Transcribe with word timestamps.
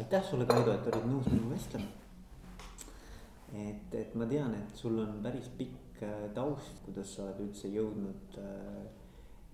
aitäh 0.00 0.24
sulle, 0.24 0.46
Kaido, 0.48 0.72
et 0.72 0.86
olid 0.88 1.06
nõus 1.10 1.28
minuga 1.28 1.54
vestlema. 1.54 1.88
et, 3.52 3.94
et 3.98 4.14
ma 4.16 4.26
tean, 4.30 4.54
et 4.56 4.78
sul 4.78 4.98
on 5.02 5.18
päris 5.24 5.50
pikk 5.58 6.02
äh, 6.06 6.26
taust, 6.34 6.80
kuidas 6.86 7.14
sa 7.16 7.26
oled 7.26 7.42
üldse 7.44 7.68
jõudnud 7.68 8.38
äh, 8.40 8.84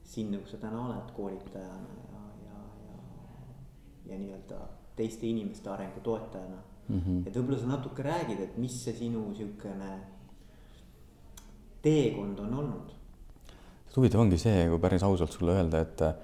sinna, 0.07 0.39
kus 0.43 0.55
sa 0.55 0.61
täna 0.63 0.85
oled 0.85 1.13
koolitajana 1.17 1.97
ja, 2.13 2.25
ja, 2.45 2.59
ja, 2.87 2.99
ja 4.13 4.21
nii-öelda 4.21 4.61
teiste 4.97 5.27
inimeste 5.27 5.73
arengu 5.73 6.05
toetajana 6.05 6.61
mm. 6.89 7.01
-hmm. 7.01 7.25
et 7.27 7.37
võib-olla 7.37 7.59
sa 7.61 7.73
natuke 7.73 8.05
räägid, 8.07 8.45
et 8.45 8.61
mis 8.61 8.77
see 8.85 8.95
sinu 8.95 9.25
sihukene 9.35 9.91
teekond 11.83 12.39
on 12.45 12.55
olnud? 12.63 12.95
huvitav 13.97 14.21
ongi 14.21 14.39
see, 14.39 14.69
kui 14.69 14.79
päris 14.79 15.03
ausalt 15.03 15.33
sulle 15.33 15.55
öelda, 15.57 15.81
et 15.81 16.03
äh, 16.05 16.17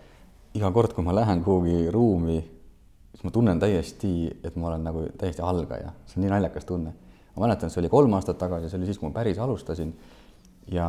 iga 0.54 0.70
kord, 0.70 0.92
kui 0.92 1.04
ma 1.04 1.14
lähen 1.16 1.40
kuhugi 1.44 1.90
ruumi, 1.90 2.36
siis 3.22 3.30
ma 3.30 3.34
tunnen 3.34 3.60
täiesti, 3.62 4.12
et 4.42 4.56
ma 4.58 4.72
olen 4.72 4.82
nagu 4.82 5.04
täiesti 5.18 5.44
algaja, 5.46 5.92
see 6.10 6.18
on 6.18 6.24
nii 6.26 6.32
naljakas 6.32 6.64
tunne. 6.66 6.92
ma 7.36 7.46
mäletan, 7.46 7.70
see 7.70 7.80
oli 7.80 7.88
kolm 7.88 8.12
aastat 8.18 8.36
tagasi, 8.38 8.68
see 8.68 8.80
oli 8.80 8.88
siis, 8.88 8.98
kui 8.98 9.08
ma 9.08 9.14
päris 9.14 9.38
alustasin. 9.38 9.92
ja 10.74 10.88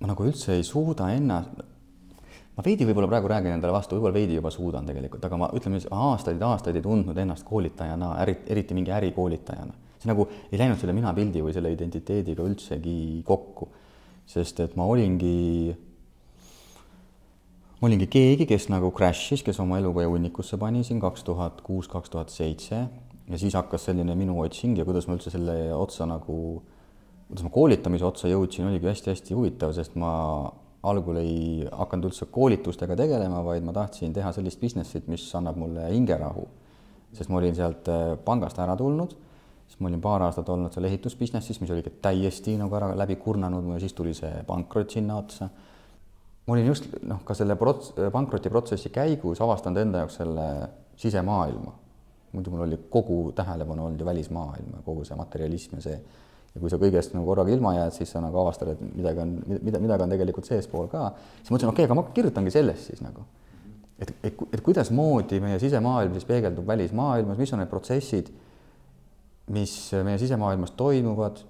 ma 0.00 0.06
nagu 0.06 0.24
üldse 0.24 0.54
ei 0.54 0.62
suuda 0.62 1.10
ennast, 1.10 1.58
ma 2.54 2.64
veidi 2.64 2.86
võib-olla 2.86 3.10
praegu 3.10 3.28
räägin 3.28 3.56
endale 3.56 3.74
vastu, 3.74 3.98
võib-olla 3.98 4.14
veidi 4.14 4.38
juba 4.38 4.54
suudan 4.54 4.86
tegelikult, 4.86 5.26
aga 5.26 5.36
ma 5.42 5.50
ütleme 5.58 5.80
siis 5.80 5.90
aastaid-aastaid 5.90 6.78
ei 6.78 6.86
tundnud 6.86 7.18
ennast 7.18 7.44
koolitajana, 7.48 8.14
eriti 8.22 8.78
mingi 8.78 8.94
ärikoolitajana. 8.94 9.74
see 9.98 10.08
nagu 10.08 10.28
ei 10.52 10.58
läinud 10.62 10.78
selle 10.78 10.94
minapildi 10.94 11.42
või 11.42 11.52
selle 11.52 11.74
identiteediga 11.74 12.46
üldsegi 12.46 13.22
kokku. 13.26 13.68
sest 14.30 14.60
et 14.60 14.76
ma 14.78 14.86
olingi 14.86 15.74
ma 17.80 17.88
olingi 17.88 18.10
keegi, 18.12 18.44
kes 18.44 18.66
nagu 18.68 18.90
crash'is, 18.92 19.40
kes 19.44 19.56
oma 19.62 19.78
eluga 19.80 20.04
hunnikusse 20.04 20.58
pani 20.60 20.82
siin 20.84 20.98
kaks 21.00 21.22
tuhat 21.24 21.62
kuus, 21.64 21.86
kaks 21.88 22.12
tuhat 22.12 22.32
seitse. 22.32 22.80
Ja 23.30 23.38
siis 23.40 23.54
hakkas 23.56 23.86
selline 23.88 24.12
minu 24.18 24.34
otsing 24.42 24.76
ja 24.76 24.84
kuidas 24.84 25.06
ma 25.08 25.14
üldse 25.16 25.30
selle 25.32 25.54
otsa 25.72 26.04
nagu, 26.10 26.34
kuidas 27.28 27.46
ma 27.46 27.52
koolitamise 27.54 28.04
otsa 28.04 28.28
jõudsin, 28.28 28.66
oligi 28.68 28.90
hästi-hästi 28.90 29.38
huvitav, 29.38 29.72
sest 29.76 29.94
ma 30.00 30.10
algul 30.90 31.20
ei 31.22 31.64
hakanud 31.70 32.10
üldse 32.10 32.28
koolitustega 32.34 32.98
tegelema, 32.98 33.40
vaid 33.46 33.64
ma 33.64 33.72
tahtsin 33.76 34.12
teha 34.16 34.34
sellist 34.36 34.60
business'it, 34.60 35.08
mis 35.08 35.24
annab 35.38 35.56
mulle 35.60 35.86
hingerahu. 35.92 36.48
sest 37.16 37.30
ma 37.30 37.40
olin 37.40 37.56
sealt 37.56 37.88
äh, 37.90 38.12
pangast 38.24 38.58
ära 38.62 38.76
tulnud, 38.78 39.16
siis 39.70 39.80
ma 39.80 39.88
olin 39.88 40.02
paar 40.04 40.26
aastat 40.26 40.48
olnud 40.52 40.74
seal 40.74 40.86
ehitusbusiness'is, 40.90 41.62
mis 41.62 41.72
oli 41.72 41.82
täiesti 42.02 42.58
nagu 42.60 42.76
ära 42.76 42.92
läbi 42.98 43.16
kurnanud 43.16 43.72
siis 43.80 43.96
tuli 43.96 44.12
see 44.14 44.44
pankrot 44.46 44.90
sinna 44.98 45.16
otsa 45.22 45.48
ma 46.46 46.56
olin 46.56 46.66
just 46.66 46.88
noh, 47.06 47.20
ka 47.26 47.36
selle 47.36 47.56
prots-, 47.60 47.92
pankrotiprotsessi 48.12 48.92
käigus 48.94 49.40
avastanud 49.44 49.82
enda 49.82 50.04
jaoks 50.04 50.18
selle 50.20 50.46
sisemaailma. 51.00 51.76
muidu 52.30 52.50
mul 52.52 52.62
oli 52.62 52.78
kogu 52.90 53.32
tähelepanu 53.34 53.88
olnud 53.88 54.00
ju 54.00 54.06
välismaailm 54.06 54.74
ja 54.76 54.82
kogu 54.86 55.04
see 55.04 55.16
materialism 55.18 55.76
ja 55.78 55.82
see. 55.82 56.00
ja 56.54 56.60
kui 56.60 56.70
sa 56.70 56.78
kõigest 56.82 57.14
nagu 57.14 57.26
korraga 57.26 57.52
ilma 57.54 57.74
jääd, 57.76 57.94
siis 57.94 58.10
sa 58.10 58.22
nagu 58.22 58.38
avastad, 58.42 58.72
et 58.72 58.80
midagi 58.82 59.22
on, 59.22 59.36
mida, 59.62 59.78
midagi 59.78 60.06
on 60.06 60.14
tegelikult 60.14 60.46
seespool 60.46 60.88
ka. 60.92 61.12
siis 61.40 61.50
mõtlesin, 61.50 61.72
okei 61.72 61.84
okay,, 61.84 61.90
aga 61.90 61.98
ma 61.98 62.06
kirjutangi 62.14 62.54
sellest 62.54 62.90
siis 62.90 63.02
nagu. 63.04 63.26
et, 63.98 64.14
et, 64.24 64.44
et 64.52 64.64
kuidasmoodi 64.64 65.40
meie 65.44 65.58
sisemaailm 65.62 66.16
siis 66.16 66.26
peegeldub 66.28 66.66
välismaailmas, 66.66 67.38
mis 67.38 67.52
on 67.54 67.62
need 67.62 67.70
protsessid, 67.70 68.30
mis 69.50 69.74
meie 70.06 70.18
sisemaailmas 70.18 70.74
toimuvad 70.78 71.42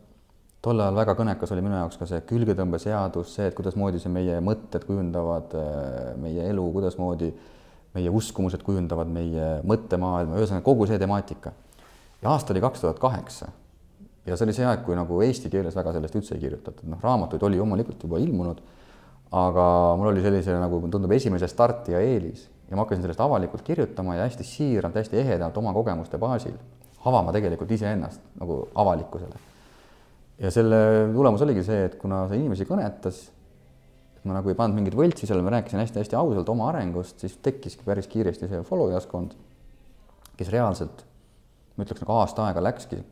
tol 0.65 0.81
ajal 0.81 0.97
väga 0.99 1.15
kõnekas 1.17 1.53
oli 1.55 1.63
minu 1.65 1.79
jaoks 1.79 1.97
ka 2.01 2.07
see 2.09 2.21
külgetõmbeseadus, 2.29 3.33
see, 3.37 3.47
et 3.49 3.57
kuidasmoodi 3.57 4.01
see 4.03 4.13
meie 4.13 4.37
mõtted 4.45 4.85
kujundavad 4.85 5.57
äh, 5.57 6.11
meie 6.21 6.45
elu, 6.51 6.67
kuidasmoodi 6.75 7.31
meie 7.97 8.13
uskumused 8.21 8.63
kujundavad 8.67 9.09
meie 9.11 9.49
mõttemaailma, 9.67 10.37
ühesõnaga 10.39 10.65
kogu 10.67 10.87
see 10.91 11.01
temaatika. 11.01 11.55
ja 12.21 12.35
aasta 12.35 12.53
oli 12.53 12.63
kaks 12.63 12.85
tuhat 12.85 13.01
kaheksa. 13.01 13.49
Ja 14.29 14.37
see 14.37 14.45
oli 14.47 14.55
see 14.55 14.67
aeg, 14.69 14.85
kui 14.85 14.95
nagu 14.95 15.23
eesti 15.25 15.49
keeles 15.51 15.75
väga 15.75 15.95
sellest 15.97 16.21
üldse 16.21 16.37
ei 16.37 16.45
kirjutatud, 16.45 16.85
noh, 16.93 17.01
raamatuid 17.03 17.43
oli 17.49 17.59
loomulikult 17.59 18.05
juba 18.05 18.21
ilmunud, 18.21 18.61
aga 19.33 19.67
mul 19.97 20.13
oli 20.13 20.23
sellise 20.23 20.55
nagu 20.61 20.83
tundub 20.93 21.17
esimese 21.17 21.49
startija 21.49 22.05
eelis. 22.05 22.45
Ja 22.69 22.77
ma 22.77 22.85
hakkasin 22.85 23.03
sellest 23.03 23.25
avalikult 23.25 23.65
kirjutama 23.67 24.21
ja 24.21 24.29
hästi 24.29 24.45
siiralt, 24.47 24.95
hästi 25.01 25.25
ehedalt 25.25 25.57
oma 25.59 25.73
kogemuste 25.75 26.21
baasil 26.21 26.61
avama 27.09 27.33
tegelikult 27.33 27.73
iseennast 27.75 28.21
nagu 28.39 28.67
avalikkusele 28.79 29.50
ja 30.41 30.51
selle 30.55 30.81
tulemus 31.15 31.45
oligi 31.45 31.65
see, 31.67 31.85
et 31.91 31.99
kuna 32.01 32.25
see 32.31 32.41
inimesi 32.41 32.67
kõnetas, 32.69 33.21
et 34.17 34.25
ma 34.29 34.37
nagu 34.39 34.53
ei 34.53 34.57
pannud 34.57 34.79
mingit 34.79 34.97
võltsi 34.97 35.29
seal, 35.29 35.43
ma 35.45 35.53
rääkisin 35.57 35.83
hästi-hästi 35.83 36.17
ausalt 36.19 36.49
oma 36.53 36.71
arengust, 36.73 37.21
siis 37.23 37.37
tekkiski 37.45 37.85
päris 37.87 38.09
kiiresti 38.11 38.49
see 38.49 38.65
follow 38.69 38.93
jaskond, 38.95 39.37
kes 40.41 40.51
reaalselt, 40.53 41.05
ma 41.77 41.85
ütleks 41.85 42.05
nagu 42.05 42.17
aasta 42.17 42.49
aega 42.49 42.65
läkski, 42.65 43.03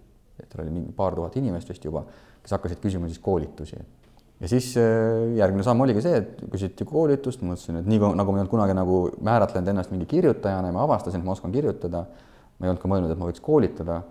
et 0.40 0.48
tal 0.48 0.64
oli 0.64 0.74
mingi 0.74 0.96
paar 0.96 1.16
tuhat 1.16 1.36
inimest 1.40 1.68
vist 1.68 1.84
juba, 1.84 2.06
kes 2.42 2.56
hakkasid 2.56 2.80
küsima 2.82 3.08
siis 3.10 3.20
koolitusi. 3.20 3.76
ja 4.40 4.48
siis 4.48 4.70
äh, 4.80 5.34
järgmine 5.36 5.64
samm 5.66 5.80
oligi 5.84 6.04
see, 6.04 6.22
et 6.22 6.44
küsiti 6.48 6.86
koolitust, 6.88 7.42
mõtlesin, 7.44 7.82
et 7.82 7.88
nii 7.90 7.98
nagu 8.00 8.32
ma 8.32 8.38
ei 8.38 8.44
olnud 8.44 8.52
kunagi 8.52 8.76
nagu 8.78 9.00
määratlenud 9.20 9.68
ennast 9.68 9.92
mingi 9.92 10.06
kirjutajana 10.08 10.70
ja 10.70 10.76
ma 10.76 10.84
avastasin, 10.86 11.20
et 11.20 11.26
ma 11.26 11.34
oskan 11.34 11.52
kirjutada, 11.52 12.06
ma 12.56 12.66
ei 12.66 12.72
olnud 12.72 12.84
ka 12.84 12.92
mõelnud, 12.92 13.12
et 13.12 13.20
ma 13.20 13.28
võiks 13.28 13.42
koolitada 13.44 14.02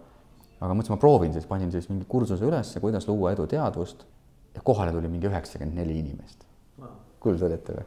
aga 0.59 0.73
mõtlesin, 0.73 0.95
ma 0.95 1.01
proovin 1.01 1.35
siis, 1.35 1.45
panin 1.49 1.71
siis 1.73 1.89
mingi 1.91 2.07
kursuse 2.09 2.45
üles, 2.45 2.71
kuidas 2.81 3.07
luua 3.09 3.33
eduteadvust 3.35 4.07
ja 4.55 4.63
kohale 4.65 4.93
tuli 4.95 5.11
mingi 5.11 5.29
üheksakümmend 5.29 5.77
neli 5.77 5.99
inimest 6.01 6.47
wow.. 6.81 6.95
kujutate 7.21 7.59
ette 7.59 7.77
või? 7.77 7.85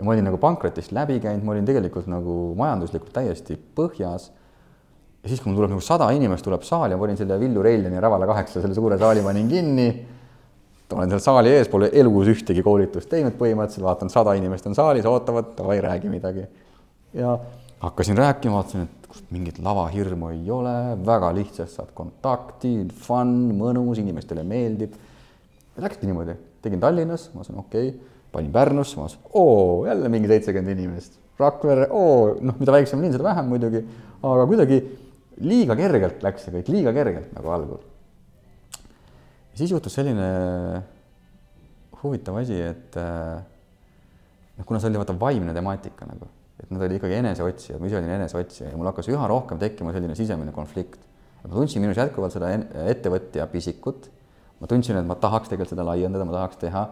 ja 0.00 0.04
ma 0.04 0.14
olin 0.14 0.24
nagu 0.28 0.38
pankrotist 0.40 0.94
läbi 0.96 1.18
käinud, 1.20 1.44
ma 1.44 1.54
olin 1.54 1.66
tegelikult 1.68 2.08
nagu 2.08 2.36
majanduslikult 2.56 3.12
täiesti 3.12 3.56
põhjas. 3.76 4.30
ja 5.22 5.28
siis, 5.28 5.40
kui 5.40 5.50
mul 5.50 5.60
tuleb 5.60 5.74
nagu 5.74 5.84
sada 5.84 6.08
inimest 6.16 6.46
tuleb 6.46 6.64
saali, 6.64 6.96
ma 6.96 7.04
olin 7.08 7.20
selle 7.20 7.36
Villu 7.40 7.64
Reiljani 7.64 8.00
Rävala 8.00 8.28
kaheksa, 8.30 8.62
selle 8.62 8.76
suure 8.76 8.98
saali 8.98 9.24
panin 9.24 9.48
kinni. 9.48 9.88
olen 10.92 11.12
seal 11.12 11.20
saali 11.24 11.52
ees, 11.52 11.68
pole 11.68 11.90
elus 11.92 12.32
ühtegi 12.32 12.64
koolitust 12.66 13.08
teinud 13.12 13.36
põhimõtteliselt, 13.38 13.84
vaatan, 13.84 14.10
sada 14.10 14.34
inimest 14.38 14.66
on 14.66 14.74
saalis, 14.74 15.06
ootavad, 15.06 15.52
davai, 15.58 15.80
räägi 15.84 16.08
midagi. 16.12 16.46
ja 17.14 17.38
hakkasin 17.80 18.16
rääkima, 18.18 18.56
vaatasin, 18.56 18.88
et 18.88 18.99
kust 19.10 19.30
mingit 19.34 19.58
lavahirmu 19.62 20.30
ei 20.36 20.44
ole, 20.54 20.74
väga 21.06 21.32
lihtsalt 21.34 21.72
saad 21.72 21.90
kontakti, 21.96 22.76
fun, 23.02 23.32
mõnus, 23.58 23.98
inimestele 24.02 24.44
meeldib. 24.46 24.94
Läkski 25.80 26.06
niimoodi, 26.06 26.36
tegin 26.62 26.82
Tallinnas, 26.82 27.28
ma 27.32 27.40
mõtlesin, 27.40 27.58
okei 27.64 27.90
okay., 27.90 28.16
panin 28.30 28.52
Pärnusse, 28.54 28.98
ma 28.98 29.08
mõtlesin, 29.08 29.26
oo, 29.40 29.84
jälle 29.88 30.12
mingi 30.12 30.30
seitsekümmend 30.30 30.76
inimest. 30.76 31.18
Rakvere, 31.40 31.88
oo, 31.96 32.36
noh, 32.44 32.58
mida 32.60 32.74
väiksem 32.76 33.02
linn, 33.02 33.16
seda 33.16 33.26
vähem 33.26 33.50
muidugi, 33.50 33.82
aga 34.20 34.46
kuidagi 34.46 34.80
liiga 35.42 35.74
kergelt 35.78 36.22
läks 36.22 36.46
see 36.46 36.54
kõik, 36.58 36.70
liiga 36.70 36.94
kergelt 36.94 37.32
nagu 37.34 37.54
algul. 37.56 37.80
siis 39.56 39.72
juhtus 39.72 39.92
selline 39.96 40.26
huvitav 42.02 42.36
asi, 42.40 42.60
et 42.62 42.94
noh, 42.96 44.66
kuna 44.68 44.78
see 44.80 44.92
oli 44.92 45.00
vaata 45.00 45.16
vaimne 45.18 45.56
temaatika 45.56 46.06
nagu 46.08 46.28
et 46.60 46.70
nad 46.70 46.82
olid 46.84 46.98
ikkagi 46.98 47.18
eneseotsijad, 47.20 47.80
ma 47.80 47.88
ise 47.88 47.98
olin 47.98 48.14
eneseotsija 48.18 48.70
ja 48.70 48.78
mul 48.78 48.90
hakkas 48.90 49.08
üha 49.10 49.28
rohkem 49.30 49.60
tekkima 49.60 49.94
selline 49.96 50.16
sisemine 50.18 50.52
konflikt. 50.52 51.00
ma 51.40 51.54
tundsin 51.54 51.80
minus 51.80 51.96
jätkuvalt 51.96 52.34
seda 52.34 52.50
ettevõtja 52.92 53.46
pisikut. 53.52 54.10
ma 54.60 54.68
tundsin, 54.68 54.98
et 55.00 55.06
ma 55.06 55.16
tahaks 55.16 55.48
tegelikult 55.48 55.72
seda 55.72 55.86
laiendada, 55.88 56.24
ma 56.28 56.36
tahaks 56.36 56.60
teha, 56.60 56.82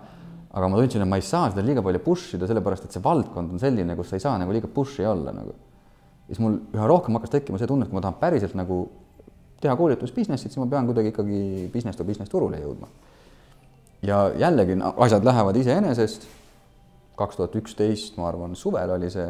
aga 0.56 0.68
ma 0.68 0.78
tundsin, 0.80 1.02
et 1.04 1.08
ma 1.08 1.18
ei 1.20 1.26
saa 1.26 1.50
seda 1.50 1.64
liiga 1.64 1.82
palju 1.84 2.00
push 2.04 2.38
ida, 2.38 2.48
sellepärast 2.48 2.86
et 2.88 2.96
see 2.96 3.04
valdkond 3.04 3.52
on 3.52 3.60
selline, 3.60 3.96
kus 3.96 4.08
sa 4.08 4.16
ei 4.16 4.24
saa 4.24 4.38
nagu 4.40 4.54
liiga 4.56 4.70
push'i 4.72 5.04
olla 5.04 5.34
nagu. 5.36 5.52
siis 6.28 6.40
mul 6.44 6.56
üha 6.76 6.88
rohkem 6.88 7.16
hakkas 7.16 7.36
tekkima 7.36 7.60
see 7.60 7.68
tunne, 7.68 7.84
et 7.84 7.92
kui 7.92 7.98
ma 7.98 8.04
tahan 8.04 8.16
päriselt 8.20 8.56
nagu 8.56 8.86
teha 9.60 9.74
koolitusbusiness'it, 9.76 10.52
siis 10.52 10.60
ma 10.62 10.68
pean 10.70 10.88
kuidagi 10.88 11.12
ikkagi 11.12 11.68
business 11.72 11.98
to 11.98 12.04
business 12.08 12.30
turule 12.30 12.60
jõudma. 12.62 12.88
ja 14.02 14.30
jällegi 14.38 14.78
asjad 14.96 15.24
lähevad 15.24 15.56
iseenesest. 15.56 16.26
kaks 17.18 17.36
tuhat 17.36 17.54
üksteist, 17.58 18.16
ma 18.16 18.28
arvan, 18.28 18.54
suvel 18.56 18.90
oli 18.94 19.10
see 19.10 19.26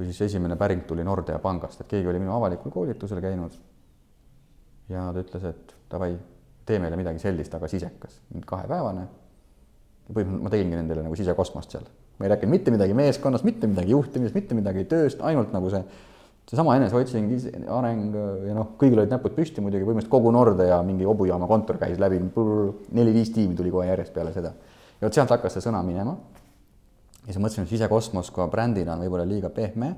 kui 0.00 0.08
siis 0.08 0.30
esimene 0.30 0.56
päring 0.56 0.86
tuli 0.88 1.04
Nordea 1.04 1.36
pangast, 1.44 1.82
et 1.82 1.88
keegi 1.90 2.08
oli 2.08 2.20
minu 2.22 2.32
avalikul 2.32 2.72
koolitusel 2.72 3.20
käinud. 3.20 3.52
ja 4.88 5.10
ta 5.12 5.20
ütles, 5.20 5.44
et 5.44 5.74
davai, 5.92 6.14
tee 6.66 6.78
meile 6.80 6.96
midagi 6.96 7.20
sellist, 7.20 7.52
aga 7.54 7.68
sisekas, 7.68 8.16
kahepäevane. 8.46 9.04
põhimõtteliselt 10.10 10.46
ma 10.46 10.50
tegingi 10.50 10.78
nendele 10.78 11.04
nagu 11.04 11.18
sisekosmost 11.20 11.76
seal, 11.76 11.84
ma 12.18 12.26
ei 12.26 12.32
rääkinud 12.32 12.54
mitte 12.56 12.72
midagi 12.72 12.96
meeskonnast, 12.96 13.44
mitte 13.44 13.68
midagi 13.68 13.92
juhtimisest, 13.92 14.34
mitte 14.34 14.56
midagi 14.56 14.86
tööst, 14.88 15.20
ainult 15.20 15.52
nagu 15.52 15.68
see, 15.70 15.84
seesama 16.48 16.78
eneseotsing, 16.80 17.36
areng 17.76 18.16
ja 18.48 18.56
noh, 18.56 18.72
kõigil 18.80 19.04
olid 19.04 19.12
näpud 19.12 19.36
püsti 19.36 19.60
muidugi, 19.62 19.84
põhimõtteliselt 19.84 20.16
kogu 20.16 20.32
Nordea 20.32 20.80
mingi 20.82 21.06
hobujaama 21.06 21.46
kontor 21.46 21.78
käis 21.78 22.00
läbi, 22.00 22.24
neli-viis 22.96 23.36
tiimi 23.36 23.54
tuli 23.54 23.70
kohe 23.70 23.86
järjest 23.92 24.16
peale 24.16 24.32
seda. 24.32 24.56
ja 24.96 25.06
vot 25.06 25.20
sealt 25.20 25.36
hakkas 25.36 25.58
see 25.58 25.68
sõna 25.68 25.84
minema 25.84 26.16
ja 27.30 27.34
siis 27.36 27.42
mõtlesin, 27.44 27.66
et 27.66 27.70
sisekosmos 27.70 28.32
ka 28.34 28.48
brändina 28.50 28.96
on 28.96 29.04
võib-olla 29.04 29.26
liiga 29.28 29.50
pehme, 29.54 29.94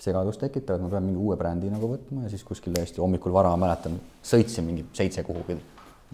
segadust 0.00 0.40
tekitav, 0.40 0.78
et 0.78 0.86
ma 0.86 0.88
pean 0.90 1.04
mingi 1.04 1.20
uue 1.20 1.36
brändi 1.36 1.68
nagu 1.70 1.90
võtma 1.90 2.24
ja 2.24 2.32
siis 2.32 2.42
kuskil 2.46 2.72
täiesti 2.74 3.02
hommikul 3.02 3.34
vara 3.34 3.52
mäletan, 3.60 3.98
sõitsin 4.24 4.64
mingi 4.66 4.86
seitse 4.96 5.22
kuhugi, 5.26 5.58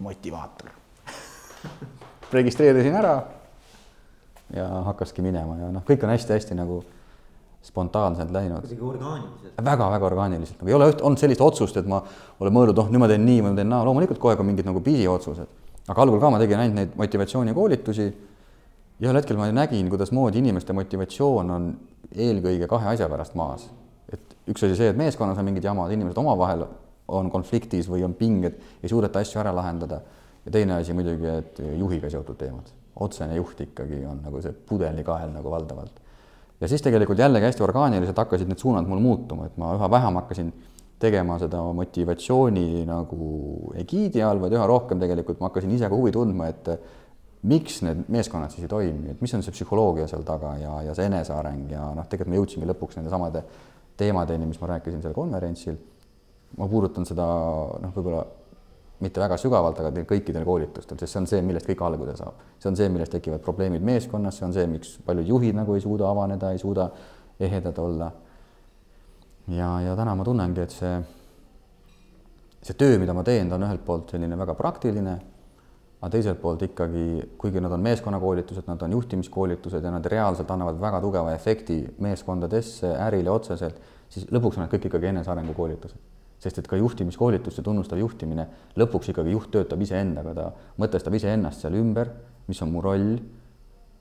motivaator 0.02 0.75
registreerisin 2.38 2.99
ära 2.99 3.14
ja 4.55 4.66
hakkaski 4.90 5.22
minema 5.25 5.56
ja 5.62 5.70
noh, 5.72 5.84
kõik 5.87 6.05
on 6.05 6.12
hästi-hästi 6.14 6.58
nagu 6.58 6.82
spontaanselt 7.62 8.34
läinud 8.34 8.66
kuidagi 8.66 8.84
orgaaniliselt. 8.90 9.62
väga-väga 9.64 10.10
orgaaniliselt, 10.10 10.58
nagu 10.60 10.72
ei 10.72 10.76
ole 10.78 10.90
üht, 10.93 11.02
olnud 11.05 11.22
sellist 11.22 11.43
otsust, 11.44 11.78
et 11.78 11.87
ma 11.90 12.02
olen 12.40 12.55
mõelnud, 12.55 12.82
oh 12.82 12.90
nüüd 12.90 13.02
ma 13.02 13.10
teen 13.10 13.25
nii 13.26 13.46
ma 13.46 13.55
teen 13.55 13.70
naa, 13.70 13.87
loomulikult 13.87 14.19
kogu 14.19 14.34
aeg 14.34 14.43
on 14.43 14.50
mingid 14.50 14.66
nagu 14.66 14.82
pisiotsused. 14.82 15.55
aga 15.88 16.02
algul 16.05 16.20
ka 16.22 16.31
ma 16.34 16.43
tegin 16.43 16.62
ainult 16.62 16.78
neid 16.78 16.99
motivatsioonikoolitusi 16.99 18.08
ja 18.98 19.08
ühel 19.08 19.20
hetkel 19.20 19.38
ma 19.38 19.48
nägin, 19.54 19.88
kuidasmoodi 19.92 20.42
inimeste 20.42 20.74
motivatsioon 20.76 21.50
on 21.54 21.68
eelkõige 22.14 22.68
kahe 22.70 22.94
asja 22.94 23.08
pärast 23.10 23.36
maas. 23.38 23.68
et 24.12 24.36
üks 24.48 24.64
asi 24.64 24.76
see, 24.76 24.88
et 24.90 24.96
meeskonnas 24.96 25.38
on 25.38 25.44
mingid 25.44 25.64
jamad, 25.64 25.92
inimesed 25.92 26.18
omavahel 26.18 26.64
on 27.08 27.30
konfliktis 27.30 27.88
või 27.88 28.04
on 28.04 28.14
pinged, 28.14 28.58
ei 28.82 28.88
suudeta 28.88 29.20
asju 29.20 29.40
ära 29.40 29.54
lahendada. 29.54 30.00
ja 30.44 30.52
teine 30.52 30.74
asi 30.74 30.92
muidugi, 30.92 31.26
et 31.26 31.62
juhiga 31.78 32.10
seotud 32.10 32.36
teemad, 32.38 32.72
otsene 32.96 33.36
juht 33.36 33.60
ikkagi 33.60 34.04
on 34.06 34.22
nagu 34.24 34.42
see 34.42 34.52
pudelikael 34.52 35.30
nagu 35.32 35.50
valdavalt. 35.50 36.00
ja 36.60 36.68
siis 36.68 36.82
tegelikult 36.82 37.18
jällegi 37.18 37.46
hästi 37.46 37.62
orgaaniliselt 37.62 38.18
hakkasid 38.18 38.48
need 38.48 38.58
suunad 38.58 38.88
mul 38.88 39.00
muutuma, 39.00 39.46
et 39.46 39.56
ma 39.56 39.74
üha 39.76 39.90
vähem 39.90 40.22
hakkasin 40.22 40.52
tegema 40.98 41.38
seda 41.38 41.60
motivatsiooni 41.62 42.84
nagu 42.86 43.72
egiidi 43.78 44.22
all, 44.22 44.40
vaid 44.42 44.56
üha 44.56 44.66
rohkem 44.66 44.98
tegelikult 44.98 45.38
ma 45.38 45.52
hakkasin 45.52 45.70
ise 45.70 45.86
ka 45.86 45.94
huvi 45.94 46.10
tundma, 46.12 46.48
et 46.48 46.72
miks 47.43 47.82
need 47.87 48.08
meeskonnad 48.11 48.50
siis 48.50 48.67
ei 48.67 48.70
toimi, 48.70 49.12
et 49.12 49.20
mis 49.23 49.35
on 49.35 49.44
see 49.46 49.55
psühholoogia 49.55 50.08
seal 50.11 50.25
taga 50.26 50.56
ja, 50.58 50.73
ja 50.88 50.94
see 50.96 51.06
eneseareng 51.06 51.70
ja 51.70 51.85
noh, 51.94 52.08
tegelikult 52.11 52.32
me 52.35 52.40
jõudsimegi 52.40 52.70
lõpuks 52.73 52.99
nende 52.99 53.12
samade 53.12 53.44
teemadeni, 53.99 54.49
mis 54.49 54.58
ma 54.61 54.73
rääkisin 54.75 55.02
seal 55.02 55.14
konverentsil. 55.14 55.79
ma 56.58 56.67
puudutan 56.69 57.06
seda 57.06 57.26
noh, 57.82 57.93
võib-olla 57.94 58.25
mitte 59.05 59.20
väga 59.23 59.37
sügavalt, 59.38 59.79
aga 59.79 60.02
kõikidel 60.11 60.43
koolitustel, 60.46 60.99
sest 60.99 61.12
see 61.12 61.20
on 61.20 61.29
see, 61.31 61.43
millest 61.46 61.69
kõik 61.69 61.82
alguse 61.87 62.17
saab. 62.19 62.43
see 62.58 62.70
on 62.70 62.76
see, 62.81 62.88
millest 62.90 63.14
tekivad 63.14 63.44
probleemid 63.44 63.84
meeskonnas, 63.87 64.41
see 64.41 64.46
on 64.49 64.56
see, 64.56 64.67
miks 64.67 64.96
paljud 65.06 65.29
juhid 65.29 65.55
nagu 65.55 65.75
ei 65.75 65.84
suuda 65.84 66.11
avaneda, 66.11 66.50
ei 66.50 66.58
suuda 66.58 66.88
ehedad 67.38 67.79
olla. 67.79 68.11
ja, 69.46 69.70
ja 69.87 69.94
täna 69.96 70.14
ma 70.19 70.26
tunnengi, 70.26 70.67
et 70.67 70.75
see, 70.75 70.94
see 72.62 72.75
töö, 72.75 72.99
mida 72.99 73.14
ma 73.14 73.23
teen, 73.23 73.49
ta 73.49 73.55
on 73.55 73.69
ühelt 73.69 73.87
poolt 73.87 74.11
selline 74.11 74.38
väga 74.38 74.58
praktiline 74.58 75.19
aga 75.98 76.10
teiselt 76.14 76.38
poolt 76.38 76.62
ikkagi, 76.62 77.04
kuigi 77.40 77.60
nad 77.62 77.72
on 77.74 77.82
meeskonnakoolitused, 77.82 78.68
nad 78.70 78.82
on 78.86 78.92
juhtimiskoolitused 78.94 79.84
ja 79.84 79.90
nad 79.90 80.04
reaalselt 80.06 80.50
annavad 80.54 80.78
väga 80.80 81.00
tugeva 81.02 81.32
efekti 81.34 81.80
meeskondadesse, 82.04 82.92
ärile 83.08 83.32
otseselt, 83.34 83.80
siis 84.08 84.28
lõpuks 84.30 84.58
on 84.58 84.64
need 84.64 84.76
kõik 84.76 84.86
ikkagi 84.90 85.10
enesearengu 85.12 85.56
koolitused. 85.58 85.98
sest 86.38 86.58
et 86.60 86.68
ka 86.70 86.76
juhtimiskoolitus, 86.78 87.56
see 87.56 87.64
tunnustav 87.66 87.98
juhtimine, 87.98 88.44
lõpuks 88.78 89.08
ikkagi 89.10 89.32
juht 89.32 89.50
töötab 89.50 89.80
iseendaga, 89.82 90.34
ta 90.36 90.44
mõtestab 90.78 91.16
iseennast 91.18 91.64
seal 91.64 91.74
ümber, 91.74 92.12
mis 92.46 92.62
on 92.62 92.70
mu 92.70 92.78
roll, 92.80 93.16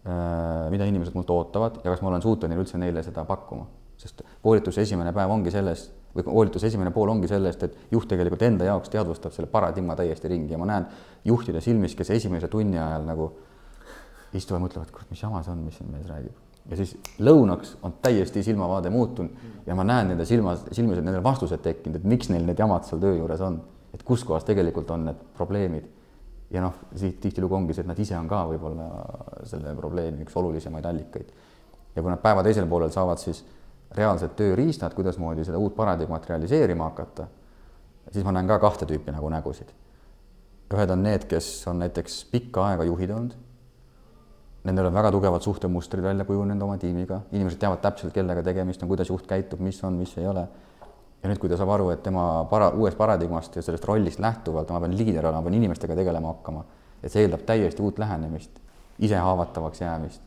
äh, 0.05 0.67
mida 0.69 0.85
inimesed 0.85 1.17
mult 1.17 1.33
ootavad 1.33 1.79
ja 1.81 1.89
kas 1.89 2.03
ma 2.05 2.11
olen 2.11 2.21
suuteline 2.21 2.59
üldse 2.61 2.77
neile 2.77 3.01
seda 3.03 3.25
pakkuma. 3.25 3.65
sest 3.97 4.21
koolituse 4.43 4.83
esimene 4.85 5.09
päev 5.13 5.31
ongi 5.33 5.49
selles, 5.49 5.87
või 6.17 6.25
koolituse 6.27 6.67
esimene 6.67 6.91
pool 6.95 7.11
ongi 7.13 7.29
sellest, 7.29 7.63
et 7.63 7.93
juht 7.93 8.09
tegelikult 8.09 8.41
enda 8.47 8.65
jaoks 8.67 8.89
teadvustab 8.93 9.35
selle 9.35 9.49
paradigma 9.51 9.95
täiesti 9.95 10.31
ringi 10.31 10.55
ja 10.55 10.59
ma 10.61 10.67
näen 10.69 10.87
juhtide 11.25 11.61
silmis, 11.61 11.95
kes 11.95 12.09
esimese 12.17 12.49
tunni 12.51 12.79
ajal 12.79 13.05
nagu 13.07 13.31
istuvad, 14.37 14.63
mõtlevad, 14.65 14.91
kurat, 14.91 15.09
mis 15.11 15.23
jama 15.23 15.41
see 15.43 15.53
on, 15.53 15.63
mis 15.65 15.79
siin 15.79 15.89
mees 15.91 16.07
räägib. 16.09 16.43
ja 16.67 16.75
siis 16.75 16.97
lõunaks 17.23 17.77
on 17.87 17.93
täiesti 18.03 18.43
silmavaade 18.43 18.89
muutunud 18.91 19.67
ja 19.67 19.75
ma 19.75 19.85
näen 19.87 20.11
nende 20.11 20.25
silmas, 20.27 20.65
silmis, 20.71 20.99
et 20.99 21.05
nendel 21.05 21.23
vastused 21.23 21.61
tekkinud, 21.63 22.01
et 22.01 22.07
miks 22.07 22.29
neil 22.29 22.43
need 22.45 22.59
jamad 22.59 22.83
seal 22.87 22.99
töö 22.99 23.15
juures 23.15 23.43
on, 23.45 23.61
et 23.95 24.03
kus 24.03 24.25
kohas 24.27 24.43
tegelikult 24.47 24.91
on 24.91 25.05
need 25.07 25.21
probleemid. 25.37 25.93
ja 26.51 26.61
noh, 26.63 26.75
siit 26.95 27.19
tihtilugu 27.19 27.55
ongi 27.55 27.73
see, 27.75 27.83
et 27.83 27.89
nad 27.89 27.99
ise 27.99 28.15
on 28.15 28.27
ka 28.27 28.45
võib-olla 28.47 28.87
selle 29.47 29.73
probleemi 29.75 30.23
üks 30.23 30.35
olulisemaid 30.39 30.85
allikaid. 30.85 31.31
ja 31.95 32.01
kui 32.01 32.11
nad 32.11 32.21
päeva 32.23 32.43
teisel 32.43 32.67
poolel 32.67 32.91
saavad 32.91 33.19
siis 33.19 33.43
reaalsed 33.95 34.35
tööriistad, 34.37 34.93
kuidasmoodi 34.95 35.45
seda 35.47 35.59
uut 35.61 35.75
paradigmat 35.75 36.27
realiseerima 36.29 36.89
hakata, 36.89 37.27
siis 38.11 38.25
ma 38.25 38.33
näen 38.35 38.49
ka 38.49 38.59
kahte 38.59 38.87
tüüpi 38.89 39.13
nagu 39.15 39.29
nägusid. 39.31 39.73
ühed 40.73 40.91
on 40.91 41.03
need, 41.03 41.23
kes 41.31 41.67
on 41.67 41.79
näiteks 41.79 42.25
pikka 42.31 42.65
aega 42.67 42.83
juhid 42.83 43.11
olnud, 43.15 43.35
nendel 44.67 44.89
on 44.89 44.93
väga 44.93 45.11
tugevad 45.15 45.41
suhtemustrid 45.41 46.03
välja 46.03 46.25
kujunenud 46.27 46.63
oma 46.65 46.75
tiimiga, 46.77 47.21
inimesed 47.31 47.59
teavad 47.59 47.79
täpselt, 47.79 48.13
kellega 48.13 48.43
tegemist 48.43 48.83
on, 48.83 48.89
kuidas 48.91 49.09
juht 49.09 49.27
käitub, 49.27 49.61
mis 49.63 49.79
on, 49.83 49.93
mis 49.93 50.17
ei 50.17 50.27
ole. 50.27 50.47
ja 51.23 51.29
nüüd, 51.31 51.39
kui 51.41 51.49
ta 51.49 51.57
saab 51.57 51.71
aru, 51.73 51.87
et 51.89 52.03
tema 52.03 52.45
para-, 52.51 52.73
uuest 52.75 52.97
paradigmast 52.97 53.55
ja 53.55 53.63
sellest 53.63 53.85
rollist 53.87 54.19
lähtuvalt 54.19 54.69
ma 54.69 54.81
pean 54.83 54.97
liider 54.97 55.25
olema, 55.25 55.39
ma 55.39 55.47
pean 55.47 55.55
inimestega 55.57 55.95
tegelema 55.95 56.35
hakkama, 56.35 56.65
et 57.01 57.11
see 57.11 57.23
eeldab 57.23 57.47
täiesti 57.47 57.81
uut 57.81 57.97
lähenemist, 57.99 58.59
ise 58.99 59.17
haavatavaks 59.17 59.81
jäämist, 59.81 60.21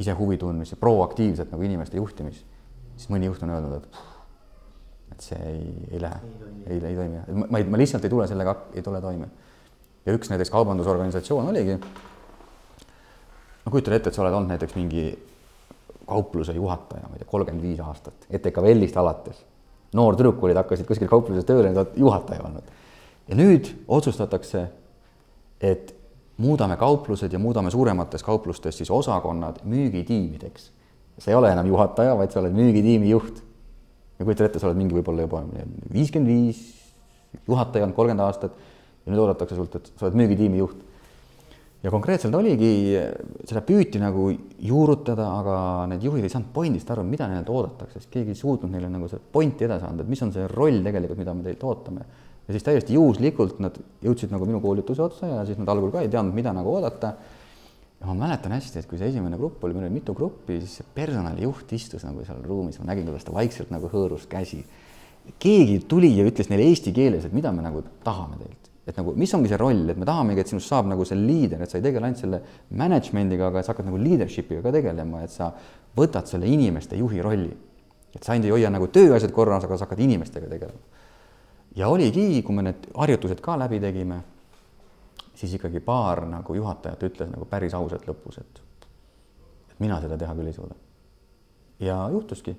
ise 0.00 0.16
huvi 0.16 0.40
tundmist 0.40 0.74
ja 0.74 0.80
proaktiivset 0.80 1.52
nagu 1.52 1.62
inimeste 1.62 2.00
juhtimist 2.00 2.53
siis 2.96 3.10
mõni 3.12 3.28
juht 3.28 3.42
on 3.44 3.54
öelnud, 3.54 3.78
et 3.82 4.02
et 5.14 5.22
see 5.22 5.38
ei, 5.46 5.66
ei 5.94 6.00
lähe, 6.02 6.16
ei, 6.66 6.78
ei 6.78 6.96
toimi, 6.96 7.44
ma 7.46 7.60
ei, 7.60 7.66
ma 7.70 7.78
lihtsalt 7.78 8.04
ei 8.06 8.10
tule 8.10 8.26
sellega, 8.26 8.56
ei 8.74 8.82
tule 8.82 9.00
toime. 9.00 9.28
ja 10.04 10.14
üks 10.16 10.30
näiteks 10.30 10.50
kaubandusorganisatsioon 10.52 11.48
oligi, 11.52 11.78
no 13.64 13.72
kujutad 13.72 13.94
ette, 13.96 14.10
et 14.10 14.16
sa 14.16 14.24
oled 14.24 14.34
olnud 14.34 14.52
näiteks 14.52 14.74
mingi 14.76 15.06
kaupluse 16.04 16.52
juhataja, 16.52 17.06
ma 17.08 17.16
ei 17.16 17.22
tea, 17.22 17.30
kolmkümmend 17.30 17.64
viis 17.64 17.80
aastat, 17.80 18.26
ETKVL-ist 18.30 18.96
alates. 19.00 19.44
noor 19.94 20.18
tüdruk 20.18 20.42
olid, 20.42 20.58
hakkasid 20.58 20.88
kuskil 20.88 21.08
kaupluses 21.08 21.46
tööle, 21.48 21.70
nüüd 21.70 21.82
oled 21.84 21.98
juhataja 22.02 22.44
olnud. 22.48 22.72
ja 23.28 23.38
nüüd 23.38 23.70
otsustatakse, 23.88 24.66
et 25.60 25.94
muudame 26.36 26.76
kauplused 26.76 27.32
ja 27.32 27.38
muudame 27.38 27.70
suuremates 27.70 28.22
kauplustes 28.22 28.82
siis 28.82 28.90
osakonnad 28.90 29.62
müügitiimideks 29.64 30.72
sa 31.18 31.30
ei 31.30 31.36
ole 31.38 31.50
enam 31.54 31.66
juhataja, 31.68 32.14
vaid 32.18 32.32
sa 32.34 32.40
oled 32.42 32.54
müügitiimi 32.56 33.10
juht. 33.12 33.42
ja 34.18 34.24
kujutad 34.24 34.48
ette, 34.48 34.62
sa 34.62 34.68
oled 34.68 34.78
mingi 34.78 34.94
võib-olla 34.94 35.26
juba 35.26 35.42
viiskümmend 35.92 36.30
viis, 36.30 36.62
juhataja 37.48 37.86
olnud 37.86 37.96
kolmkümmend 37.96 38.24
aastat 38.26 38.54
ja 39.04 39.12
nüüd 39.12 39.22
oodatakse 39.24 39.56
sult, 39.58 39.78
et 39.78 39.88
sa 39.94 40.08
oled 40.08 40.18
müügitiimi 40.20 40.60
juht. 40.60 40.82
ja 41.84 41.92
konkreetselt 41.92 42.34
oligi, 42.34 42.96
seda 43.44 43.60
püüti 43.66 44.00
nagu 44.00 44.30
juurutada, 44.64 45.26
aga 45.42 45.56
need 45.92 46.06
juhid 46.06 46.24
ei 46.24 46.32
saanud 46.32 46.48
pointist 46.54 46.90
aru, 46.90 47.04
mida 47.06 47.28
neilt 47.28 47.50
oodatakse, 47.52 48.00
sest 48.00 48.12
keegi 48.14 48.32
ei 48.32 48.38
suutnud 48.38 48.72
neile 48.72 48.88
nagu 48.88 49.10
seda 49.10 49.20
pointi 49.34 49.66
edasi 49.66 49.84
anda, 49.84 50.02
et 50.02 50.10
mis 50.10 50.22
on 50.24 50.32
see 50.32 50.46
roll 50.54 50.80
tegelikult, 50.86 51.20
mida 51.20 51.34
me 51.36 51.44
teilt 51.44 51.66
ootame. 51.68 52.06
ja 52.46 52.56
siis 52.56 52.64
täiesti 52.64 52.96
juhuslikult 52.96 53.60
nad 53.64 53.76
jõudsid 54.04 54.32
nagu 54.32 54.48
minu 54.48 54.60
koolituse 54.64 55.02
otsa 55.04 55.28
ja 55.30 55.44
siis 55.48 55.60
nad 55.60 55.68
algul 55.72 55.92
ka 55.92 56.02
ei 56.04 56.10
teadnud, 56.12 56.34
mida 56.36 56.52
nagu 56.56 56.74
oodata 56.74 57.14
ja 58.04 58.12
ma 58.12 58.26
mäletan 58.26 58.52
hästi, 58.52 58.82
et 58.82 58.88
kui 58.88 58.98
see 59.00 59.08
esimene 59.08 59.38
grupp 59.40 59.62
oli, 59.64 59.72
meil 59.72 59.86
oli 59.86 59.96
mitu 59.96 60.12
gruppi, 60.16 60.58
siis 60.60 60.80
see 60.80 60.90
personalijuht 60.96 61.70
istus 61.72 62.04
nagu 62.04 62.24
seal 62.26 62.42
ruumis, 62.44 62.76
ma 62.80 62.90
nägin, 62.90 63.06
kuidas 63.08 63.24
ta 63.24 63.32
vaikselt 63.32 63.70
nagu 63.72 63.88
hõõrus 63.88 64.26
käsi. 64.28 64.60
keegi 65.40 65.78
tuli 65.88 66.10
ja 66.12 66.24
ütles 66.28 66.50
neile 66.50 66.66
eesti 66.68 66.92
keeles, 66.92 67.24
et 67.24 67.32
mida 67.32 67.52
me 67.52 67.62
nagu 67.64 67.80
tahame 68.04 68.36
teilt, 68.42 68.68
et 68.84 68.98
nagu, 69.00 69.14
mis 69.16 69.32
ongi 69.32 69.48
see 69.48 69.56
roll, 69.60 69.88
et 69.88 69.96
me 69.96 70.04
tahamegi, 70.04 70.42
et 70.42 70.52
sinust 70.52 70.68
saab 70.68 70.90
nagu 70.90 71.06
see 71.08 71.16
liider, 71.16 71.62
et 71.64 71.72
sa 71.72 71.78
ei 71.80 71.86
tegele 71.86 72.10
ainult 72.10 72.20
selle 72.20 72.42
management'iga, 72.76 73.48
aga 73.48 73.62
sa 73.64 73.72
hakkad 73.72 73.88
nagu 73.88 74.02
leadership'iga 74.02 74.60
ka 74.66 74.74
tegelema, 74.74 75.22
et 75.24 75.32
sa 75.32 75.48
võtad 75.96 76.28
selle 76.28 76.50
inimeste 76.50 77.00
juhi 77.00 77.24
rolli. 77.24 77.56
et 78.14 78.22
sa 78.22 78.32
ainult 78.36 78.46
ei 78.46 78.52
hoia 78.52 78.68
nagu 78.70 78.86
tööasjad 78.92 79.32
korras, 79.32 79.64
aga 79.64 79.78
sa 79.78 79.88
hakkad 79.88 80.04
inimestega 80.04 80.52
tegelema. 80.52 80.78
ja 81.74 81.88
oligi, 81.88 82.42
kui 82.42 82.54
me 82.54 82.68
need 82.68 82.84
harjutused 82.94 83.40
ka 83.40 83.56
läbi 83.56 83.80
tegime 83.80 84.20
siis 85.44 85.58
ikkagi 85.58 85.82
paar 85.84 86.24
nagu 86.28 86.56
juhatajat 86.56 87.02
ütles 87.08 87.30
nagu 87.30 87.46
päris 87.48 87.74
ausalt 87.76 88.06
lõpus, 88.08 88.40
et, 88.40 88.62
et 89.70 89.82
mina 89.82 90.00
seda 90.02 90.18
teha 90.20 90.34
küll 90.38 90.50
ei 90.50 90.56
suuda. 90.56 90.76
ja 91.84 91.98
juhtuski, 92.12 92.54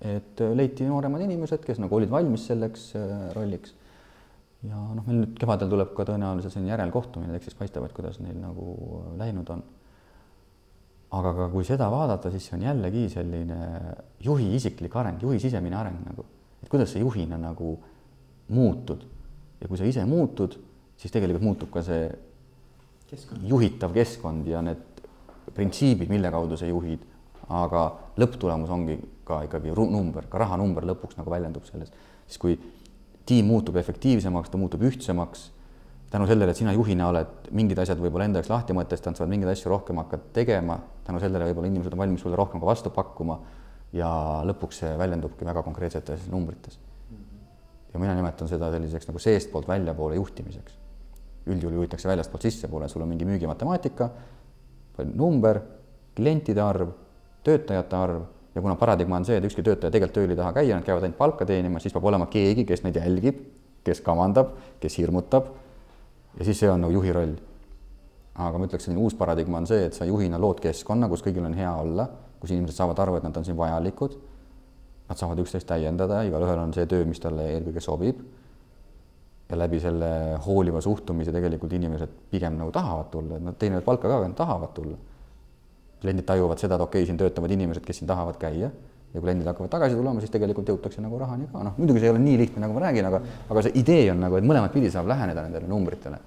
et 0.00 0.40
leiti 0.54 0.86
nooremad 0.88 1.24
inimesed, 1.26 1.64
kes 1.64 1.80
nagu 1.82 1.96
olid 1.96 2.10
valmis 2.12 2.46
selleks 2.50 2.86
äh, 2.98 3.26
rolliks. 3.36 3.74
ja 4.62 4.76
noh, 4.76 5.04
meil 5.06 5.22
nüüd 5.24 5.36
kevadel 5.40 5.70
tuleb 5.72 5.92
ka 5.96 6.06
tõenäoliselt 6.08 6.54
selline 6.54 6.74
järelkohtumine, 6.74 7.36
eks 7.36 7.50
siis 7.50 7.58
paistab, 7.58 7.86
et 7.88 7.96
kuidas 7.96 8.20
neil 8.22 8.38
nagu 8.40 9.04
läinud 9.20 9.52
on. 9.56 9.62
aga 11.18 11.34
ka 11.34 11.48
kui 11.52 11.64
seda 11.66 11.90
vaadata, 11.90 12.30
siis 12.30 12.46
see 12.46 12.58
on 12.58 12.66
jällegi 12.68 13.08
selline 13.10 13.60
juhi 14.22 14.52
isiklik 14.54 14.96
areng, 14.96 15.22
juhi 15.22 15.40
sisemine 15.42 15.76
areng 15.76 16.04
nagu, 16.06 16.26
et 16.62 16.68
kuidas 16.70 16.92
sa 16.92 17.02
juhina 17.02 17.38
nagu 17.40 17.78
muutud 18.50 19.06
ja 19.60 19.68
kui 19.68 19.78
sa 19.78 19.88
ise 19.88 20.04
muutud 20.08 20.56
siis 21.00 21.12
tegelikult 21.14 21.44
muutub 21.44 21.70
ka 21.72 21.82
see 21.84 22.08
keskkond. 23.10 23.46
juhitav 23.48 23.94
keskkond 23.96 24.48
ja 24.50 24.60
need 24.64 24.82
printsiibid, 25.54 26.10
mille 26.12 26.30
kaudu 26.32 26.58
sa 26.60 26.68
juhid, 26.68 27.02
aga 27.50 27.86
lõpptulemus 28.20 28.70
ongi 28.70 28.98
ka 29.26 29.42
ikkagi 29.46 29.72
number, 29.74 30.26
ka 30.30 30.38
rahanumber 30.38 30.86
lõpuks 30.92 31.16
nagu 31.18 31.30
väljendub 31.32 31.64
selles, 31.66 31.90
siis 32.26 32.38
kui 32.38 32.58
tiim 33.26 33.46
muutub 33.46 33.76
efektiivsemaks, 33.76 34.50
ta 34.50 34.58
muutub 34.58 34.82
ühtsemaks, 34.86 35.50
tänu 36.10 36.26
sellele, 36.26 36.50
et 36.50 36.58
sina 36.58 36.72
juhina 36.74 37.08
oled 37.10 37.50
mingid 37.54 37.78
asjad 37.78 37.98
võib-olla 38.02 38.26
enda 38.26 38.40
jaoks 38.40 38.50
lahti 38.50 38.74
mõtestanud, 38.74 39.18
sa 39.18 39.24
oled 39.24 39.34
mingeid 39.34 39.52
asju 39.52 39.70
rohkem 39.70 39.98
hakkad 40.02 40.30
tegema, 40.34 40.78
tänu 41.06 41.22
sellele 41.22 41.50
võib-olla 41.50 41.70
inimesed 41.70 41.94
on 41.94 42.02
valmis 42.02 42.22
sulle 42.24 42.38
rohkem 42.38 42.62
ka 42.62 42.66
vastu 42.66 42.90
pakkuma 42.94 43.38
ja 43.94 44.10
lõpuks 44.46 44.82
see 44.82 44.92
väljendubki 44.98 45.46
väga 45.46 45.62
konkreetsetes 45.66 46.28
numbrites. 46.30 46.78
ja 47.92 47.98
mina 47.98 48.14
nimetan 48.14 48.48
seda 48.48 48.70
selliseks 48.70 49.08
nagu 49.08 49.18
seestpoolt 49.18 49.66
väljapoole 49.68 50.18
juhtimiseks 50.18 50.79
üldjuhul 51.52 51.80
juhitakse 51.80 52.08
väljastpoolt 52.08 52.46
sissepoole, 52.46 52.88
sul 52.88 53.02
on 53.04 53.10
mingi 53.10 53.28
müügimatemaatika, 53.28 54.10
number, 55.14 55.60
klientide 56.16 56.62
arv, 56.62 56.92
töötajate 57.46 57.96
arv 57.96 58.22
ja 58.54 58.62
kuna 58.62 58.74
paradigma 58.76 59.16
on 59.16 59.24
see, 59.24 59.38
et 59.38 59.46
ükski 59.46 59.62
töötaja 59.64 59.92
tegelikult 59.94 60.18
tööl 60.18 60.34
ei 60.34 60.38
taha 60.38 60.54
käia, 60.56 60.76
nad 60.76 60.86
käivad 60.86 61.06
ainult 61.06 61.18
palka 61.18 61.46
teenimas, 61.46 61.84
siis 61.84 61.94
peab 61.94 62.08
olema 62.10 62.26
keegi, 62.30 62.66
kes 62.68 62.82
neid 62.84 62.98
jälgib, 62.98 63.44
kes 63.86 64.02
kamandab, 64.04 64.56
kes 64.82 64.98
hirmutab. 64.98 65.52
ja 66.38 66.44
siis 66.44 66.58
see 66.60 66.70
on 66.70 66.80
nagu 66.80 66.92
juhi 66.92 67.12
roll. 67.12 67.36
aga 68.34 68.58
ma 68.58 68.66
ütleks, 68.66 68.86
selline 68.86 69.02
uus 69.02 69.14
paradigma 69.14 69.58
on 69.58 69.66
see, 69.66 69.84
et 69.86 69.94
sa 69.94 70.04
juhina 70.04 70.38
lood 70.40 70.60
keskkonna, 70.60 71.08
kus 71.08 71.22
kõigil 71.22 71.44
on 71.44 71.54
hea 71.54 71.70
olla, 71.76 72.08
kus 72.40 72.50
inimesed 72.50 72.76
saavad 72.76 72.98
aru, 72.98 73.16
et 73.18 73.24
nad 73.26 73.36
on 73.36 73.44
siin 73.44 73.56
vajalikud. 73.56 74.16
Nad 75.10 75.18
saavad 75.18 75.42
üksteist 75.42 75.66
täiendada, 75.66 76.22
igalühel 76.24 76.58
on 76.62 76.72
see 76.72 76.86
töö, 76.86 77.04
mis 77.04 77.20
talle 77.20 77.48
eelkõige 77.56 77.82
sobib. 77.84 78.22
Ja 79.50 79.58
läbi 79.58 79.80
selle 79.82 80.10
hooliva 80.46 80.80
suhtumise 80.84 81.32
tegelikult 81.34 81.72
inimesed 81.74 82.12
pigem 82.30 82.58
nagu 82.58 82.70
tahavad 82.74 83.10
tulla, 83.10 83.38
et 83.38 83.46
nad 83.48 83.56
teenivad 83.58 83.86
palka 83.86 84.08
ka, 84.08 84.20
aga 84.20 84.28
nad 84.30 84.38
tahavad 84.38 84.74
tulla 84.76 84.98
kliendid 86.00 86.24
tajuvad 86.28 86.60
seda, 86.60 86.76
et 86.78 86.84
okei 86.86 87.02
okay,, 87.02 87.08
siin 87.08 87.18
töötavad 87.20 87.52
inimesed, 87.52 87.84
kes 87.84 88.00
siin 88.00 88.08
tahavad 88.08 88.38
käia 88.40 88.70
ja 88.70 89.18
kui 89.18 89.24
kliendid 89.26 89.48
hakkavad 89.50 89.72
tagasi 89.72 89.98
tulema, 89.98 90.22
siis 90.22 90.32
tegelikult 90.32 90.70
jõutakse 90.70 91.02
nagu 91.02 91.18
rahani 91.18 91.48
ka, 91.50 91.64
noh 91.66 91.78
muidugi 91.80 92.00
see 92.00 92.08
ei 92.08 92.14
ole 92.14 92.22
nii 92.22 92.36
lihtne, 92.44 92.62
nagu 92.62 92.76
ma 92.76 92.84
räägin, 92.86 93.08
aga, 93.10 93.20
aga 93.50 93.64
see 93.66 93.74
idee 93.82 94.04
on 94.12 94.22
nagu, 94.22 94.38
et 94.38 94.46
mõlemat 94.46 94.74
pidi 94.74 94.90
saab 94.92 95.10
läheneda 95.10 95.44
nendele 95.46 95.68
numbritele. 95.70 96.20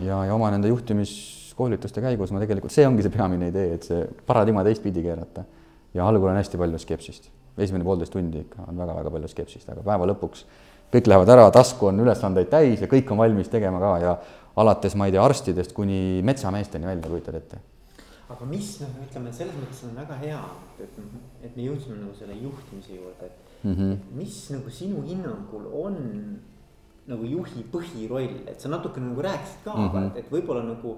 ja, 0.00 0.22
ja 0.24 0.34
oma 0.34 0.50
nende 0.54 0.72
juhtimiskoolituste 0.72 2.02
käigus 2.04 2.32
ma 2.32 2.40
tegelikult, 2.42 2.72
see 2.72 2.86
ongi 2.88 3.04
see 3.04 3.12
peamine 3.12 3.50
idee, 3.52 3.76
et 3.76 3.84
see 3.86 4.06
paradigma 4.26 4.64
teistpidi 4.64 5.04
keerata. 5.04 5.44
ja 5.94 6.08
algul 6.08 6.32
on 6.32 6.40
hästi 6.40 6.58
palju 6.60 6.80
skepsist, 6.80 7.28
esimene 7.58 7.84
poolteist 7.84 8.16
tundi 8.16 8.40
ikka 8.46 8.66
on 8.70 8.80
väga-väga 8.80 9.12
palju 9.12 9.30
skepsist, 9.34 9.68
aga 9.68 9.84
päeva 9.84 10.08
lõpuks 10.08 10.46
kõik 10.96 11.12
lähevad 11.12 11.32
ära, 11.36 11.46
tasku 11.54 11.90
on 11.92 12.02
ülesandeid 12.04 12.50
täis 12.52 12.82
ja 12.82 12.90
kõik 12.90 13.10
on 13.12 13.22
valmis 13.22 13.52
tegema 13.52 13.80
ka 13.82 13.94
ja 14.02 14.18
alates, 14.56 14.96
ma 14.96 15.08
ei 15.08 15.14
tea, 15.14 15.24
arstidest 15.24 15.76
kuni 15.76 16.20
metsameesteni 16.24 16.88
välja, 16.88 17.08
kujutad 17.08 17.40
ette 17.40 17.62
aga 18.26 18.46
mis 18.50 18.72
noh, 18.82 18.94
ütleme 19.04 19.32
selles 19.34 19.54
mõttes 19.54 19.82
on 19.86 19.94
väga 19.94 20.16
hea, 20.18 20.38
et, 20.82 20.96
et 21.46 21.52
me 21.54 21.66
jõudsime 21.68 22.00
nagu 22.00 22.14
selle 22.18 22.34
juhtimise 22.40 22.96
juurde, 22.96 23.28
et 23.28 23.60
mm, 23.62 23.74
-hmm. 23.74 23.98
mis 24.18 24.38
nagu 24.50 24.72
sinu 24.74 25.02
hinnangul 25.06 25.68
on 25.82 25.98
nagu 27.06 27.28
juhi 27.30 27.62
põhiroll, 27.70 28.40
et 28.50 28.60
sa 28.60 28.68
natuke 28.72 29.00
nagu 29.00 29.22
rääkisid 29.22 29.62
ka 29.64 29.76
mm, 29.76 29.88
-hmm. 29.88 30.08
et, 30.10 30.24
et 30.24 30.32
võib-olla 30.32 30.64
nagu. 30.66 30.96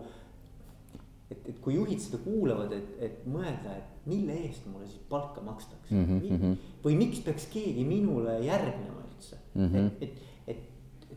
et, 1.31 1.49
et 1.49 1.59
kui 1.61 1.75
juhid 1.75 2.01
seda 2.01 2.19
kuulavad, 2.25 2.73
et, 2.73 2.89
et 3.05 3.27
mõelda, 3.29 3.75
et 3.77 4.07
mille 4.09 4.33
eest 4.33 4.65
mulle 4.67 4.87
siis 4.87 5.03
palka 5.11 5.43
makstakse 5.45 5.95
mm. 5.95 6.21
-hmm. 6.21 6.57
või 6.85 6.97
miks 6.97 7.21
peaks 7.21 7.47
keegi 7.53 7.85
minule 7.85 8.39
järgnema 8.41 9.05
üldse 9.19 9.39
mm, 9.55 9.67
-hmm. 9.67 9.91
et, 10.01 10.25
et 10.47 10.65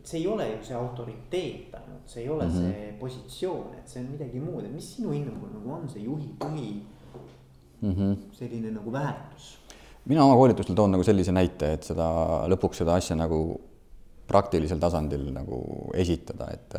et 0.01 0.07
see 0.07 0.19
ei 0.23 0.27
ole 0.27 0.47
ju 0.49 0.59
see 0.65 0.75
autoriteet 0.75 1.73
ainult, 1.77 2.05
see 2.09 2.23
ei 2.23 2.29
ole 2.29 2.45
mm 2.45 2.51
-hmm. 2.51 2.73
see 2.73 2.93
positsioon, 2.99 3.73
et 3.77 3.89
see 3.89 4.01
on 4.01 4.11
midagi 4.11 4.39
muud, 4.39 4.65
et 4.65 4.73
mis 4.73 4.95
sinu 4.95 5.11
hinnangul 5.11 5.53
nagu 5.53 5.73
on 5.77 5.89
see 5.89 6.03
juhi 6.03 6.29
põhi 6.39 6.71
mm 7.81 7.93
-hmm. 7.93 8.15
selline 8.31 8.71
nagu 8.71 8.91
väärtus? 8.91 9.57
mina 10.05 10.25
oma 10.25 10.35
koolitustel 10.35 10.75
toon 10.75 10.91
nagu 10.91 11.03
sellise 11.03 11.31
näite, 11.31 11.73
et 11.73 11.83
seda 11.83 12.07
lõpuks 12.49 12.81
seda 12.81 12.95
asja 12.97 13.15
nagu 13.15 13.61
praktilisel 14.27 14.79
tasandil 14.79 15.27
nagu 15.33 15.61
esitada, 15.93 16.49
et 16.53 16.75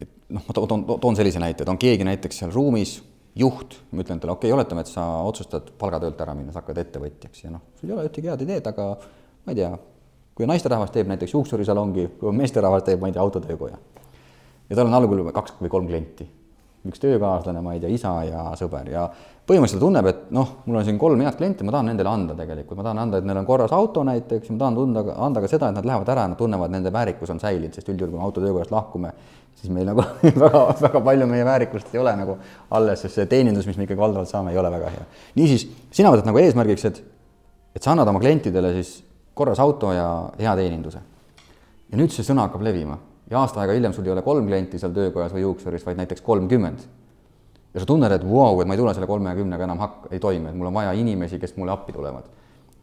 et 0.00 0.10
noh, 0.28 0.42
ma 0.46 0.54
toon, 0.54 0.84
toon 1.00 1.16
sellise 1.16 1.38
näite, 1.38 1.62
et 1.64 1.68
on 1.68 1.78
keegi 1.78 2.04
näiteks 2.04 2.38
seal 2.38 2.52
ruumis, 2.54 3.02
juht, 3.36 3.76
ma 3.90 4.04
ütlen 4.04 4.20
talle, 4.20 4.32
okei 4.32 4.50
okay,, 4.50 4.58
oletame, 4.58 4.84
et 4.84 4.90
sa 4.90 5.06
otsustad 5.26 5.72
palgatöölt 5.78 6.20
ära 6.20 6.34
minna, 6.34 6.52
sa 6.52 6.62
hakkad 6.62 6.78
ettevõtjaks 6.84 7.44
ja 7.44 7.50
noh, 7.50 7.62
sul 7.78 7.90
ei 7.90 7.96
ole 7.96 8.06
ühtegi 8.08 8.30
head 8.30 8.46
ideed, 8.46 8.70
aga 8.70 8.86
ma 9.46 9.54
ei 9.54 9.60
tea, 9.62 9.70
kui 10.34 10.48
naisterahvas 10.48 10.92
teeb 10.94 11.08
näiteks 11.10 11.34
juuksurisalongi, 11.34 12.06
kui 12.20 12.32
meesterahvas 12.36 12.84
teeb, 12.86 13.00
ma 13.00 13.10
ei 13.10 13.16
tea, 13.16 13.22
autotöökoja. 13.22 13.78
ja 14.70 14.76
tal 14.76 14.86
on 14.86 14.94
algul 14.94 15.26
kaks 15.32 15.58
või 15.60 15.72
kolm 15.72 15.88
klienti. 15.88 16.28
üks 16.88 17.00
töökaaslane, 17.00 17.60
ma 17.60 17.74
ei 17.74 17.80
tea, 17.80 17.90
isa 17.92 18.12
ja 18.24 18.44
sõber 18.56 18.88
ja 18.88 19.02
põhimõtteliselt 19.50 19.82
tunneb, 19.82 20.06
et 20.06 20.20
noh, 20.32 20.54
mul 20.64 20.78
on 20.80 20.86
siin 20.86 20.98
kolm 20.98 21.20
head 21.20 21.36
klienti, 21.36 21.66
ma 21.66 21.74
tahan 21.74 21.90
nendele 21.90 22.08
anda 22.08 22.36
tegelikult, 22.38 22.78
ma 22.78 22.86
tahan 22.86 23.02
anda, 23.02 23.18
et 23.18 23.26
neil 23.28 23.40
on 23.40 23.48
korras 23.48 23.74
auto 23.76 24.04
näiteks 24.06 24.52
ma 24.54 24.62
tahan 24.62 24.78
tunda, 24.78 25.02
anda 25.26 25.42
ka 25.42 25.50
seda, 25.50 25.68
et 25.68 25.76
nad 25.76 25.88
lähevad 25.90 26.08
ära, 26.14 26.24
nad 26.30 26.38
tunnevad, 26.38 26.72
nende 26.72 26.92
väärikus 26.94 27.34
on 27.34 27.42
säilinud, 27.42 27.74
sest 27.76 27.90
üldjuhul, 27.90 28.14
kui 28.14 28.20
me 28.20 28.24
autotöökojast 28.28 28.72
lahkume, 28.72 29.12
siis 29.60 29.74
meil 29.74 29.90
nagu 29.90 30.06
väga, 30.44 30.62
väga 30.80 31.04
palju 31.10 31.28
meie 31.28 31.44
väärikust 31.50 31.92
ei 31.92 32.00
ole 32.00 32.14
nagu 32.16 32.38
alles, 32.78 33.04
sest 33.04 33.18
see 33.18 33.28
teenindus, 33.28 33.68
mis 33.68 33.76
me 33.76 33.84
ikkagi 33.88 34.00
valdavalt 34.00 34.30
saame, 34.30 34.54
ei 34.54 34.62
ole 34.62 34.72
väga 34.72 34.94
hea. 34.94 35.06
niisiis, 35.36 35.66
sina 35.98 36.14
võtad 36.14 36.30
nagu 36.30 36.40
eesmärgiks, 36.40 36.88
et, 36.88 37.02
et 37.76 37.82
sa 37.82 37.92
annad 37.92 38.08
oma 38.08 38.22
klientidele 38.22 38.72
siis 38.78 39.00
korras 39.40 39.60
auto 39.62 39.92
ja 39.96 40.08
hea 40.38 40.56
teeninduse. 40.58 41.00
ja 41.90 41.98
nüüd 41.98 42.12
see 42.14 42.26
sõna 42.26 42.44
hakkab 42.46 42.62
levima 42.62 42.98
ja 43.30 43.40
aasta 43.40 43.62
aega 43.62 43.76
hiljem 43.76 43.94
sul 43.94 44.06
ei 44.06 44.12
ole 44.14 44.22
kolm 44.26 44.48
klienti 44.48 44.78
seal 44.78 44.92
töökojas 44.94 45.32
või 45.34 45.44
juuksuris, 45.46 45.86
vaid 45.86 46.00
näiteks 46.02 46.24
kolmkümmend. 46.26 46.84
ja 47.74 47.80
sa 47.80 47.86
tunned, 47.86 48.12
et 48.12 48.24
vau 48.26 48.50
wow,, 48.50 48.60
et 48.62 48.68
ma 48.68 48.74
ei 48.74 48.82
tule 48.82 48.94
selle 48.94 49.06
kolmekümnega 49.06 49.66
enam 49.68 49.80
hak-, 49.80 50.08
ei 50.10 50.20
toime, 50.22 50.50
et 50.50 50.58
mul 50.58 50.70
on 50.70 50.74
vaja 50.74 50.92
inimesi, 50.98 51.38
kes 51.38 51.56
mulle 51.56 51.72
appi 51.72 51.94
tulevad. 51.96 52.26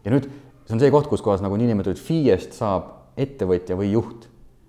ja 0.05 0.13
nüüd 0.15 0.29
see 0.65 0.75
on 0.75 0.83
see 0.83 0.91
koht, 0.91 1.11
kus 1.11 1.21
kohas 1.21 1.43
nagu 1.43 1.59
niinimetatud 1.59 2.01
FIE-st 2.01 2.57
saab 2.57 2.93
ettevõtja 3.17 3.77
või 3.77 3.91
juht, 3.91 4.27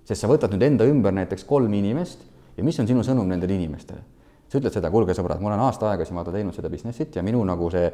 sest 0.08 0.24
sa 0.24 0.30
võtad 0.30 0.52
nüüd 0.54 0.66
enda 0.66 0.86
ümber 0.88 1.14
näiteks 1.14 1.46
kolm 1.46 1.72
inimest 1.74 2.24
ja 2.56 2.64
mis 2.66 2.78
on 2.82 2.88
sinu 2.90 3.04
sõnum 3.06 3.28
nendele 3.30 3.54
inimestele? 3.54 4.04
sa 4.48 4.56
ütled 4.56 4.72
seda, 4.72 4.88
kuulge 4.88 5.12
sõbrad, 5.12 5.42
ma 5.44 5.50
olen 5.50 5.60
aasta 5.60 5.90
aega 5.90 6.06
siin 6.08 6.16
vaata 6.16 6.32
teinud 6.32 6.56
seda 6.56 6.70
business'it 6.72 7.16
ja 7.16 7.22
minu 7.22 7.42
nagu 7.44 7.68
see 7.70 7.90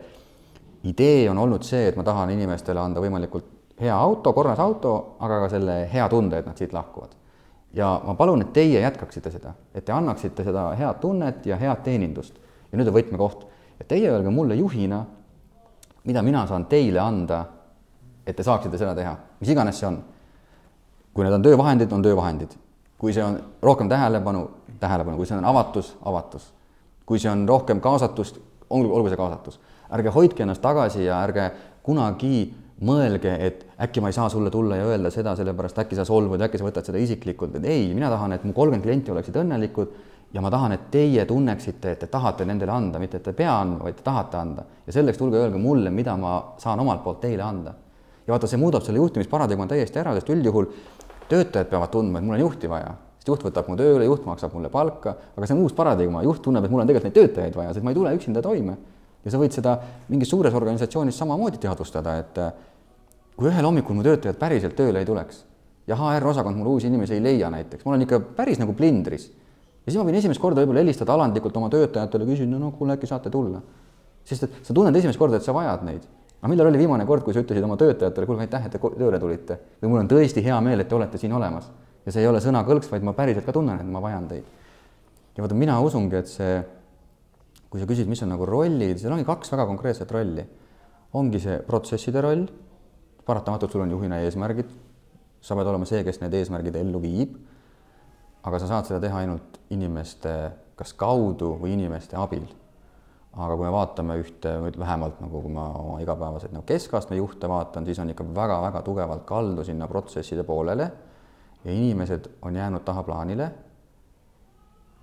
idee 0.86 1.24
on 1.30 1.40
olnud 1.42 1.64
see, 1.66 1.88
et 1.88 1.96
ma 1.98 2.04
tahan 2.06 2.30
inimestele 2.30 2.78
anda 2.78 3.02
võimalikult 3.02 3.53
hea 3.80 3.96
auto, 3.96 4.32
korras 4.32 4.58
auto, 4.58 5.16
aga 5.20 5.40
ka 5.44 5.48
selle 5.48 5.76
hea 5.92 6.08
tunde, 6.08 6.38
et 6.38 6.46
nad 6.46 6.58
siit 6.58 6.72
lahkuvad. 6.72 7.10
ja 7.74 8.00
ma 8.04 8.14
palun, 8.14 8.42
et 8.42 8.52
teie 8.52 8.80
jätkaksite 8.80 9.30
seda, 9.30 9.54
et 9.74 9.84
te 9.84 9.92
annaksite 9.92 10.44
seda 10.44 10.68
head 10.78 11.00
tunnet 11.00 11.46
ja 11.46 11.56
head 11.56 11.82
teenindust. 11.82 12.38
ja 12.72 12.78
nüüd 12.78 12.88
on 12.88 12.94
võtmekoht, 12.94 13.46
et 13.80 13.88
teie 13.88 14.10
öelge 14.10 14.30
mulle 14.30 14.54
juhina, 14.54 15.04
mida 16.04 16.22
mina 16.22 16.46
saan 16.46 16.66
teile 16.66 17.00
anda, 17.00 17.44
et 18.26 18.36
te 18.36 18.42
saaksite 18.42 18.78
seda 18.78 18.94
teha, 18.94 19.16
mis 19.40 19.50
iganes 19.50 19.78
see 19.78 19.88
on. 19.88 20.02
kui 21.14 21.24
need 21.24 21.34
on 21.34 21.42
töövahendid, 21.42 21.92
on 21.92 22.02
töövahendid. 22.02 22.54
kui 22.98 23.12
see 23.12 23.24
on 23.24 23.38
rohkem 23.62 23.88
tähelepanu, 23.88 24.50
tähelepanu, 24.80 25.16
kui 25.16 25.26
see 25.26 25.36
on 25.36 25.44
avatus, 25.44 25.96
avatus. 26.04 26.52
kui 27.06 27.18
see 27.18 27.30
on 27.30 27.48
rohkem 27.48 27.80
kaasatust, 27.80 28.38
olgu, 28.70 28.94
olgu 28.94 29.08
see 29.08 29.16
kaasatus. 29.16 29.60
ärge 29.90 30.10
hoidke 30.10 30.42
ennast 30.42 30.62
tagasi 30.62 31.04
ja 31.04 31.22
ärge 31.22 31.50
kunagi 31.82 32.54
mõelge, 32.82 33.36
et 33.46 33.62
äkki 33.80 34.02
ma 34.02 34.10
ei 34.10 34.16
saa 34.16 34.28
sulle 34.32 34.50
tulla 34.50 34.76
ja 34.80 34.88
öelda 34.88 35.10
seda, 35.14 35.36
sellepärast 35.38 35.78
äkki 35.84 35.98
sa 35.98 36.06
solvud, 36.08 36.42
äkki 36.42 36.58
sa 36.58 36.66
võtad 36.66 36.88
seda 36.88 36.98
isiklikult, 36.98 37.54
et 37.60 37.68
ei, 37.70 37.86
mina 37.94 38.10
tahan, 38.10 38.34
et 38.34 38.44
mu 38.44 38.52
kolmkümmend 38.56 38.82
klienti 38.86 39.14
oleksid 39.14 39.38
õnnelikud 39.44 39.94
ja 40.34 40.42
ma 40.42 40.50
tahan, 40.50 40.74
et 40.74 40.88
teie 40.90 41.24
tunneksite, 41.30 41.94
et 41.94 42.02
te 42.02 42.08
tahate 42.10 42.46
nendele 42.48 42.72
anda, 42.74 42.98
mitte 42.98 43.20
et 43.20 43.26
te 43.28 43.32
pea 43.36 43.52
andma, 43.60 43.84
vaid 43.86 44.00
te 44.00 44.02
tahate 44.06 44.36
anda. 44.36 44.64
ja 44.86 44.92
selleks 44.92 45.18
tulge 45.18 45.38
öelge 45.38 45.58
mulle, 45.58 45.90
mida 45.90 46.16
ma 46.16 46.54
saan 46.58 46.80
omalt 46.80 47.04
poolt 47.04 47.20
teile 47.22 47.42
anda. 47.42 47.74
ja 48.26 48.32
vaata, 48.32 48.50
see 48.50 48.58
muudab 48.58 48.82
selle 48.82 48.98
juhtimisparadigma 48.98 49.66
täiesti 49.70 50.00
ära, 50.02 50.14
sest 50.14 50.30
üldjuhul 50.34 50.66
töötajad 51.28 51.70
peavad 51.70 51.92
tundma, 51.92 52.18
et 52.18 52.24
mul 52.24 52.34
on 52.34 52.40
juhti 52.40 52.68
vaja, 52.68 52.96
sest 53.20 53.30
juht 53.30 53.46
võtab 53.46 53.68
mu 53.70 53.76
tööle, 53.78 54.04
juht 54.04 54.26
maksab 54.26 54.56
mulle 54.56 54.72
palka, 54.72 55.14
aga 55.36 55.46
see 55.46 55.54
on 55.54 55.62
uus 55.62 55.76
paradigma, 55.76 56.24
juht 56.26 56.42
tunneb, 56.42 56.64
et 56.64 56.72
mul 56.72 56.82
on 56.82 56.90
tegelikult 56.90 57.12
neid 57.12 57.20
töötajaid 57.20 57.56
vaja, 57.60 57.76
sest 57.76 57.86
ma 57.86 57.94
ei 57.94 58.00
tule 58.00 58.16
üksinda 58.18 58.42
toime. 58.42 58.76
Ja 59.24 59.32
sa 59.32 59.40
võid 59.40 59.56
seda 59.56 59.78
mingis 60.08 60.30
suures 60.30 60.54
organisatsioonis 60.54 61.18
samamoodi 61.18 61.58
teadvustada, 61.62 62.18
et 62.20 62.40
kui 63.34 63.50
ühel 63.50 63.66
hommikul 63.66 63.96
mu 63.96 64.04
töötajad 64.06 64.38
päriselt 64.38 64.76
tööle 64.78 65.00
ei 65.00 65.08
tuleks 65.08 65.44
ja 65.86 65.96
HR-osakond 65.96 66.56
mulle 66.56 66.70
uusi 66.70 66.86
inimesi 66.86 67.14
ei 67.14 67.22
leia 67.22 67.50
näiteks, 67.50 67.84
ma 67.84 67.92
olen 67.92 68.02
ikka 68.06 68.20
päris 68.36 68.58
nagu 68.58 68.72
plindris. 68.72 69.28
ja 69.84 69.92
siis 69.92 70.00
ma 70.00 70.08
võin 70.08 70.18
esimest 70.18 70.40
korda 70.40 70.62
võib-olla 70.62 70.80
helistada 70.80 71.12
alandlikult 71.12 71.56
oma 71.60 71.68
töötajatele, 71.72 72.26
küsin, 72.28 72.50
no, 72.50 72.58
no 72.58 72.70
kuule, 72.72 72.96
äkki 72.96 73.06
saate 73.06 73.30
tulla. 73.30 73.60
sest 74.24 74.44
et 74.44 74.60
sa 74.62 74.74
tunned 74.74 74.96
esimest 74.96 75.18
korda, 75.18 75.36
et 75.36 75.44
sa 75.44 75.52
vajad 75.52 75.84
neid. 75.84 76.06
aga 76.40 76.52
millal 76.52 76.70
oli 76.70 76.78
viimane 76.78 77.06
kord, 77.06 77.24
kui 77.24 77.34
sa 77.34 77.44
ütlesid 77.44 77.64
oma 77.64 77.76
töötajatele, 77.76 78.26
kuulge, 78.26 78.46
aitäh, 78.48 78.66
et 78.66 78.72
te 78.72 78.78
tööle 78.80 79.20
tulite 79.20 79.58
või 79.82 79.92
mul 79.92 80.04
on 80.04 80.08
tõesti 80.08 80.44
hea 80.44 80.60
meel, 80.60 80.80
et 80.80 80.88
te 80.88 80.94
olete 80.94 81.18
siin 81.18 81.32
olemas. 81.32 81.68
ja 82.06 82.12
see 82.12 82.24
ei 82.24 82.28
ole 82.28 82.40
sõnakõlks, 82.40 82.90
vaid 82.90 83.04
ma 83.04 83.12
päriselt 83.12 83.44
ka 83.44 83.52
tunnen, 83.52 83.80
et 83.80 83.86
ma 83.86 84.00
vajan 84.00 84.28
teid. 84.28 84.44
ja 85.36 85.44
vaata, 85.44 85.54
mina 85.54 85.80
usungi, 85.80 86.16
et 86.16 86.32
see, 86.32 86.62
kui 87.74 87.82
sa 87.82 87.88
küsid, 87.90 88.06
mis 88.06 88.20
on 88.22 88.30
nagu 88.30 88.46
rollid, 88.46 89.00
seal 89.02 89.10
ongi 89.10 89.26
kaks 89.26 89.50
väga 89.50 89.64
konkreetset 89.66 90.12
rolli. 90.14 90.44
ongi 91.18 91.40
see 91.42 91.56
protsesside 91.66 92.20
roll 92.22 92.44
paratamatult 93.26 93.72
sul 93.72 93.82
on 93.82 93.90
juhina 93.90 94.20
eesmärgid, 94.22 94.70
sa 95.42 95.56
pead 95.58 95.70
olema 95.72 95.88
see, 95.88 96.04
kes 96.06 96.20
need 96.22 96.36
eesmärgid 96.38 96.76
ellu 96.78 97.00
viib, 97.02 97.34
aga 98.46 98.60
sa 98.62 98.68
saad 98.70 98.86
seda 98.86 99.00
teha 99.02 99.24
ainult 99.24 99.58
inimeste 99.74 100.34
kas 100.78 100.94
kaudu 100.98 101.54
või 101.58 101.74
inimeste 101.74 102.18
abil. 102.20 102.46
aga 103.34 103.56
kui 103.58 103.66
me 103.66 103.72
vaatame 103.74 104.14
ühte, 104.22 104.50
vähemalt 104.78 105.18
nagu 105.18 105.40
kui 105.42 105.50
ma 105.50 105.66
oma 105.74 105.98
igapäevaseid 105.98 106.52
nagu 106.54 106.62
keskastme 106.68 107.16
juhte 107.18 107.50
vaatan, 107.50 107.86
siis 107.86 107.98
on 107.98 108.12
ikka 108.12 108.26
väga-väga 108.36 108.82
tugevalt 108.86 109.24
kaldu 109.26 109.64
sinna 109.66 109.88
protsesside 109.90 110.44
poolele 110.46 110.90
ja 111.64 111.72
inimesed 111.72 112.30
on 112.42 112.54
jäänud 112.54 112.86
tahaplaanile. 112.86 113.50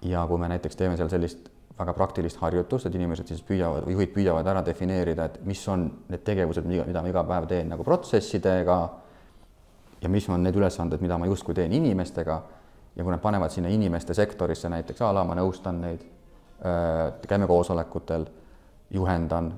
ja 0.01 0.23
kui 0.27 0.37
me 0.37 0.47
näiteks 0.47 0.75
teeme 0.75 0.97
seal 0.97 1.09
sellist 1.09 1.50
väga 1.77 1.93
praktilist 1.93 2.37
harjutust, 2.41 2.85
et 2.87 2.95
inimesed 2.95 3.29
siis 3.31 3.41
püüavad 3.45 3.87
juhid 3.89 4.11
püüavad 4.13 4.47
ära 4.47 4.63
defineerida, 4.65 5.25
et 5.25 5.39
mis 5.47 5.61
on 5.71 5.87
need 6.11 6.23
tegevused, 6.27 6.67
mida, 6.67 7.01
ma 7.01 7.09
iga 7.09 7.23
päev 7.27 7.47
teen 7.49 7.71
nagu 7.71 7.85
protsessidega 7.87 8.77
ja 10.01 10.09
mis 10.09 10.27
on 10.29 10.43
need 10.43 10.57
ülesanded, 10.57 11.01
mida 11.01 11.17
ma 11.17 11.29
justkui 11.29 11.55
teen 11.57 11.73
inimestega 11.77 12.41
ja 12.95 13.03
kui 13.03 13.13
nad 13.13 13.21
panevad 13.23 13.53
sinna 13.53 13.69
inimeste 13.71 14.13
sektorisse 14.13 14.69
näiteks 14.69 15.01
a 15.01 15.13
la 15.15 15.23
ma 15.27 15.37
nõustan 15.37 15.79
neid, 15.81 16.03
käime 17.27 17.47
koosolekutel, 17.47 18.25
juhendan, 18.91 19.51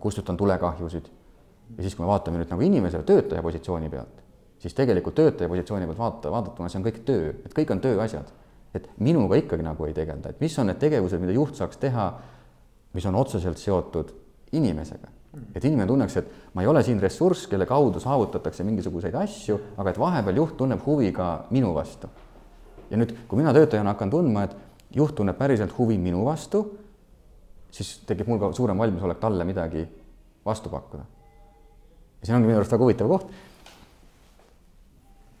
kustutan 0.00 0.36
tulekahjusid. 0.36 1.10
ja 1.76 1.82
siis, 1.82 1.94
kui 1.94 2.02
me 2.04 2.10
vaatame 2.10 2.40
nüüd 2.40 2.50
nagu 2.50 2.62
inimese, 2.66 3.02
töötaja 3.06 3.42
positsiooni 3.42 3.88
pealt, 3.88 4.22
siis 4.58 4.74
tegelikult 4.74 5.14
töötaja 5.14 5.48
positsiooni 5.48 5.86
pealt 5.86 5.98
vaata, 5.98 6.30
vaadatuna 6.30 6.68
see 6.68 6.80
on 6.80 6.86
kõik 6.88 7.02
töö, 7.06 7.32
et 7.46 7.54
kõik 7.54 7.70
on 7.70 7.80
tööasjad. 7.80 8.32
Et 8.74 8.88
minuga 9.02 9.38
ikkagi 9.40 9.64
nagu 9.66 9.86
ei 9.86 9.94
tegelda, 9.94 10.30
et 10.30 10.40
mis 10.40 10.58
on 10.58 10.70
need 10.70 10.78
tegevused, 10.78 11.20
mida 11.22 11.34
juht 11.34 11.58
saaks 11.58 11.80
teha, 11.82 12.10
mis 12.94 13.06
on 13.06 13.18
otseselt 13.18 13.58
seotud 13.58 14.12
inimesega. 14.52 15.08
et 15.54 15.64
inimene 15.64 15.86
tunneks, 15.86 16.16
et 16.16 16.30
ma 16.54 16.62
ei 16.62 16.66
ole 16.66 16.82
siin 16.82 16.98
ressurss, 17.00 17.46
kelle 17.46 17.66
kaudu 17.66 18.00
saavutatakse 18.02 18.64
mingisuguseid 18.66 19.14
asju, 19.14 19.58
aga 19.78 19.92
et 19.92 19.98
vahepeal 19.98 20.40
juht 20.42 20.56
tunneb 20.58 20.82
huvi 20.86 21.12
ka 21.12 21.46
minu 21.50 21.74
vastu. 21.74 22.08
ja 22.90 22.98
nüüd, 22.98 23.14
kui 23.28 23.38
mina 23.38 23.52
töötajana 23.54 23.94
hakkan 23.94 24.10
tundma, 24.10 24.44
et 24.44 24.56
juht 24.96 25.14
tunneb 25.14 25.38
päriselt 25.38 25.76
huvi 25.78 25.98
minu 25.98 26.24
vastu, 26.26 26.64
siis 27.70 28.00
tekib 28.06 28.26
mul 28.26 28.40
ka 28.42 28.50
suurem 28.52 28.78
valmisolek 28.78 29.20
talle 29.22 29.46
midagi 29.46 29.86
vastu 30.46 30.70
pakkuda. 30.70 31.04
ja 32.20 32.26
siin 32.26 32.36
ongi 32.36 32.50
minu 32.50 32.58
arust 32.58 32.72
väga 32.72 32.84
huvitav 32.84 33.08
koht. 33.08 33.30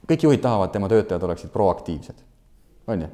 kõik 0.06 0.22
juhid 0.22 0.42
tahavad, 0.42 0.70
tema 0.70 0.88
töötajad 0.88 1.22
oleksid 1.22 1.50
proaktiivsed, 1.50 2.29
on 2.90 3.06
ju, 3.06 3.08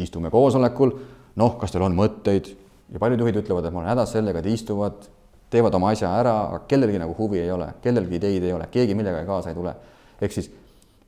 istume 0.00 0.30
koosolekul, 0.30 0.94
noh, 1.40 1.56
kas 1.60 1.72
teil 1.74 1.84
on 1.86 1.96
mõtteid 1.96 2.52
ja 2.90 3.00
paljud 3.02 3.24
juhid 3.24 3.40
ütlevad, 3.42 3.66
et 3.66 3.74
ma 3.74 3.82
olen 3.82 3.92
hädas 3.92 4.14
sellega, 4.16 4.42
et 4.42 4.50
istuvad, 4.50 5.08
teevad 5.50 5.74
oma 5.74 5.90
asja 5.94 6.10
ära, 6.20 6.34
aga 6.48 6.62
kellelgi 6.70 7.00
nagu 7.02 7.14
huvi 7.18 7.40
ei 7.42 7.50
ole, 7.50 7.72
kellelgi 7.82 8.18
ideid 8.20 8.46
ei 8.46 8.54
ole, 8.54 8.68
keegi 8.70 8.96
millegagi 8.98 9.28
kaasa 9.28 9.50
ei 9.50 9.58
tule. 9.58 9.74
ehk 10.20 10.32
siis 10.32 10.50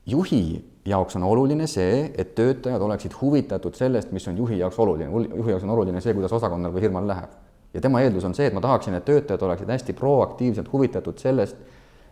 juhi 0.05 0.43
jaoks 0.85 1.15
on 1.15 1.23
oluline 1.23 1.67
see, 1.67 2.11
et 2.17 2.35
töötajad 2.35 2.81
oleksid 2.81 3.15
huvitatud 3.21 3.75
sellest, 3.75 4.11
mis 4.11 4.27
on 4.27 4.37
juhi 4.37 4.59
jaoks 4.59 4.79
oluline, 4.79 5.09
juhi 5.37 5.55
jaoks 5.55 5.63
on 5.63 5.75
oluline 5.75 6.01
see, 6.01 6.13
kuidas 6.13 6.33
osakonnal 6.33 6.73
või 6.73 6.83
firmal 6.87 7.07
läheb. 7.07 7.29
ja 7.73 7.81
tema 7.81 8.01
eeldus 8.01 8.25
on 8.27 8.35
see, 8.35 8.47
et 8.47 8.53
ma 8.53 8.61
tahaksin, 8.61 8.93
et 8.93 9.05
töötajad 9.05 9.41
oleksid 9.41 9.69
hästi 9.69 9.93
proaktiivselt 9.93 10.71
huvitatud 10.71 11.17
sellest, 11.17 11.57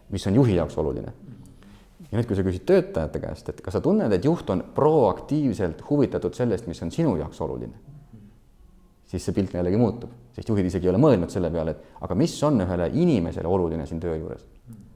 mis 0.10 0.27
on 0.27 0.36
juhi 0.36 0.56
jaoks 0.56 0.77
oluline. 0.77 1.13
Ja 2.10 2.17
nüüd, 2.17 2.27
kui 2.27 2.38
sa 2.38 2.46
küsid 2.46 2.65
töötajate 2.67 3.22
käest, 3.24 3.51
et 3.53 3.62
kas 3.63 3.77
sa 3.77 3.84
tunned, 3.84 4.12
et 4.12 4.25
juht 4.25 4.50
on 4.50 4.63
proaktiivselt 4.75 5.84
huvitatud 5.89 6.36
sellest, 6.38 6.67
mis 6.67 6.81
on 6.84 6.91
sinu 6.91 7.13
jaoks 7.20 7.41
oluline, 7.46 7.77
siis 9.12 9.27
see 9.27 9.36
pilt 9.36 9.53
jällegi 9.55 9.79
muutub, 9.79 10.12
sest 10.36 10.50
juhid 10.50 10.67
isegi 10.72 10.89
ei 10.89 10.96
ole 10.96 11.03
mõelnud 11.03 11.31
selle 11.34 11.51
peale, 11.53 11.75
et 11.75 12.03
aga 12.08 12.17
mis 12.17 12.34
on 12.48 12.63
ühele 12.65 12.89
inimesele 13.03 13.48
oluline 13.48 13.86
siin 13.86 14.01
töö 14.01 14.17
juures. 14.17 14.48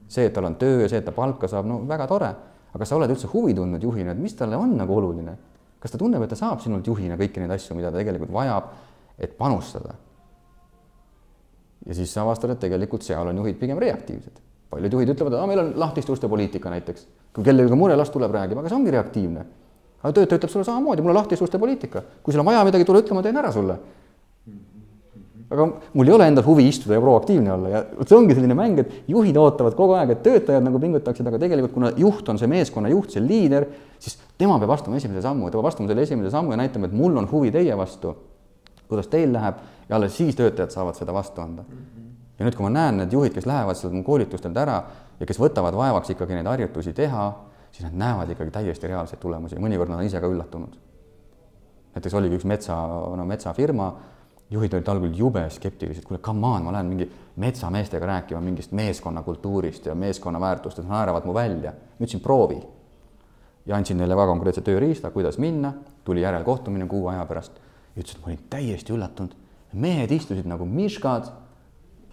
see, 0.08 0.26
et 0.26 0.34
tal 0.34 0.46
on 0.46 0.54
töö 0.54 0.84
ja 0.84 0.88
see, 0.88 0.98
et 1.02 1.04
ta 1.06 1.12
palka 1.12 1.48
saab, 1.50 1.66
no 1.66 1.80
väga 1.86 2.06
tore 2.06 2.34
aga 2.76 2.84
sa 2.84 2.98
oled 2.98 3.12
üldse 3.12 3.28
huvi 3.32 3.54
tundnud 3.56 3.82
juhina, 3.82 4.12
et 4.12 4.20
mis 4.20 4.34
talle 4.36 4.58
on 4.60 4.76
nagu 4.76 4.98
oluline? 5.00 5.36
kas 5.80 5.92
ta 5.92 6.00
tunneb, 6.00 6.22
et 6.24 6.32
ta 6.32 6.38
saab 6.38 6.62
sinult 6.64 6.86
juhina 6.88 7.18
kõiki 7.20 7.38
neid 7.38 7.52
asju, 7.54 7.76
mida 7.78 7.92
ta 7.92 8.00
tegelikult 8.00 8.32
vajab, 8.34 8.72
et 9.22 9.36
panustada? 9.38 9.94
ja 11.86 11.96
siis 11.96 12.12
sa 12.12 12.24
avastad, 12.24 12.52
et 12.52 12.60
tegelikult 12.64 13.06
seal 13.06 13.30
on 13.30 13.40
juhid 13.42 13.60
pigem 13.60 13.80
reaktiivsed. 13.80 14.40
Paljud 14.70 14.92
juhid 14.92 15.12
ütlevad, 15.14 15.36
et 15.36 15.50
meil 15.50 15.62
on 15.62 15.72
lahtiste 15.78 16.12
uste 16.12 16.28
poliitika 16.28 16.70
näiteks. 16.70 17.06
kui 17.36 17.44
kellelgi 17.44 17.76
mure, 17.76 17.96
las 17.96 18.10
tuleb 18.10 18.32
räägima, 18.32 18.60
aga 18.60 18.68
see 18.72 18.78
ongi 18.78 18.90
reaktiivne. 18.90 19.44
aga 20.02 20.12
töötaja 20.12 20.40
ütleb 20.40 20.50
sulle 20.50 20.64
samamoodi, 20.64 21.02
mul 21.02 21.14
on 21.14 21.20
lahtiste 21.22 21.44
uste 21.44 21.58
poliitika. 21.58 22.02
kui 22.22 22.32
sul 22.32 22.40
on 22.40 22.46
vaja 22.46 22.64
midagi, 22.64 22.84
tule 22.84 23.04
ütle, 23.04 23.14
ma 23.14 23.22
teen 23.22 23.36
ära 23.36 23.52
sulle 23.52 23.78
aga 25.50 25.66
mul 25.94 26.08
ei 26.08 26.14
ole 26.14 26.26
endal 26.26 26.44
huvi 26.46 26.66
istuda 26.66 26.96
ja 26.96 27.02
proaktiivne 27.02 27.52
olla 27.54 27.70
ja 27.70 27.82
vot 27.98 28.10
see 28.10 28.18
ongi 28.18 28.34
selline 28.34 28.54
mäng, 28.58 28.80
et 28.82 29.10
juhid 29.10 29.36
ootavad 29.38 29.76
kogu 29.78 29.94
aeg, 29.98 30.16
et 30.16 30.22
töötajad 30.24 30.64
nagu 30.66 30.80
pingutaksid, 30.82 31.26
aga 31.30 31.38
tegelikult 31.42 31.74
kuna 31.76 31.92
juht 32.00 32.26
on 32.32 32.40
see 32.40 32.50
meeskonna 32.50 32.90
juht, 32.90 33.14
see 33.14 33.22
liider, 33.22 33.68
siis 34.02 34.18
tema 34.38 34.58
peab 34.62 34.74
astuma 34.74 34.98
esimese 34.98 35.22
sammu, 35.26 35.50
ta 35.50 35.60
peab 35.60 35.70
astuma 35.70 35.92
selle 35.92 36.06
esimese 36.06 36.32
sammu 36.34 36.54
ja 36.54 36.58
näitama, 36.64 36.90
et 36.90 36.96
mul 36.98 37.14
on 37.22 37.30
huvi 37.30 37.54
teie 37.54 37.78
vastu. 37.78 38.16
kuidas 38.86 39.08
teil 39.10 39.32
läheb 39.34 39.62
ja 39.88 39.96
alles 39.96 40.14
siis 40.14 40.36
töötajad 40.38 40.70
saavad 40.70 40.94
seda 40.98 41.14
vastu 41.14 41.42
anda. 41.42 41.64
Ja 42.38 42.44
nüüd, 42.44 42.56
kui 42.56 42.66
ma 42.66 42.72
näen 42.72 43.00
need 43.00 43.12
juhid, 43.12 43.34
kes 43.34 43.46
lähevad 43.48 43.78
sealt 43.78 43.96
koolitustelt 44.04 44.56
ära 44.60 44.80
ja 45.20 45.28
kes 45.28 45.40
võtavad 45.40 45.76
vaevaks 45.76 46.12
ikkagi 46.12 46.36
neid 46.36 46.48
harjutusi 46.50 46.92
teha, 46.96 47.28
siis 47.72 47.86
nad 47.88 47.96
näevad 47.96 48.32
ikkagi 48.34 48.52
täiesti 48.52 48.90
reaalseid 48.90 49.20
tulemusi 49.22 49.56
ja 49.56 49.62
mõnikord 49.62 49.92
nad 49.92 50.02
on 50.02 50.08
ise 50.08 50.20
ka 50.20 50.28
üllatunud. 50.28 50.76
näiteks 51.96 52.14
oligi 52.14 52.36
üks 52.36 52.44
metsa, 52.44 52.76
no 53.16 53.24
metsafirma 53.24 53.94
juhid 54.50 54.74
olid 54.74 54.88
algul 54.88 55.14
jube 55.16 55.42
skeptilised, 55.50 56.04
kuule, 56.06 56.20
come 56.22 56.46
on, 56.46 56.64
ma 56.66 56.72
lähen 56.76 56.90
mingi 56.90 57.08
metsameestega 57.42 58.06
rääkima 58.06 58.40
mingist 58.40 58.72
meeskonnakultuurist 58.72 59.86
ja 59.86 59.94
meeskonna 59.94 60.40
väärtustest, 60.40 60.88
naeravad 60.88 61.24
mu 61.26 61.34
välja. 61.34 61.72
ma 61.72 62.04
ütlesin 62.04 62.20
proovi. 62.20 62.60
ja 63.66 63.76
andsin 63.76 63.98
neile 63.98 64.16
väga 64.16 64.26
konkreetse 64.26 64.60
tööriista, 64.60 65.10
kuidas 65.10 65.38
minna, 65.38 65.72
tuli 66.04 66.22
järelkohtumine 66.22 66.86
kuu 66.86 67.08
aja 67.08 67.24
pärast 67.26 67.52
ja 67.96 68.02
ütlesid, 68.02 68.20
ma 68.20 68.26
olin 68.26 68.44
täiesti 68.50 68.92
üllatunud. 68.92 69.34
mehed 69.72 70.10
istusid 70.10 70.46
nagu 70.46 70.64
miškad 70.64 71.32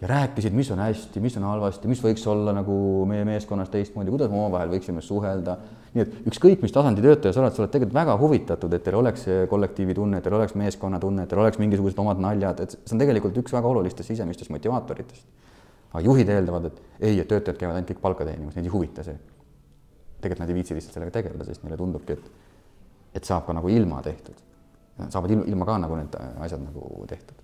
ja 0.03 0.07
rääkisid, 0.07 0.51
mis 0.51 0.71
on 0.71 0.79
hästi, 0.83 1.19
mis 1.23 1.37
on 1.39 1.45
halvasti, 1.47 1.87
mis 1.87 2.01
võiks 2.03 2.25
olla 2.27 2.51
nagu 2.51 2.73
meie 3.07 3.23
meeskonnas 3.23 3.69
teistmoodi, 3.71 4.11
kuidas 4.11 4.31
me 4.31 4.35
omavahel 4.41 4.73
võiksime 4.73 4.99
suhelda. 5.01 5.55
nii 5.93 6.01
et 6.03 6.15
ükskõik, 6.27 6.63
mis 6.65 6.73
tasandi 6.75 7.03
töötaja 7.05 7.31
sa 7.31 7.39
oled, 7.39 7.53
sa 7.55 7.61
oled 7.61 7.71
tegelikult 7.71 7.95
väga 7.95 8.15
huvitatud, 8.19 8.73
et 8.75 8.83
teil 8.83 8.97
oleks 8.99 9.23
kollektiivitunne, 9.49 10.19
et 10.19 10.25
teil 10.25 10.35
oleks 10.35 10.57
meeskonnatunne, 10.59 11.23
et 11.23 11.31
teil 11.31 11.39
oleks 11.39 11.61
mingisugused 11.61 12.01
omad 12.03 12.19
naljad, 12.19 12.59
et 12.65 12.75
see 12.75 12.95
on 12.97 13.03
tegelikult 13.03 13.37
üks 13.43 13.55
väga 13.55 13.69
olulistest 13.69 14.11
sisemistest 14.11 14.51
motivaatoritest. 14.51 15.23
aga 15.93 16.01
juhid 16.03 16.33
eeldavad, 16.35 16.65
et 16.65 16.81
ei, 16.99 17.19
et 17.21 17.27
töötajad 17.29 17.61
käivad 17.61 17.77
ainult 17.77 17.93
kõik 17.93 18.01
palka 18.01 18.25
teenimas, 18.25 18.57
neid 18.57 18.67
ei 18.67 18.73
huvita 18.73 19.07
see. 19.07 19.15
tegelikult 20.19 20.43
nad 20.43 20.49
ei 20.49 20.57
viitsi 20.59 20.75
lihtsalt 20.75 20.97
sellega 20.97 21.15
tegeleda, 21.21 21.45
sest 21.45 21.63
neile 21.63 21.77
tundubki, 21.77 22.17
et, 22.17 22.27
et 23.21 23.23
saab 23.23 23.45
ka 23.45 23.55
nagu 23.55 23.69
ilma 23.69 24.01
tehtud. 24.01 24.35
saavad 25.07 25.31
ilma 25.31 25.65
ka 25.65 25.77
nagu 25.77 25.95
need 26.01 26.19
asjad 26.43 26.59
nagu 26.65 27.05
tehtud 27.07 27.42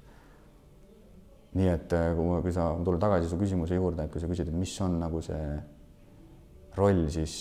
nii 1.57 1.69
et 1.71 1.93
äh, 1.97 2.11
kui, 2.15 2.41
kui 2.45 2.53
sa, 2.53 2.69
ma 2.77 2.85
tulen 2.85 3.01
tagasi 3.01 3.29
su 3.29 3.37
küsimuse 3.39 3.77
juurde, 3.77 4.05
et 4.05 4.13
kui 4.13 4.21
sa 4.21 4.29
küsid, 4.29 4.51
et 4.51 4.57
mis 4.57 4.73
on 4.85 4.99
nagu 5.01 5.21
see 5.25 5.45
roll, 6.77 7.07
siis 7.13 7.37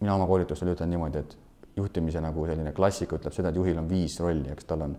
mina 0.00 0.16
oma 0.16 0.26
koolitustel 0.30 0.72
ütlen 0.72 0.90
niimoodi, 0.90 1.22
et 1.22 1.36
juhtimise 1.78 2.22
nagu 2.22 2.46
selline 2.48 2.72
klassika 2.74 3.18
ütleb 3.18 3.34
seda, 3.34 3.52
et 3.52 3.58
juhil 3.58 3.78
on 3.78 3.86
viis 3.90 4.18
rolli, 4.22 4.50
eks 4.50 4.66
tal 4.66 4.82
on 4.88 4.96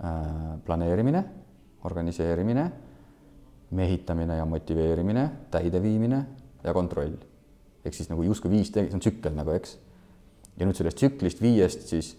äh, 0.00 0.54
planeerimine, 0.64 1.22
organiseerimine, 1.84 2.64
mehitamine 3.76 4.38
ja 4.38 4.46
motiveerimine, 4.48 5.24
täideviimine 5.52 6.20
ja 6.64 6.72
kontroll. 6.74 7.18
ehk 7.84 7.94
siis 7.94 8.08
nagu 8.10 8.22
justkui 8.26 8.50
viis, 8.50 8.70
see 8.72 8.88
on 8.94 9.02
tsükkel 9.02 9.34
nagu, 9.36 9.52
eks. 9.54 9.76
ja 10.56 10.66
nüüd 10.66 10.78
sellest 10.78 10.96
tsüklist 10.98 11.42
viiest 11.42 11.84
siis 11.90 12.14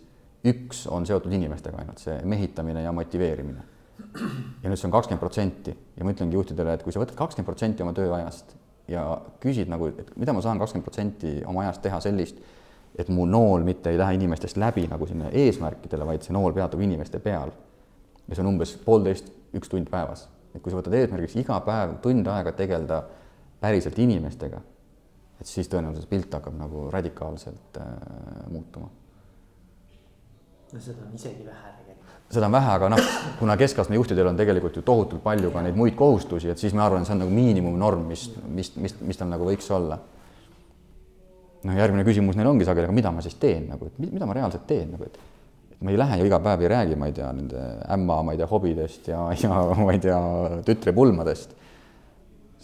üks 0.48 0.86
on 0.94 1.08
seotud 1.10 1.34
inimestega 1.34 1.82
ainult, 1.82 2.00
see 2.00 2.20
mehitamine 2.30 2.84
ja 2.86 2.94
motiveerimine 2.96 3.66
ja 4.16 4.70
nüüd 4.70 4.80
see 4.80 4.88
on 4.88 4.94
kakskümmend 4.94 5.22
protsenti 5.22 5.74
ja 5.74 6.06
ma 6.06 6.14
ütlengi 6.14 6.38
juhtidele, 6.38 6.78
et 6.78 6.86
kui 6.86 6.94
sa 6.94 7.02
võtad 7.02 7.18
kakskümmend 7.20 7.50
protsenti 7.50 7.86
oma 7.86 7.94
tööajast 7.98 8.56
ja 8.92 9.04
küsid 9.44 9.70
nagu, 9.72 9.90
et 9.92 10.14
mida 10.20 10.34
ma 10.36 10.44
saan 10.44 10.62
kakskümmend 10.62 10.88
protsenti 10.88 11.34
oma 11.48 11.66
ajast 11.66 11.84
teha 11.84 12.00
sellist, 12.04 12.40
et 12.98 13.10
mu 13.14 13.28
nool 13.30 13.66
mitte 13.68 13.92
ei 13.92 14.00
lähe 14.00 14.18
inimestest 14.18 14.58
läbi 14.58 14.88
nagu 14.90 15.08
sinna 15.10 15.30
eesmärkidele, 15.30 16.08
vaid 16.08 16.26
see 16.26 16.36
nool 16.36 16.56
peatub 16.56 16.82
inimeste 16.82 17.20
peal. 17.24 17.52
ja 18.28 18.36
see 18.36 18.44
on 18.44 18.52
umbes 18.54 18.74
poolteist, 18.84 19.30
üks 19.56 19.70
tund 19.72 19.90
päevas. 19.92 20.28
et 20.56 20.62
kui 20.62 20.72
sa 20.72 20.80
võtad 20.80 20.96
eesmärgiks 20.98 21.36
iga 21.38 21.60
päev 21.62 21.98
tund 22.02 22.28
aega 22.28 22.52
tegeleda 22.52 23.04
päriselt 23.62 24.00
inimestega, 24.00 24.62
et 25.42 25.50
siis 25.50 25.70
tõenäoliselt 25.70 26.10
pilt 26.10 26.34
hakkab 26.34 26.56
nagu 26.58 26.88
radikaalselt 26.94 27.82
äh, 27.82 27.92
muutuma. 28.50 28.90
no 30.74 30.80
seda 30.80 31.06
on 31.06 31.16
isegi 31.16 31.46
vähe 31.46 31.87
seda 32.32 32.50
on 32.50 32.52
vähe, 32.58 32.72
aga 32.76 32.90
noh, 32.92 33.00
kuna 33.40 33.56
keskastme 33.60 33.96
juhtidel 33.96 34.28
on 34.28 34.38
tegelikult 34.40 34.76
ju 34.76 34.84
tohutult 34.86 35.24
palju 35.24 35.52
ka 35.54 35.64
neid 35.64 35.78
muid 35.80 35.96
kohustusi, 35.96 36.52
et 36.52 36.60
siis 36.60 36.76
ma 36.76 36.86
arvan, 36.88 37.06
see 37.08 37.16
on 37.16 37.24
nagu 37.24 37.34
miinimumnorm, 37.34 38.04
mis, 38.10 38.28
mis, 38.52 38.74
mis, 38.76 38.96
mis 39.08 39.20
tal 39.20 39.32
nagu 39.32 39.48
võiks 39.48 39.70
olla. 39.74 40.00
noh, 41.68 41.76
järgmine 41.76 42.04
küsimus 42.08 42.38
neil 42.38 42.48
ongi 42.52 42.68
sageli, 42.68 42.88
aga 42.88 42.96
mida 42.96 43.12
ma 43.12 43.24
siis 43.24 43.36
teen 43.40 43.66
nagu, 43.72 43.88
et 43.88 43.98
mida 44.00 44.28
ma 44.28 44.36
reaalselt 44.36 44.68
teen 44.68 44.92
nagu, 44.94 45.08
et 45.08 45.18
ma 45.84 45.94
ei 45.94 46.00
lähe 46.00 46.20
ju 46.20 46.28
iga 46.28 46.40
päev 46.44 46.66
ei 46.66 46.72
räägi, 46.74 46.98
ma 47.00 47.08
ei 47.10 47.16
tea, 47.16 47.30
nende 47.36 47.64
ämma, 47.96 48.20
ma 48.28 48.36
ei 48.36 48.42
tea, 48.42 48.50
hobidest 48.52 49.08
ja, 49.12 49.24
ja 49.44 49.62
ma 49.80 49.94
ei 49.96 50.04
tea, 50.04 50.20
tütrepulmadest. 50.68 51.56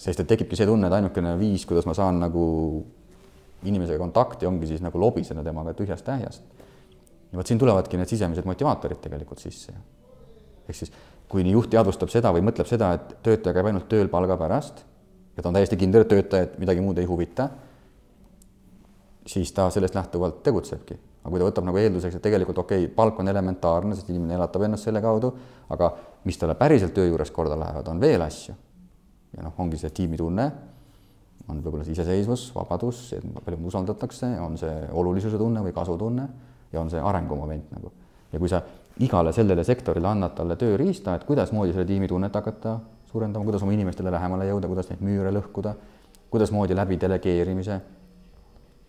sest 0.04 0.20
et 0.20 0.28
tekibki 0.28 0.60
see 0.60 0.68
tunne, 0.68 0.90
et 0.90 0.98
ainukene 1.00 1.38
viis, 1.40 1.64
kuidas 1.70 1.88
ma 1.88 1.96
saan 1.96 2.20
nagu 2.20 2.44
inimesega 3.64 4.02
kontakti, 4.02 4.46
ongi 4.50 4.68
siis 4.68 4.82
nagu 4.84 5.00
lobiseda 5.00 5.44
temaga 5.46 5.72
tühjast 5.78 6.04
tähjast 6.04 6.53
ja 7.34 7.40
vot 7.42 7.50
siin 7.50 7.60
tulevadki 7.60 7.98
need 7.98 8.12
sisemised 8.12 8.46
motivaatorid 8.46 9.02
tegelikult 9.02 9.42
sisse. 9.42 9.74
ehk 10.70 10.78
siis, 10.78 10.92
kui 11.28 11.44
juht 11.50 11.72
teadvustab 11.74 12.12
seda 12.14 12.32
või 12.36 12.44
mõtleb 12.46 12.70
seda, 12.70 12.94
et 12.94 13.16
töötaja 13.26 13.58
käib 13.58 13.72
ainult 13.72 13.90
tööl 13.90 14.10
palga 14.12 14.38
pärast 14.38 14.84
ja 15.34 15.42
ta 15.42 15.50
on 15.50 15.58
täiesti 15.58 15.80
kindel, 15.82 16.06
et 16.06 16.12
töötajat 16.14 16.60
midagi 16.62 16.84
muud 16.86 17.00
ei 17.02 17.10
huvita, 17.10 17.50
siis 19.28 19.52
ta 19.52 19.66
sellest 19.74 19.98
lähtuvalt 19.98 20.44
tegutsebki. 20.46 21.00
aga 21.24 21.32
kui 21.32 21.40
ta 21.40 21.48
võtab 21.48 21.66
nagu 21.66 21.80
eelduseks, 21.80 22.20
et 22.20 22.22
tegelikult 22.22 22.58
okei 22.60 22.86
okay,, 22.86 22.96
palk 22.96 23.20
on 23.24 23.32
elementaarne, 23.32 23.96
sest 23.96 24.10
inimene 24.12 24.36
elatab 24.38 24.68
ennast 24.68 24.86
selle 24.86 25.02
kaudu, 25.02 25.34
aga 25.72 25.90
mis 26.28 26.38
talle 26.38 26.56
päriselt 26.60 26.94
töö 26.94 27.08
juures 27.08 27.32
korda 27.32 27.58
lähevad, 27.60 27.88
on 27.88 28.00
veel 28.00 28.22
asju. 28.22 28.54
ja 29.34 29.44
noh, 29.48 29.54
ongi 29.58 29.80
see 29.82 29.90
tiimitunne, 29.90 30.52
on 31.50 31.62
võib-olla 31.64 31.84
see 31.84 31.96
iseseisvus, 31.96 32.52
vabadus, 32.56 33.08
palju 33.44 33.68
usaldatakse, 33.72 34.36
on 34.40 34.60
see 34.60 34.74
olulisuse 34.92 35.40
tunne 35.40 35.64
või 35.66 35.74
kasutunne 35.74 36.28
ja 36.74 36.82
on 36.82 36.90
see 36.90 37.02
arengumoment 37.02 37.72
nagu. 37.72 37.92
ja 38.34 38.40
kui 38.40 38.50
sa 38.50 38.62
igale 39.00 39.34
sellele 39.34 39.64
sektorile 39.64 40.08
annad 40.08 40.36
talle 40.38 40.56
tööriista, 40.60 41.16
et 41.16 41.24
kuidasmoodi 41.26 41.74
selle 41.74 41.86
tiimi 41.86 42.08
tunnet 42.08 42.34
hakata 42.36 42.80
suurendama, 43.12 43.46
kuidas 43.46 43.64
oma 43.66 43.74
inimestele 43.74 44.12
lähemale 44.12 44.48
jõuda, 44.50 44.70
kuidas 44.70 44.90
neid 44.90 45.02
müüre 45.06 45.34
lõhkuda, 45.34 45.74
kuidasmoodi 46.34 46.78
läbi 46.78 46.98
delegeerimise 47.02 47.80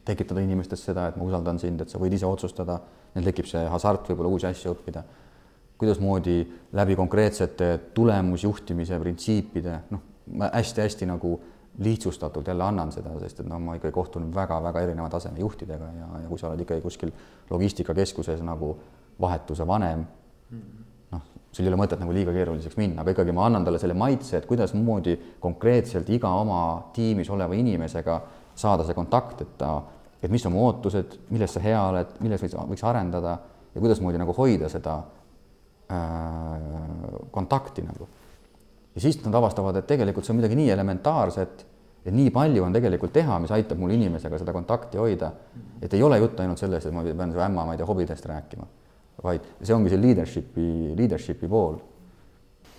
tekitada 0.04 0.42
inimestes 0.44 0.84
seda, 0.84 1.08
et 1.08 1.16
ma 1.16 1.24
usaldan 1.24 1.58
sind, 1.60 1.80
et 1.80 1.92
sa 1.92 2.00
võid 2.00 2.12
ise 2.16 2.28
otsustada, 2.28 2.78
neil 3.14 3.28
tekib 3.30 3.48
see 3.48 3.62
hasart 3.72 4.10
võib-olla 4.10 4.32
uusi 4.36 4.48
asju 4.50 4.74
õppida. 4.74 5.04
kuidasmoodi 5.78 6.36
läbi 6.72 6.94
konkreetsete 6.96 7.68
tulemusjuhtimise 7.94 8.98
printsiipide, 9.00 9.78
noh, 9.90 10.02
ma 10.38 10.48
hästi-hästi 10.54 11.08
nagu 11.10 11.32
lihtsustatult 11.78 12.46
jälle 12.46 12.64
annan 12.64 12.92
seda, 12.92 13.12
sest 13.18 13.40
et 13.42 13.48
noh, 13.50 13.58
ma 13.58 13.74
ikkagi 13.78 13.94
kohtun 13.94 14.28
väga-väga 14.34 14.84
erineva 14.86 15.08
taseme 15.10 15.40
juhtidega 15.42 15.88
ja, 15.98 16.10
ja 16.22 16.28
kui 16.28 16.38
sa 16.38 16.50
oled 16.50 16.62
ikkagi 16.62 16.84
kuskil 16.84 17.10
logistikakeskuses 17.50 18.42
nagu 18.46 18.76
vahetuse 19.20 19.66
vanem, 19.66 20.04
noh, 21.10 21.24
sul 21.50 21.66
ei 21.66 21.72
ole 21.72 21.80
mõtet 21.80 21.98
nagu 22.02 22.14
liiga 22.14 22.34
keeruliseks 22.34 22.78
minna, 22.78 23.02
aga 23.02 23.14
ikkagi 23.14 23.34
ma 23.34 23.48
annan 23.48 23.66
talle 23.66 23.82
selle 23.82 23.96
maitse, 23.98 24.38
et 24.38 24.46
kuidasmoodi 24.50 25.16
konkreetselt 25.42 26.10
iga 26.14 26.30
oma 26.38 26.60
tiimis 26.94 27.30
oleva 27.34 27.58
inimesega 27.58 28.20
saada 28.54 28.86
see 28.86 28.94
kontakt, 28.94 29.42
et 29.42 29.58
ta, 29.58 29.74
et 30.22 30.30
mis 30.30 30.46
on 30.46 30.54
mu 30.54 30.62
ootused, 30.68 31.18
milles 31.34 31.58
sa 31.58 31.62
hea 31.62 31.80
oled, 31.90 32.18
milles 32.22 32.42
võiks, 32.44 32.54
võiks 32.70 32.86
arendada 32.86 33.38
ja 33.74 33.82
kuidasmoodi 33.82 34.20
nagu 34.20 34.34
hoida 34.36 34.70
seda 34.70 35.00
äh, 35.90 37.24
kontakti 37.34 37.82
nagu. 37.86 38.08
Ja 38.94 39.00
siis 39.00 39.18
nad 39.24 39.34
avastavad, 39.34 39.76
et 39.76 39.86
tegelikult 39.90 40.26
see 40.26 40.34
on 40.34 40.40
midagi 40.40 40.58
nii 40.58 40.70
elementaarset, 40.74 41.64
et 42.04 42.12
nii 42.14 42.30
palju 42.34 42.64
on 42.66 42.74
tegelikult 42.74 43.14
teha, 43.16 43.38
mis 43.42 43.52
aitab 43.54 43.80
mul 43.80 43.94
inimesega 43.94 44.38
seda 44.40 44.52
kontakti 44.52 45.00
hoida. 45.00 45.32
et 45.82 45.94
ei 45.94 46.02
ole 46.02 46.18
jutt 46.18 46.40
ainult 46.40 46.58
sellest, 46.58 46.86
et 46.86 46.94
ma 46.94 47.02
pean 47.02 47.32
su 47.32 47.40
ämma, 47.40 47.64
ma 47.64 47.72
ei 47.72 47.80
tea, 47.80 47.86
hobidest 47.86 48.26
rääkima, 48.26 48.66
vaid 49.22 49.48
see 49.62 49.74
ongi 49.74 49.90
see 49.92 50.00
leadership'i, 50.00 50.68
leadership'i 50.96 51.48
pool. 51.48 51.78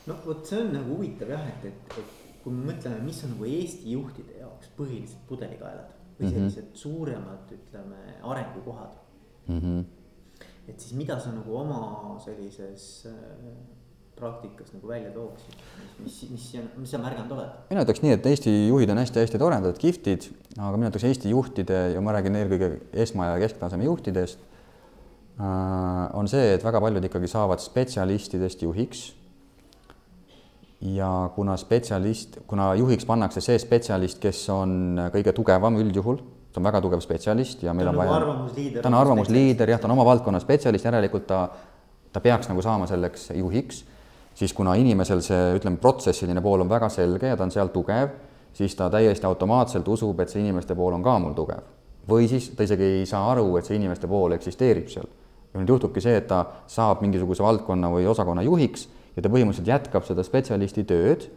no 0.08 0.16
vot, 0.26 0.46
see 0.46 0.62
on 0.62 0.72
nagu 0.74 0.96
huvitav 0.96 1.34
jah, 1.34 1.44
et, 1.50 1.68
et, 1.72 2.00
et 2.00 2.40
kui 2.44 2.54
me 2.54 2.72
mõtleme, 2.72 3.02
mis 3.04 3.24
on 3.26 3.36
nagu 3.36 3.46
Eesti 3.50 3.92
juhtide 3.92 4.40
jaoks 4.40 4.72
põhilised 4.78 5.28
pudelikaelad 5.30 5.94
või 6.20 6.28
mhm. 6.28 6.34
sellised 6.34 6.64
mm 6.64 6.72
-hmm. 6.72 6.82
suuremad, 6.84 7.52
ütleme, 7.52 8.02
arengukohad 8.24 8.94
mm. 9.48 9.60
-hmm. 9.60 9.86
et 10.68 10.80
siis 10.80 10.94
mida 10.94 11.20
sa 11.20 11.32
nagu 11.32 11.58
oma 11.58 12.20
sellises 12.20 13.08
äh, 13.10 13.75
praktikas 14.16 14.72
nagu 14.74 14.88
välja 14.90 15.12
tooksid, 15.12 15.58
mis, 16.04 16.18
mis, 16.32 16.48
mis 16.80 16.92
sa 16.94 17.00
märganud 17.04 17.36
oled? 17.36 17.58
mina 17.72 17.84
ütleks 17.84 18.04
nii, 18.04 18.16
et 18.16 18.30
Eesti 18.32 18.54
juhid 18.70 18.94
on 18.94 19.02
hästi-hästi 19.02 19.42
toredad, 19.42 19.80
kihvtid, 19.82 20.30
aga 20.58 20.76
mina 20.80 20.92
ütleks 20.92 21.08
Eesti 21.10 21.34
juhtide 21.34 21.82
ja 21.96 22.04
ma 22.04 22.16
räägin 22.16 22.40
eelkõige 22.40 22.72
esma- 23.06 23.34
ja 23.34 23.42
kesktaseme 23.44 23.88
juhtidest 23.88 24.40
äh,. 25.40 26.16
on 26.16 26.32
see, 26.32 26.54
et 26.56 26.64
väga 26.64 26.82
paljud 26.84 27.12
ikkagi 27.12 27.32
saavad 27.32 27.64
spetsialistidest 27.64 28.64
juhiks 28.64 29.10
ja 30.82 31.32
kuna 31.36 31.58
spetsialist, 31.58 32.40
kuna 32.48 32.74
juhiks 32.76 33.06
pannakse 33.06 33.42
see 33.44 33.60
spetsialist, 33.62 34.20
kes 34.24 34.44
on 34.54 35.00
kõige 35.14 35.34
tugevam 35.36 35.80
üldjuhul, 35.82 36.20
ta 36.54 36.62
on 36.62 36.68
väga 36.68 36.82
tugev 36.84 37.02
spetsialist 37.04 37.64
ja 37.66 37.74
meil 37.74 37.90
on 37.92 37.98
nagu 37.98 38.14
vaja. 38.14 38.82
ta 38.82 38.92
on 38.92 39.00
arvamusliider, 39.00 39.70
jah, 39.74 39.82
ta 39.82 39.90
on 39.90 39.96
oma 39.96 40.06
valdkonna 40.08 40.40
spetsialist, 40.44 40.88
järelikult 40.88 41.28
ta, 41.28 41.42
ta 42.14 42.24
peaks 42.24 42.52
nagu 42.52 42.64
saama 42.64 42.88
selleks 42.88 43.30
juhiks, 43.36 43.84
siis 44.36 44.54
kuna 44.54 44.76
inimesel 44.76 45.22
see, 45.24 45.56
ütleme, 45.58 45.80
protsessiline 45.82 46.42
pool 46.44 46.66
on 46.66 46.70
väga 46.70 46.90
selge 46.92 47.32
ja 47.32 47.38
ta 47.38 47.48
on 47.48 47.54
seal 47.54 47.72
tugev, 47.74 48.12
siis 48.56 48.76
ta 48.76 48.90
täiesti 48.92 49.28
automaatselt 49.28 49.88
usub, 49.88 50.20
et 50.20 50.32
see 50.32 50.44
inimeste 50.44 50.76
pool 50.76 50.96
on 50.96 51.04
ka 51.04 51.18
mul 51.20 51.34
tugev. 51.38 51.64
või 52.10 52.28
siis 52.30 52.52
ta 52.54 52.64
isegi 52.64 52.84
ei 53.00 53.06
saa 53.10 53.32
aru, 53.32 53.56
et 53.58 53.66
see 53.66 53.80
inimeste 53.80 54.08
pool 54.08 54.36
eksisteerib 54.36 54.92
seal. 54.92 55.08
ja 55.54 55.60
nüüd 55.60 55.72
juhtubki 55.74 56.02
see, 56.02 56.18
et 56.18 56.28
ta 56.28 56.46
saab 56.68 57.02
mingisuguse 57.02 57.44
valdkonna 57.44 57.90
või 57.90 58.06
osakonna 58.12 58.44
juhiks 58.44 58.88
ja 59.16 59.24
ta 59.24 59.30
põhimõtteliselt 59.30 59.72
jätkab 59.72 60.06
seda 60.06 60.24
spetsialisti 60.24 60.84
tööd 60.84 61.30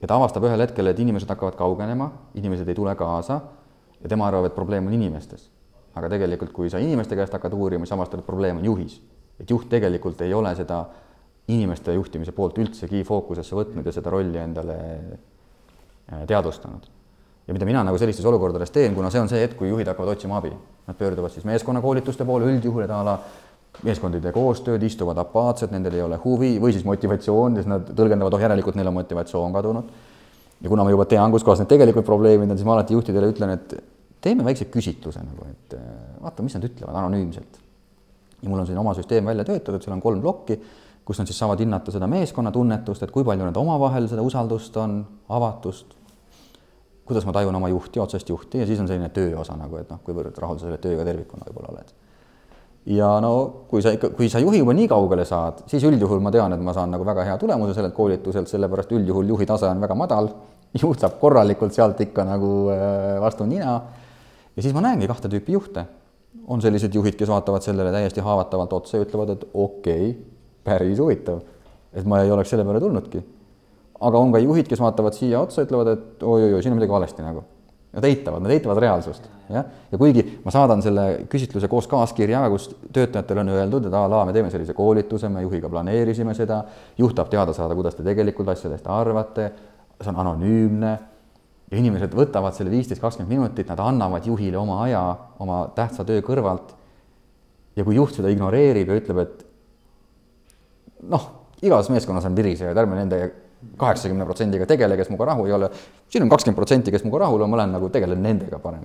ja 0.00 0.08
ta 0.08 0.16
avastab 0.16 0.46
ühel 0.46 0.60
hetkel, 0.60 0.86
et 0.86 0.98
inimesed 0.98 1.28
hakkavad 1.28 1.58
kaugenema, 1.58 2.10
inimesed 2.34 2.68
ei 2.68 2.74
tule 2.78 2.94
kaasa 2.94 3.40
ja 4.02 4.08
tema 4.08 4.28
arvab, 4.28 4.46
et 4.46 4.54
probleem 4.54 4.86
on 4.86 4.92
inimestes. 4.92 5.50
aga 5.94 6.08
tegelikult, 6.10 6.50
kui 6.52 6.70
sa 6.70 6.78
inimeste 6.82 7.14
käest 7.16 7.32
hakkad 7.32 7.52
uurima, 7.54 7.86
siis 7.86 7.94
avastad, 7.94 8.18
et 8.18 8.26
probleem 8.26 8.56
on 8.58 8.64
juhis. 8.64 9.00
et 9.40 9.50
juht 9.50 9.68
tegelikult 9.68 10.20
ei 10.20 10.34
ole 10.34 10.54
seda 10.54 10.84
inimeste 11.48 11.92
juhtimise 11.92 12.32
poolt 12.32 12.58
üldsegi 12.62 13.04
fookusesse 13.04 13.56
võtnud 13.56 13.86
ja 13.86 13.92
seda 13.92 14.12
rolli 14.12 14.40
endale 14.40 14.76
äh, 14.80 16.22
teadvustanud. 16.26 16.90
ja 17.46 17.52
mida 17.52 17.66
mina 17.68 17.82
nagu 17.84 17.98
sellistes 18.00 18.24
olukordades 18.24 18.70
teen, 18.70 18.94
kuna 18.94 19.10
see 19.10 19.20
on 19.20 19.28
see 19.28 19.42
hetk, 19.42 19.58
kui 19.58 19.68
juhid 19.68 19.88
hakkavad 19.90 20.14
otsima 20.14 20.38
abi, 20.40 20.52
nad 20.86 20.96
pöörduvad 20.96 21.32
siis 21.32 21.44
meeskonnakoolituste 21.44 22.24
poole 22.24 22.48
üldjuhul, 22.48 22.86
et 22.86 22.90
a 22.90 23.02
la 23.04 23.18
meeskond 23.82 24.14
ei 24.14 24.22
tee 24.22 24.32
koostööd, 24.34 24.82
istuvad 24.86 25.18
apaatsed, 25.18 25.72
nendel 25.74 25.96
ei 25.98 26.04
ole 26.04 26.18
huvi 26.22 26.54
või 26.62 26.72
siis 26.72 26.84
motivatsioon, 26.86 27.58
siis 27.58 27.68
nad 27.70 27.90
tõlgendavad, 27.96 28.36
oh 28.36 28.44
järelikult 28.44 28.78
neil 28.78 28.90
on 28.90 28.96
motivatsioon 29.00 29.56
kadunud. 29.56 29.90
ja 30.60 30.70
kuna 30.70 30.84
ma 30.84 30.94
juba 30.94 31.04
tean, 31.10 31.32
kus 31.34 31.44
kohas 31.44 31.60
need 31.60 31.72
tegelikult 31.72 32.06
probleemid 32.06 32.50
on, 32.50 32.56
siis 32.56 32.68
ma 32.68 32.76
alati 32.78 32.94
juhtidele 32.94 33.32
ütlen, 33.32 33.56
et 33.58 33.74
teeme 34.24 34.46
väikse 34.46 34.70
küsitluse 34.72 35.20
nagu, 35.24 35.48
et 35.50 35.76
äh, 35.76 35.90
vaata, 36.22 36.46
mis 36.46 36.54
nad 36.56 36.64
ütlevad 36.64 36.96
anonüümselt. 37.02 37.60
ja 38.42 38.48
mul 38.48 38.62
on 38.62 38.66
siin 38.68 38.78
oma 38.78 38.94
süsteem 38.94 39.26
välja 39.26 39.44
töötatud, 39.44 39.82
seal 39.82 39.96
on 39.96 40.04
kolm 40.04 40.22
plokki, 40.22 40.60
kus 41.04 41.18
nad 41.20 41.28
siis 41.28 41.38
saavad 41.38 41.60
hinnata 41.60 41.92
seda 41.92 42.06
meeskonna 42.10 42.52
tunnetust, 42.52 43.02
et 43.02 43.12
kui 43.12 43.24
palju 43.24 43.44
nad 43.44 43.56
omavahel 43.60 44.08
seda 44.08 44.22
usaldust 44.24 44.76
on, 44.80 45.02
avatust, 45.28 45.98
kuidas 47.04 47.26
ma 47.28 47.34
tajun 47.36 47.54
oma 47.54 47.68
juhti, 47.68 48.00
otsest 48.00 48.28
juhti 48.28 48.62
ja 48.62 48.66
siis 48.66 48.80
on 48.80 48.88
selline 48.88 49.10
töö 49.12 49.36
osa 49.40 49.56
nagu, 49.60 49.76
et 49.76 49.90
noh, 49.92 50.00
kuivõrd 50.04 50.40
rahul 50.40 50.58
sa 50.58 50.70
selle 50.70 50.80
tööga 50.80 51.04
tervikuna 51.04 51.44
võib-olla 51.50 51.74
oled 51.74 51.92
ja 52.86 53.08
no 53.24 53.32
kui 53.68 53.82
sa 53.82 53.94
ikka, 53.96 54.10
kui 54.16 54.28
sa 54.32 54.40
juhi 54.42 54.60
juba 54.60 54.74
nii 54.76 54.88
kaugele 54.90 55.24
saad, 55.28 55.62
siis 55.70 55.84
üldjuhul 55.88 56.20
ma 56.24 56.32
tean, 56.34 56.52
et 56.52 56.60
ma 56.64 56.74
saan 56.76 56.92
nagu 56.92 57.06
väga 57.06 57.24
hea 57.28 57.36
tulemuse 57.40 57.76
sellelt 57.76 57.96
koolituselt, 57.96 58.48
sellepärast 58.50 58.92
üldjuhul 58.92 59.32
juhi 59.32 59.48
tase 59.48 59.70
on 59.70 59.80
väga 59.80 59.96
madal, 59.96 60.28
juht 60.76 61.00
saab 61.00 61.16
korralikult 61.20 61.74
sealt 61.74 62.00
ikka 62.04 62.26
nagu 62.28 62.52
äh, 62.74 63.14
vastu 63.22 63.46
nina. 63.48 63.80
ja 64.56 64.62
siis 64.62 64.74
ma 64.76 64.84
näengi 64.84 65.08
kahte 65.08 65.30
tüüpi 65.32 65.56
juhte. 65.56 65.86
on 66.46 66.60
sellised 66.60 66.94
juhid, 66.94 67.14
kes 67.16 67.28
vaatavad 67.28 67.62
sellele 67.62 67.92
täiesti 67.92 68.20
haavatavalt 68.20 68.72
otsa 68.72 68.98
ja 68.98 69.04
ütlevad, 69.04 69.30
et 69.30 69.44
okei 69.54 70.10
okay,, 70.10 70.33
päris 70.64 71.00
huvitav, 71.00 71.40
et 71.94 72.06
ma 72.08 72.22
ei 72.22 72.32
oleks 72.34 72.50
selle 72.54 72.64
peale 72.64 72.80
tulnudki. 72.82 73.24
aga 74.04 74.18
on 74.18 74.32
ka 74.32 74.38
juhid, 74.42 74.68
kes 74.68 74.80
vaatavad 74.80 75.14
siia 75.16 75.40
otsa, 75.40 75.64
ütlevad, 75.64 75.92
et 75.92 76.22
oi-oi-oi, 76.22 76.62
siin 76.62 76.74
on 76.74 76.80
midagi 76.80 76.92
valesti 76.92 77.22
nagu 77.22 77.44
Nad 77.94 78.04
eitavad, 78.04 78.42
nad 78.42 78.50
eitavad 78.50 78.78
reaalsust, 78.82 79.26
jah. 79.46 79.66
ja 79.92 79.98
kuigi 79.98 80.24
ma 80.42 80.50
saadan 80.50 80.80
selle 80.82 81.04
küsitluse 81.30 81.68
koos 81.70 81.86
kaaskirjaga, 81.86 82.48
kus 82.50 82.66
töötajatele 82.90 83.44
on 83.44 83.52
öeldud, 83.54 83.86
et 83.86 83.94
a 83.94 84.00
la 84.10 84.24
me 84.26 84.32
teeme 84.34 84.50
sellise 84.50 84.74
koolituse, 84.74 85.30
me 85.30 85.44
juhiga 85.44 85.70
planeerisime 85.70 86.34
seda, 86.34 86.58
juht 86.98 87.14
tahab 87.14 87.30
teada 87.30 87.54
saada, 87.54 87.76
kuidas 87.78 87.94
te 87.94 88.02
tegelikult 88.02 88.50
asjadest 88.50 88.88
arvate, 88.90 89.46
see 90.00 90.10
on 90.10 90.18
anonüümne 90.24 90.90
ja 91.70 91.78
inimesed 91.78 92.18
võtavad 92.18 92.56
selle 92.56 92.74
viisteist, 92.74 93.02
kakskümmend 93.02 93.30
minutit, 93.30 93.70
nad 93.70 93.84
annavad 93.84 94.26
juhile 94.26 94.58
oma 94.58 94.80
aja 94.88 95.04
oma 95.44 95.62
tähtsa 95.78 96.02
töö 96.08 96.24
kõrvalt. 96.26 96.74
ja 97.76 97.84
kui 97.86 97.94
juht 97.94 98.18
seda 98.18 98.30
ignoreerib 98.30 98.90
ja 98.90 98.98
ütleb, 98.98 99.22
et 99.22 99.43
noh, 101.10 101.24
igas 101.64 101.88
meeskonnas 101.92 102.26
on 102.28 102.36
virisejad, 102.36 102.78
ärme 102.78 102.98
nende 102.98 103.20
kaheksakümne 103.80 104.26
protsendiga 104.28 104.66
tegele, 104.68 104.96
kes 104.98 105.10
minuga 105.10 105.30
rahul 105.32 105.48
ei 105.48 105.56
ole. 105.56 105.70
siin 106.08 106.24
on 106.24 106.30
kakskümmend 106.32 106.58
protsenti, 106.58 106.92
kes 106.92 107.04
minuga 107.04 107.24
rahul 107.24 107.42
on, 107.42 107.50
ma 107.50 107.58
olen 107.60 107.74
nagu, 107.78 107.88
tegelen 107.92 108.22
nendega 108.22 108.58
parem. 108.62 108.84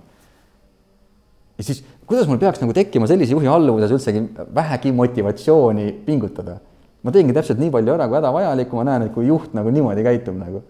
ja 1.58 1.64
siis, 1.64 1.84
kuidas 2.08 2.28
mul 2.28 2.40
peaks 2.42 2.62
nagu 2.64 2.74
tekkima 2.74 3.08
sellise 3.08 3.36
juhi 3.36 3.48
alluvuses 3.48 3.92
üldsegi 3.98 4.24
vähegi 4.56 4.92
motivatsiooni 4.96 5.92
pingutada? 6.06 6.60
ma 7.04 7.12
teengi 7.16 7.36
täpselt 7.36 7.60
nii 7.60 7.72
palju 7.72 7.94
ära, 7.96 8.08
kui 8.08 8.20
hädavajalik, 8.20 8.74
ma 8.76 8.88
näen, 8.88 9.08
et 9.08 9.14
kui 9.16 9.28
juht 9.28 9.54
nagu 9.56 9.72
niimoodi 9.72 10.04
käitub 10.04 10.40
nagu. 10.40 10.64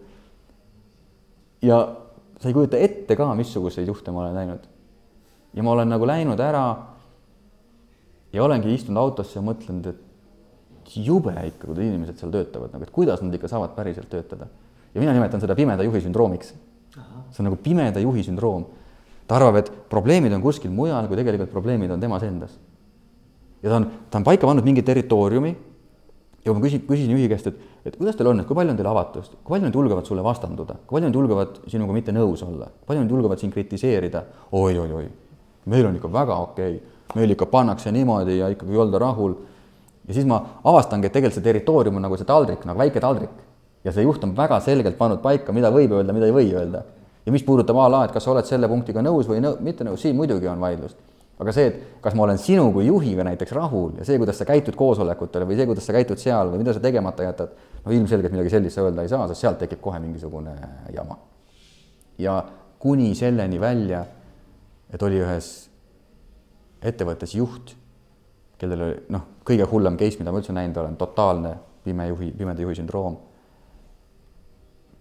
ja 1.61 1.79
sa 2.39 2.47
ei 2.47 2.53
kujuta 2.53 2.77
ette 2.77 3.15
ka, 3.15 3.33
missuguseid 3.35 3.87
juhte 3.87 4.11
ma 4.11 4.25
olen 4.25 4.37
näinud. 4.41 4.69
ja 5.53 5.63
ma 5.63 5.77
olen 5.77 5.89
nagu 5.89 6.07
läinud 6.07 6.39
ära 6.39 6.65
ja 8.33 8.43
olengi 8.43 8.73
istunud 8.73 9.01
autosse 9.01 9.39
ja 9.39 9.45
mõtlenud, 9.45 9.89
et 9.89 10.08
jube 10.95 11.33
ikka, 11.47 11.67
kuidas 11.67 11.85
inimesed 11.85 12.17
seal 12.21 12.31
töötavad, 12.33 12.73
nagu 12.73 12.85
et 12.85 12.91
kuidas 12.93 13.21
nad 13.21 13.35
ikka 13.35 13.47
saavad 13.51 13.75
päriselt 13.75 14.09
töötada. 14.09 14.47
ja 14.93 15.01
mina 15.01 15.13
nimetan 15.13 15.41
seda 15.41 15.55
pimeda 15.55 15.83
juhi 15.83 16.01
sündroomiks. 16.01 16.53
see 17.31 17.39
on 17.39 17.49
nagu 17.51 17.55
pimeda 17.55 17.99
juhi 17.99 18.23
sündroom. 18.23 18.65
ta 19.27 19.35
arvab, 19.35 19.55
et 19.55 19.71
probleemid 19.89 20.33
on 20.33 20.41
kuskil 20.41 20.71
mujal, 20.71 21.07
kui 21.07 21.17
tegelikult 21.17 21.51
probleemid 21.51 21.91
on 21.91 21.99
temas 21.99 22.23
endas. 22.23 22.57
ja 23.63 23.69
ta 23.69 23.75
on, 23.75 23.91
ta 24.09 24.17
on 24.17 24.23
paika 24.23 24.47
pannud 24.47 24.63
mingi 24.63 24.81
territooriumi 24.81 25.55
ja 26.45 26.53
ma 26.53 26.61
küsin, 26.63 26.83
küsisin 26.87 27.11
juhi 27.11 27.27
käest, 27.29 27.47
et, 27.47 27.57
et 27.85 27.97
kuidas 27.97 28.15
teil 28.15 28.29
on, 28.31 28.39
et 28.39 28.47
kui 28.47 28.55
palju 28.55 28.71
on 28.71 28.77
teil 28.79 28.89
avatust, 28.89 29.35
kui 29.43 29.55
palju 29.55 29.67
nad 29.67 29.75
julgevad 29.75 30.07
sulle 30.07 30.23
vastanduda, 30.23 30.77
kui 30.85 30.97
palju 30.97 31.09
nad 31.09 31.15
julgevad 31.19 31.59
sinuga 31.67 31.93
mitte 31.93 32.15
nõus 32.15 32.43
olla, 32.45 32.69
palju 32.87 33.03
nad 33.03 33.11
julgevad 33.11 33.41
sind 33.41 33.53
kritiseerida 33.53 34.23
oi, 34.51 34.77
oi, 34.77 34.87
oi-oi-oi, 34.87 35.09
meil 35.69 35.89
on 35.89 35.99
ikka 35.99 36.11
väga 36.13 36.39
okei 36.47 36.79
okay., 36.79 36.97
meil 37.17 37.33
ikka 37.33 37.47
pannakse 37.49 37.91
niimoodi 37.91 38.37
ja 38.37 38.51
ikkagi 38.53 38.75
ei 38.75 38.81
olda 38.83 38.99
rahul 39.01 39.33
ja 40.09 40.15
siis 40.17 40.25
ma 40.25 40.39
avastangi, 40.65 41.07
et 41.07 41.13
tegelikult 41.13 41.37
see 41.37 41.45
territoorium 41.45 41.99
on 41.99 42.07
nagu 42.07 42.17
see 42.17 42.27
taldrik, 42.27 42.65
nagu 42.65 42.81
väike 42.81 43.01
taldrik. 43.03 43.35
ja 43.85 43.93
see 43.95 44.03
juht 44.03 44.23
on 44.25 44.33
väga 44.35 44.57
selgelt 44.59 44.97
pannud 44.97 45.21
paika, 45.23 45.53
mida 45.55 45.69
võib 45.71 45.93
öelda, 45.95 46.13
mida 46.13 46.27
ei 46.27 46.33
või 46.35 46.49
öelda. 46.49 46.83
ja 47.25 47.31
mis 47.31 47.45
puudutab 47.45 47.77
a 47.77 47.85
la, 47.89 48.01
et 48.05 48.15
kas 48.15 48.25
sa 48.25 48.33
oled 48.33 48.49
selle 48.49 48.67
punktiga 48.67 49.03
nõus 49.05 49.29
või 49.29 49.43
nõu-, 49.43 49.59
mitte 49.61 49.85
nõus, 49.85 50.01
siin 50.01 50.17
muidugi 50.17 50.49
on 50.49 50.59
vaidlust. 50.59 50.97
aga 51.39 51.53
see, 51.55 51.69
et 51.69 52.01
kas 52.01 52.17
ma 52.17 52.25
olen 52.25 52.41
sinu 52.41 52.71
kui 52.73 52.87
juhiga 52.89 53.23
näiteks 53.23 53.53
rahul 53.55 53.93
ja 54.01 54.05
see, 54.07 54.17
kuidas 54.17 54.41
sa 54.41 54.49
käitud 54.49 54.75
koosolekutel 54.75 55.45
või 55.47 55.55
see, 55.55 55.69
kuidas 55.69 55.85
sa 55.85 55.95
käitud 55.95 56.19
seal 56.19 56.49
või 56.51 56.65
mida 56.65 56.73
sa 56.73 56.81
tegemata 56.83 57.23
jätad, 57.23 57.53
no 57.85 57.93
ilmselgelt 57.93 58.33
midagi 58.33 58.57
sellist 58.57 58.75
sa 58.75 58.83
öelda 58.87 59.05
ei 59.05 59.13
saa, 59.13 59.27
sest 59.29 59.45
sealt 59.45 59.61
tekib 59.61 59.79
kohe 59.81 60.01
mingisugune 60.01 60.57
jama. 60.95 61.21
ja 62.17 62.41
kuni 62.79 63.13
selleni 63.15 63.59
välja, 63.61 64.05
et 64.89 65.03
oli 65.03 65.21
ühes 65.21 65.69
ettevõttes 66.81 67.35
juht, 67.35 67.75
kellel 68.59 68.87
oli 68.87 69.03
noh, 69.13 69.27
kõige 69.49 69.65
hullem 69.71 69.97
case, 69.97 70.19
mida 70.21 70.31
ma 70.31 70.41
üldse 70.41 70.53
näinud 70.53 70.77
olen, 70.77 70.95
totaalne 70.99 71.55
pime 71.83 72.07
juhi, 72.11 72.31
pimeda 72.37 72.61
juhi 72.61 72.77
sündroom. 72.77 73.17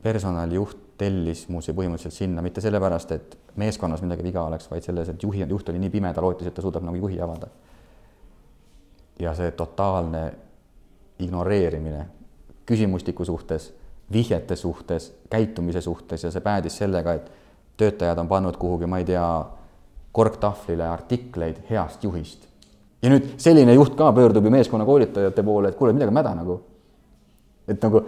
personalijuht 0.03 0.85
tellis 0.99 1.49
muuseas 1.49 1.77
põhimõtteliselt 1.77 2.15
sinna 2.15 2.43
mitte 2.43 2.63
sellepärast, 2.63 3.13
et 3.13 3.39
meeskonnas 3.59 4.03
midagi 4.03 4.23
viga 4.23 4.45
oleks, 4.47 4.71
vaid 4.71 4.83
selles, 4.83 5.09
et 5.09 5.23
juhi, 5.23 5.43
juht 5.49 5.69
oli 5.69 5.79
nii 5.83 5.91
pime, 5.91 6.13
ta 6.15 6.23
lootis, 6.23 6.49
et 6.49 6.55
ta 6.55 6.63
suudab 6.63 6.87
nagu 6.87 6.97
juhi 6.97 7.21
avada. 7.21 7.49
ja 9.19 9.33
see 9.35 9.51
totaalne 9.51 10.21
ignoreerimine 11.19 12.07
küsimustiku 12.67 13.25
suhtes, 13.25 13.73
vihjete 14.13 14.57
suhtes, 14.57 15.13
käitumise 15.31 15.81
suhtes 15.81 16.25
ja 16.25 16.31
see 16.31 16.41
päädis 16.41 16.77
sellega, 16.79 17.13
et 17.13 17.31
töötajad 17.77 18.19
on 18.19 18.29
pannud 18.29 18.57
kuhugi, 18.57 18.87
ma 18.87 18.99
ei 18.99 19.05
tea, 19.05 19.45
korktahvlile 20.13 20.87
artikleid 20.89 21.63
heast 21.71 22.05
juhist. 22.05 22.48
Ja 23.03 23.13
nüüd 23.13 23.35
selline 23.41 23.75
juht 23.77 23.97
ka 23.99 24.11
pöördub 24.15 24.45
ju 24.45 24.53
meeskonna 24.53 24.87
koolitajate 24.89 25.45
poole, 25.47 25.71
et 25.71 25.79
kuule, 25.79 25.95
midagi 25.95 26.13
on 26.13 26.19
mäda 26.19 26.35
nagu. 26.39 26.61
et 27.69 27.83
nagu 27.83 28.01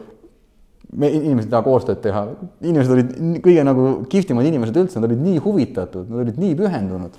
me 0.96 1.10
inimesed 1.12 1.48
ei 1.48 1.52
taha 1.52 1.66
koostööd 1.66 2.00
teha, 2.02 2.22
inimesed 2.64 2.94
olid 2.94 3.10
kõige 3.44 3.64
nagu 3.66 3.90
kihvtimad 4.10 4.46
inimesed 4.48 4.78
üldse, 4.80 4.98
nad 4.98 5.10
olid 5.10 5.20
nii 5.22 5.42
huvitatud, 5.44 6.08
nad 6.10 6.24
olid 6.24 6.40
nii 6.40 6.56
pühendunud. 6.58 7.18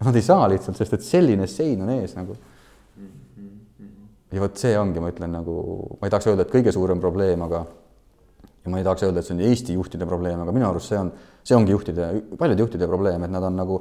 Nad 0.00 0.16
ei 0.16 0.24
saa 0.24 0.46
lihtsalt, 0.48 0.78
sest 0.80 0.94
et 0.96 1.04
selline 1.04 1.44
sein 1.50 1.82
on 1.84 1.90
ees 1.98 2.14
nagu. 2.16 2.38
ja 4.30 4.40
vot 4.40 4.56
see 4.56 4.72
ongi, 4.78 5.02
ma 5.02 5.10
ütlen 5.10 5.32
nagu, 5.34 5.54
ma 5.98 6.06
ei 6.06 6.12
tahaks 6.14 6.30
öelda, 6.30 6.46
et 6.46 6.52
kõige 6.52 6.72
suurem 6.72 7.00
probleem, 7.02 7.42
aga 7.42 7.64
ja 8.64 8.70
ma 8.70 8.78
ei 8.78 8.86
tahaks 8.86 9.02
öelda, 9.02 9.20
et 9.20 9.26
see 9.26 9.34
on 9.34 9.42
Eesti 9.42 9.74
juhtide 9.74 10.06
probleem, 10.06 10.40
aga 10.40 10.54
minu 10.54 10.68
arust 10.68 10.92
see 10.92 11.00
on, 11.00 11.10
see 11.42 11.56
ongi 11.56 11.74
juhtide, 11.74 12.06
paljude 12.38 12.62
juhtide 12.62 12.88
probleem, 12.88 13.24
et 13.26 13.32
nad 13.34 13.44
on 13.44 13.58
nagu 13.58 13.80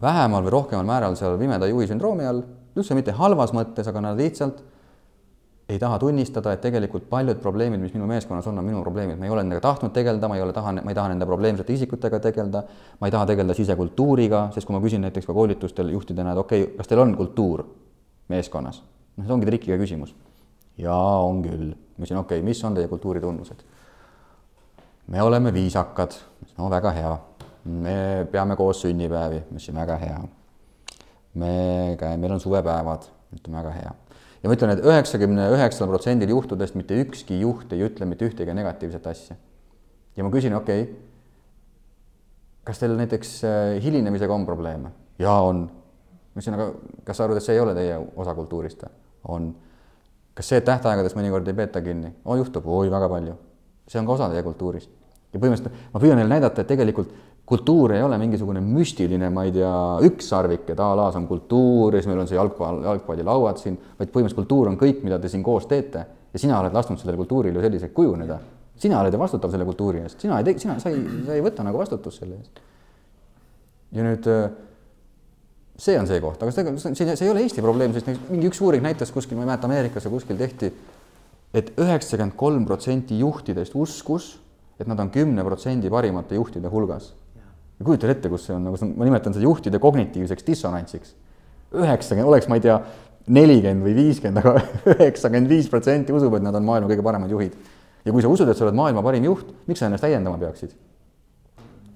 vähemal 0.00 0.46
või 0.46 0.54
rohkemal 0.56 0.88
määral 0.88 1.18
seal 1.20 1.36
pimeda 1.38 1.68
juhi 1.68 1.86
sündroomi 1.90 2.26
all, 2.26 2.40
üldse 2.76 2.96
mitte 2.98 3.14
halvas 3.16 3.54
mõttes, 3.56 3.88
aga 3.90 4.02
nad 4.04 4.20
lihtsalt 4.20 4.62
ei 5.70 5.78
taha 5.78 5.98
tunnistada, 6.02 6.52
et 6.54 6.62
tegelikult 6.64 7.06
paljud 7.10 7.38
probleemid, 7.42 7.78
mis 7.82 7.92
minu 7.94 8.08
meeskonnas 8.10 8.46
on, 8.50 8.58
on 8.58 8.66
minu 8.66 8.80
probleemid, 8.82 9.18
ma 9.20 9.28
ei 9.28 9.34
ole 9.34 9.44
nendega 9.44 9.62
tahtnud 9.68 9.92
tegeleda, 9.94 10.28
ma 10.28 10.38
ei 10.38 10.42
ole 10.42 10.54
taha, 10.54 10.72
ma 10.80 10.90
ei 10.90 10.96
taha 10.98 11.12
nende 11.12 11.28
probleemsete 11.28 11.76
isikutega 11.76 12.18
tegeleda, 12.24 12.64
ma 12.98 13.06
ei 13.06 13.14
taha 13.14 13.28
tegeleda 13.30 13.54
sisekultuuriga, 13.54 14.48
sest 14.54 14.66
kui 14.66 14.74
ma 14.74 14.80
küsin 14.82 15.04
näiteks 15.06 15.28
ka 15.28 15.36
koolitustel 15.36 15.92
juhtidena, 15.94 16.34
et 16.34 16.42
okei 16.42 16.64
okay,, 16.64 16.74
kas 16.80 16.90
teil 16.90 17.04
on 17.04 17.14
kultuur 17.18 17.62
meeskonnas, 18.32 18.82
noh, 19.14 19.28
see 19.28 19.36
ongi 19.36 19.50
trikiga 19.50 19.78
küsimus. 19.78 20.14
jaa, 20.80 21.20
on 21.22 21.42
küll. 21.44 21.70
ma 21.70 22.02
ütlesin, 22.02 22.18
okei 22.18 22.40
okay,, 22.40 22.48
mis 22.50 22.64
on 22.66 22.74
teie 22.74 22.90
kultuuri 22.90 23.22
tunnused? 23.22 23.62
me 25.10 25.22
oleme 25.22 25.54
viisakad, 25.54 26.18
no 26.58 26.70
väga 26.70 26.94
hea. 26.98 27.14
me 27.64 28.26
peame 28.32 28.56
koos 28.56 28.82
sünnipäevi, 28.82 29.44
ma 29.46 29.58
ütlesin, 29.58 29.78
väga 29.84 30.02
hea. 30.02 30.20
Me 31.34 31.96
käime, 32.00 32.16
meil 32.22 32.34
on 32.34 32.42
suvepäevad, 32.42 33.06
ütleme 33.36 33.60
väga 33.60 33.74
hea 33.76 33.92
ja 34.40 34.48
ma 34.48 34.56
ütlen, 34.56 34.72
et 34.74 34.82
üheksakümne 34.84 35.50
üheksal 35.54 35.88
protsendil 35.90 36.32
juhtudest 36.32 36.76
mitte 36.78 36.96
ükski 37.02 37.40
juht 37.42 37.72
ei 37.76 37.84
ütle 37.86 38.08
mitte 38.08 38.26
ühtegi 38.28 38.54
negatiivset 38.56 39.06
asja. 39.06 39.36
ja 40.16 40.24
ma 40.24 40.32
küsin, 40.32 40.56
okei 40.56 40.84
okay,, 40.86 40.94
kas 42.64 42.80
teil 42.80 42.96
näiteks 42.96 43.34
äh, 43.44 43.74
hilinemisega 43.84 44.34
on 44.34 44.46
probleeme? 44.48 44.92
jaa, 45.20 45.40
on. 45.44 45.66
ma 45.66 46.38
ütlesin, 46.38 46.56
aga 46.56 46.70
kas 47.04 47.20
sa 47.20 47.26
arvad, 47.26 47.40
et 47.40 47.46
see 47.46 47.58
ei 47.58 47.64
ole 47.64 47.74
teie 47.76 47.98
osa 48.16 48.34
kultuurist 48.38 48.86
või? 48.86 48.96
on. 49.36 49.50
kas 50.34 50.52
see, 50.52 50.62
et 50.62 50.68
tähtaegadest 50.68 51.18
mõnikord 51.18 51.48
ei 51.50 51.58
peeta 51.60 51.84
kinni? 51.84 52.14
oo, 52.24 52.38
juhtub, 52.40 52.66
oi, 52.66 52.88
väga 52.92 53.12
palju. 53.12 53.36
see 53.90 54.00
on 54.00 54.08
ka 54.08 54.16
osa 54.16 54.30
teie 54.32 54.46
kultuurist. 54.46 54.90
ja 55.34 55.42
põhimõtteliselt 55.42 55.92
ma 55.92 56.02
püüan 56.02 56.20
neile 56.20 56.32
näidata, 56.32 56.64
et 56.64 56.72
tegelikult 56.72 57.12
kultuur 57.50 57.96
ei 57.96 58.02
ole 58.02 58.14
mingisugune 58.18 58.60
müstiline, 58.62 59.26
ma 59.34 59.42
ei 59.42 59.50
tea, 59.54 59.72
ükssarvik, 60.06 60.68
et 60.70 60.78
a 60.78 60.92
la 60.94 61.08
see 61.10 61.18
on 61.18 61.26
kultuur 61.26 61.96
ja 61.96 61.98
siis 61.98 62.06
meil 62.06 62.22
on 62.22 62.30
see 62.30 62.38
jalgpall, 62.38 62.84
jalgpallilauad 62.86 63.58
siin, 63.58 63.74
vaid 63.98 64.12
põhimõtteliselt 64.12 64.38
kultuur 64.44 64.70
on 64.70 64.78
kõik, 64.78 65.02
mida 65.02 65.18
te 65.18 65.30
siin 65.32 65.42
koos 65.42 65.66
teete 65.70 66.04
ja 66.30 66.42
sina 66.42 66.60
oled 66.60 66.76
lasknud 66.76 67.00
sellele 67.02 67.18
kultuurile 67.18 67.58
ju 67.58 67.64
selliseks 67.66 67.94
kujuneda. 67.96 68.38
sina 68.80 69.00
oled 69.00 69.12
ju 69.12 69.18
vastutav 69.20 69.50
selle 69.50 69.66
kultuuri 69.66 70.04
eest, 70.04 70.22
sina 70.22 70.38
ei 70.38 70.46
tee, 70.46 70.58
sina, 70.62 70.78
sa 70.78 70.94
ei, 70.94 71.02
sa 71.26 71.34
ei 71.34 71.42
võta 71.42 71.66
nagu 71.66 71.82
vastutust 71.82 72.22
selle 72.22 72.38
eest. 72.38 72.62
ja 73.98 74.06
nüüd 74.06 74.30
see 75.80 75.98
on 75.98 76.06
see 76.06 76.22
koht, 76.22 76.42
aga 76.42 76.54
see, 76.54 76.76
see, 76.78 77.16
see 77.16 77.26
ei 77.26 77.32
ole 77.32 77.42
Eesti 77.42 77.64
probleem, 77.64 77.96
sest 77.96 78.12
mingi 78.30 78.46
üks 78.46 78.62
uuring 78.62 78.84
näitas 78.84 79.10
kuskil, 79.10 79.34
ma 79.34 79.42
ei 79.42 79.50
mäleta, 79.50 79.66
Ameerikas 79.66 80.06
või 80.06 80.20
kuskil 80.20 80.38
tehti 80.38 80.70
et, 80.70 80.78
et 81.58 81.72
üheksakümmend 81.82 82.38
kolm 82.38 82.68
protsenti 82.68 83.18
juhtidest 83.18 83.74
uskus, 83.74 84.36
et 84.78 84.86
nad 84.86 85.02
on 85.02 85.10
kümne 85.10 85.42
protsendi 85.44 85.90
parimate 85.90 86.38
juhtide 86.38 86.70
hulgas 86.70 87.10
ja 87.80 87.86
kujutan 87.86 88.12
ette, 88.12 88.28
kus 88.28 88.44
see 88.46 88.54
on, 88.54 88.68
nagu 88.68 88.90
ma 88.92 89.08
nimetan 89.08 89.34
seda 89.34 89.46
juhtide 89.46 89.80
kognitiivseks 89.80 90.46
dissonantsiks. 90.46 91.14
üheksakümmend, 91.70 92.28
oleks, 92.28 92.48
ma 92.50 92.58
ei 92.58 92.64
tea, 92.64 92.76
nelikümmend 93.30 93.86
või 93.86 93.96
viiskümmend, 93.96 94.42
aga 94.42 94.62
üheksakümmend 94.94 95.50
viis 95.50 95.70
protsenti 95.72 96.14
usub, 96.14 96.36
et 96.36 96.44
nad 96.44 96.56
on 96.58 96.66
maailma 96.66 96.90
kõige 96.90 97.04
paremad 97.06 97.32
juhid. 97.32 97.56
ja 98.04 98.12
kui 98.12 98.22
sa 98.22 98.32
usud, 98.32 98.48
et 98.48 98.58
sa 98.58 98.66
oled 98.66 98.76
maailma 98.76 99.04
parim 99.06 99.24
juht, 99.24 99.52
miks 99.68 99.80
sa 99.80 99.88
ennast 99.88 100.04
täiendama 100.04 100.38
peaksid? 100.40 100.76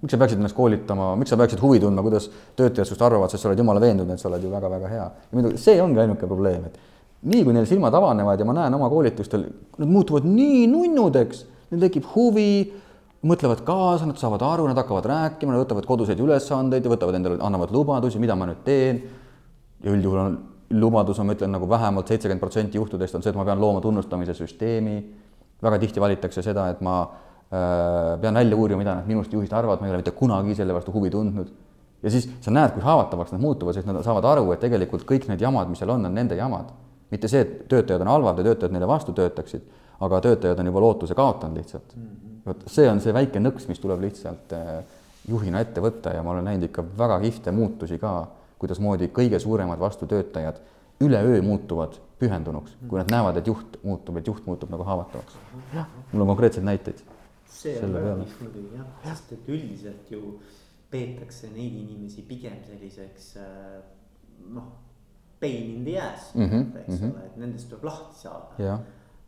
miks 0.05 0.13
sa 0.13 0.21
peaksid 0.21 0.41
ennast 0.41 0.57
koolitama, 0.57 1.15
miks 1.17 1.33
sa 1.33 1.39
peaksid 1.41 1.61
huvi 1.65 1.81
tundma, 1.81 2.03
kuidas 2.05 2.29
töötajad 2.57 2.91
sinust 2.91 3.05
arvavad, 3.05 3.33
sest 3.33 3.45
sa 3.45 3.49
oled 3.51 3.61
jumala 3.61 3.81
veendunud, 3.81 4.13
et 4.13 4.21
sa 4.21 4.29
oled 4.29 4.43
ju 4.45 4.51
väga-väga 4.53 4.91
hea. 4.93 5.05
ja 5.05 5.37
muidugi 5.37 5.61
see 5.61 5.81
ongi 5.83 6.01
ainuke 6.01 6.29
probleem, 6.29 6.69
et 6.69 6.77
nii 7.25 7.45
kui 7.45 7.57
neil 7.57 7.69
silmad 7.69 7.95
avanevad 7.97 8.41
ja 8.41 8.47
ma 8.49 8.57
näen 8.57 8.77
oma 8.77 8.91
koolitustel, 8.93 9.47
nad 9.81 9.89
muutuvad 9.91 10.29
nii 10.29 10.67
nunnudeks, 10.69 11.45
neil 11.73 11.87
tekib 11.87 12.09
huvi 12.13 12.51
mõtlevad 13.25 13.63
kaasa, 13.65 14.07
nad 14.09 14.21
saavad 14.21 14.43
aru, 14.45 14.67
nad 14.69 14.79
hakkavad 14.79 15.07
rääkima, 15.09 15.55
nad 15.55 15.65
võtavad 15.65 15.87
koduseid 15.89 16.21
ülesandeid 16.21 16.85
ja 16.85 16.93
võtavad 16.93 17.17
endale, 17.19 17.39
annavad 17.45 17.73
lubadusi, 17.75 18.21
mida 18.23 18.37
ma 18.37 18.49
nüüd 18.51 18.65
teen. 18.67 19.03
ja 19.85 19.93
üldjuhul 19.93 20.21
on 20.21 20.37
lubadus, 20.81 21.19
ma 21.25 21.35
ütlen 21.35 21.53
nagu 21.53 21.69
vähemalt 21.69 22.09
seitsekümmend 22.09 22.41
protsenti 22.41 22.79
juhtudest 22.79 23.15
on 23.15 23.23
see, 23.23 23.33
et 23.33 23.37
ma 23.37 23.45
pean 23.45 23.61
looma 23.61 23.81
tunnustamise 23.85 24.35
süsteemi. 24.35 24.97
väga 25.63 25.79
tihti 25.79 26.01
valitakse 26.01 26.43
seda, 26.43 26.69
et 26.71 26.81
ma 26.85 27.03
äh, 27.03 28.21
pean 28.21 28.35
välja 28.35 28.57
uurima, 28.57 28.79
mida 28.79 28.95
nad 28.95 29.07
minust 29.07 29.33
juhist 29.33 29.53
arvavad, 29.53 29.81
ma 29.81 29.87
ei 29.87 29.95
ole 29.95 30.03
mitte 30.03 30.13
kunagi 30.17 30.55
selle 30.55 30.75
vastu 30.75 30.93
huvi 30.93 31.11
tundnud. 31.11 31.53
ja 32.03 32.11
siis 32.11 32.29
sa 32.41 32.51
näed, 32.51 32.75
kui 32.75 32.83
haavatavaks 32.83 33.33
nad 33.33 33.41
muutuvad, 33.41 33.75
sest 33.75 33.87
nad 33.87 34.03
saavad 34.05 34.25
aru, 34.25 34.51
et 34.53 34.61
tegelikult 34.61 35.07
kõik 35.09 35.29
need 35.29 35.41
jamad, 35.41 35.69
mis 35.69 35.79
seal 35.79 35.91
on, 35.91 36.05
on 36.05 36.15
nende 36.15 36.37
jamad. 36.37 36.73
mitte 37.11 37.29
see, 37.29 37.41
et 37.41 37.69
töötajad 37.69 38.01
on 38.01 38.13
halvad 38.13 38.39
ja 38.39 38.45
töötajad 38.51 38.73
neile 38.73 38.89
vastu 38.89 39.13
töötaksid, 39.13 39.65
aga 40.01 40.21
töötajad 40.21 40.61
on 40.61 40.67
juba 40.67 40.81
lootuse 40.81 41.15
kaotanud 41.15 41.57
lihtsalt 41.57 41.97
mm. 41.97 42.24
Vot 42.47 42.65
see 42.71 42.89
on 42.91 43.01
see 43.01 43.15
väike 43.17 43.41
nõks, 43.43 43.69
mis 43.69 43.81
tuleb 43.83 44.05
lihtsalt 44.05 44.53
äh, 44.57 44.83
juhina 45.29 45.63
ette 45.65 45.83
võtta 45.85 46.13
ja 46.15 46.23
ma 46.23 46.35
olen 46.35 46.49
näinud 46.51 46.69
ikka 46.69 46.85
väga 46.99 47.19
kihvte 47.25 47.55
muutusi 47.55 47.99
ka, 47.99 48.15
kuidasmoodi 48.61 49.11
kõige 49.15 49.41
suuremad 49.43 49.81
vastutöötajad 49.81 50.61
üleöö 51.05 51.41
muutuvad 51.43 51.97
pühendunuks, 52.19 52.77
kui 52.89 53.01
nad 53.01 53.11
näevad, 53.11 53.41
et 53.41 53.49
juht 53.51 53.79
muutub, 53.83 54.19
et 54.21 54.29
juht 54.31 54.47
muutub 54.47 54.71
nagu 54.73 54.85
haavatavaks. 54.87 55.37
mul 56.13 56.23
on 56.23 56.31
konkreetseid 56.33 56.65
näiteid. 56.65 57.03
see 57.55 57.75
on 57.83 57.95
väga 57.95 58.15
kihvt 58.23 58.41
muidugi 58.43 58.77
jah, 58.77 58.87
sest 59.05 59.33
et 59.33 59.49
üldiselt 59.49 60.11
ju 60.11 60.39
peetakse 60.91 61.51
neid 61.55 61.75
inimesi 61.81 62.23
pigem 62.23 62.59
selliseks 62.67 63.37
äh, 63.37 63.79
noh, 64.55 64.73
pain 65.41 65.71
in 65.77 65.85
the 65.85 66.01
ass 66.01 66.35
mm, 66.35 66.49
-hmm, 66.49 66.79
eks 66.81 66.89
mm 66.89 66.97
-hmm. 66.97 67.15
ole, 67.15 67.27
et 67.27 67.37
nendest 67.37 67.69
tuleb 67.69 67.85
lahti 67.85 68.21
saada 68.21 68.79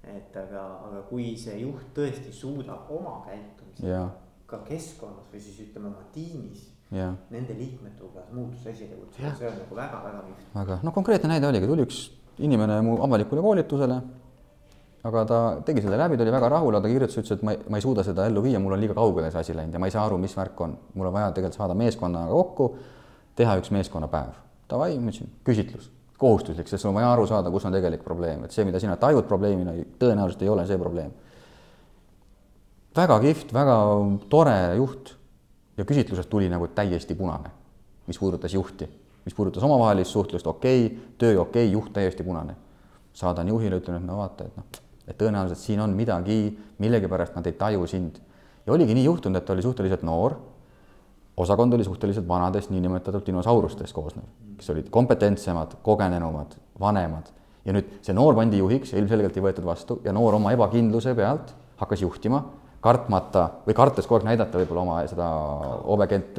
et 0.07 0.37
aga, 0.39 0.63
aga 0.87 1.03
kui 1.11 1.33
see 1.41 1.59
juht 1.65 1.91
tõesti 1.97 2.33
suudab 2.35 2.91
oma 2.95 3.19
käitumisega 3.27 4.05
ka 4.47 4.61
keskkonnas 4.67 5.31
või 5.33 5.41
siis 5.43 5.59
ütleme 5.67 5.91
oma 5.91 6.05
tiimis. 6.15 6.69
Ja. 6.95 7.09
Nende 7.35 7.57
liikmete 7.59 8.05
hulgas 8.05 8.29
muutuse 8.31 8.71
esile 8.71 8.95
kutsuda, 8.95 9.33
see 9.35 9.49
on 9.49 9.57
nagu 9.59 9.75
väga-väga 9.75 10.21
kihvt. 10.29 10.53
väga, 10.55 10.77
no 10.87 10.93
konkreetne 10.95 11.33
näide 11.33 11.49
oligi, 11.49 11.67
tuli 11.67 11.83
üks 11.83 11.99
inimene 12.47 12.77
mu 12.87 12.95
avalikule 13.03 13.43
koolitusele. 13.43 13.97
aga 15.07 15.25
ta 15.27 15.41
tegi 15.67 15.83
selle 15.83 15.99
läbi, 15.99 16.17
ta 16.19 16.23
oli 16.23 16.35
väga 16.35 16.49
rahul, 16.51 16.75
aga 16.75 16.87
ta 16.87 16.93
kirjutas, 16.93 17.19
ütles, 17.19 17.39
et 17.39 17.43
ma 17.47 17.57
ei, 17.57 17.59
ma 17.71 17.79
ei 17.79 17.83
suuda 17.83 18.03
seda 18.07 18.27
ellu 18.27 18.43
viia, 18.43 18.63
mul 18.63 18.75
on 18.75 18.81
liiga 18.83 18.95
kaugele 18.95 19.31
see 19.35 19.43
asi 19.43 19.55
läinud 19.59 19.75
ja 19.75 19.83
ma 19.83 19.91
ei 19.91 19.95
saa 19.95 20.07
aru, 20.07 20.19
mis 20.23 20.35
värk 20.39 20.63
on. 20.63 20.79
mul 20.95 21.11
on 21.11 21.15
vaja 21.19 21.35
tegelikult 21.35 21.59
saada 21.59 21.75
meeskonnaga 21.79 22.31
kokku, 22.31 22.71
teha 23.35 23.59
üks 23.59 23.75
meeskonnapäev. 23.75 24.39
Davai, 24.71 24.95
ma 24.99 25.11
ütlesin, 25.11 25.31
küsitlus 25.47 25.91
kohustuslik, 26.19 26.69
sest 26.69 26.87
on 26.89 26.97
vaja 26.97 27.11
aru 27.13 27.27
saada, 27.29 27.51
kus 27.53 27.67
on 27.69 27.75
tegelik 27.77 28.03
probleem, 28.05 28.45
et 28.47 28.55
see, 28.55 28.65
mida 28.65 28.81
sina 28.81 28.97
tajud 29.01 29.27
probleemina, 29.29 29.75
tõenäoliselt 30.01 30.45
ei 30.45 30.53
ole 30.53 30.67
see 30.69 30.79
probleem. 30.81 31.13
väga 32.97 33.19
kihvt, 33.21 33.53
väga 33.53 33.77
tore 34.33 34.57
juht 34.79 35.13
ja 35.77 35.85
küsitlusest 35.85 36.31
tuli 36.33 36.49
nagu 36.49 36.69
täiesti 36.73 37.15
punane, 37.15 37.51
mis 38.09 38.19
puudutas 38.19 38.55
juhti, 38.55 38.89
mis 39.25 39.35
puudutas 39.35 39.63
omavahelist 39.63 40.11
suhtlust, 40.11 40.47
okei 40.47 40.87
okay,, 40.87 40.99
töö 41.19 41.41
okei 41.41 41.67
okay,, 41.67 41.73
juht 41.73 41.93
täiesti 41.93 42.25
punane. 42.25 42.57
saadan 43.17 43.49
juhile, 43.49 43.79
ütlen, 43.81 43.97
et 43.97 44.05
no 44.05 44.19
vaata, 44.19 44.45
et 44.45 44.57
noh, 44.57 44.65
et 45.09 45.17
tõenäoliselt 45.17 45.61
siin 45.61 45.81
on 45.81 45.95
midagi, 45.97 46.51
millegipärast 46.79 47.37
nad 47.37 47.47
ei 47.47 47.53
taju 47.57 47.87
sind. 47.87 48.19
ja 48.67 48.73
oligi 48.73 48.95
nii 48.95 49.05
juhtunud, 49.05 49.37
et 49.37 49.45
ta 49.45 49.53
oli 49.53 49.63
suhteliselt 49.63 50.03
noor 50.03 50.37
osakond 51.37 51.73
oli 51.73 51.85
suhteliselt 51.85 52.29
vanadest 52.29 52.71
niinimetatud 52.71 53.27
dinosaurustest 53.27 53.95
koosnev, 53.95 54.25
kes 54.57 54.71
olid 54.73 54.91
kompetentsemad, 54.91 55.79
kogenenumad, 55.83 56.57
vanemad. 56.81 57.33
Ja 57.67 57.75
nüüd 57.75 57.99
see 58.07 58.15
noor 58.15 58.37
pandi 58.39 58.61
juhiks 58.61 58.93
ja 58.93 59.01
ilmselgelt 59.01 59.37
ei 59.37 59.43
võetud 59.43 59.67
vastu 59.67 59.99
ja 60.05 60.15
noor 60.15 60.39
oma 60.39 60.53
ebakindluse 60.55 61.15
pealt 61.19 61.51
hakkas 61.81 62.05
juhtima, 62.05 62.45
kartmata 62.81 63.49
või 63.67 63.75
kartes 63.77 64.07
kogu 64.07 64.21
aeg 64.21 64.29
näidata 64.31 64.61
võib-olla 64.61 64.85
oma 64.85 64.99
seda 65.11 65.27
obekent-, 65.97 66.39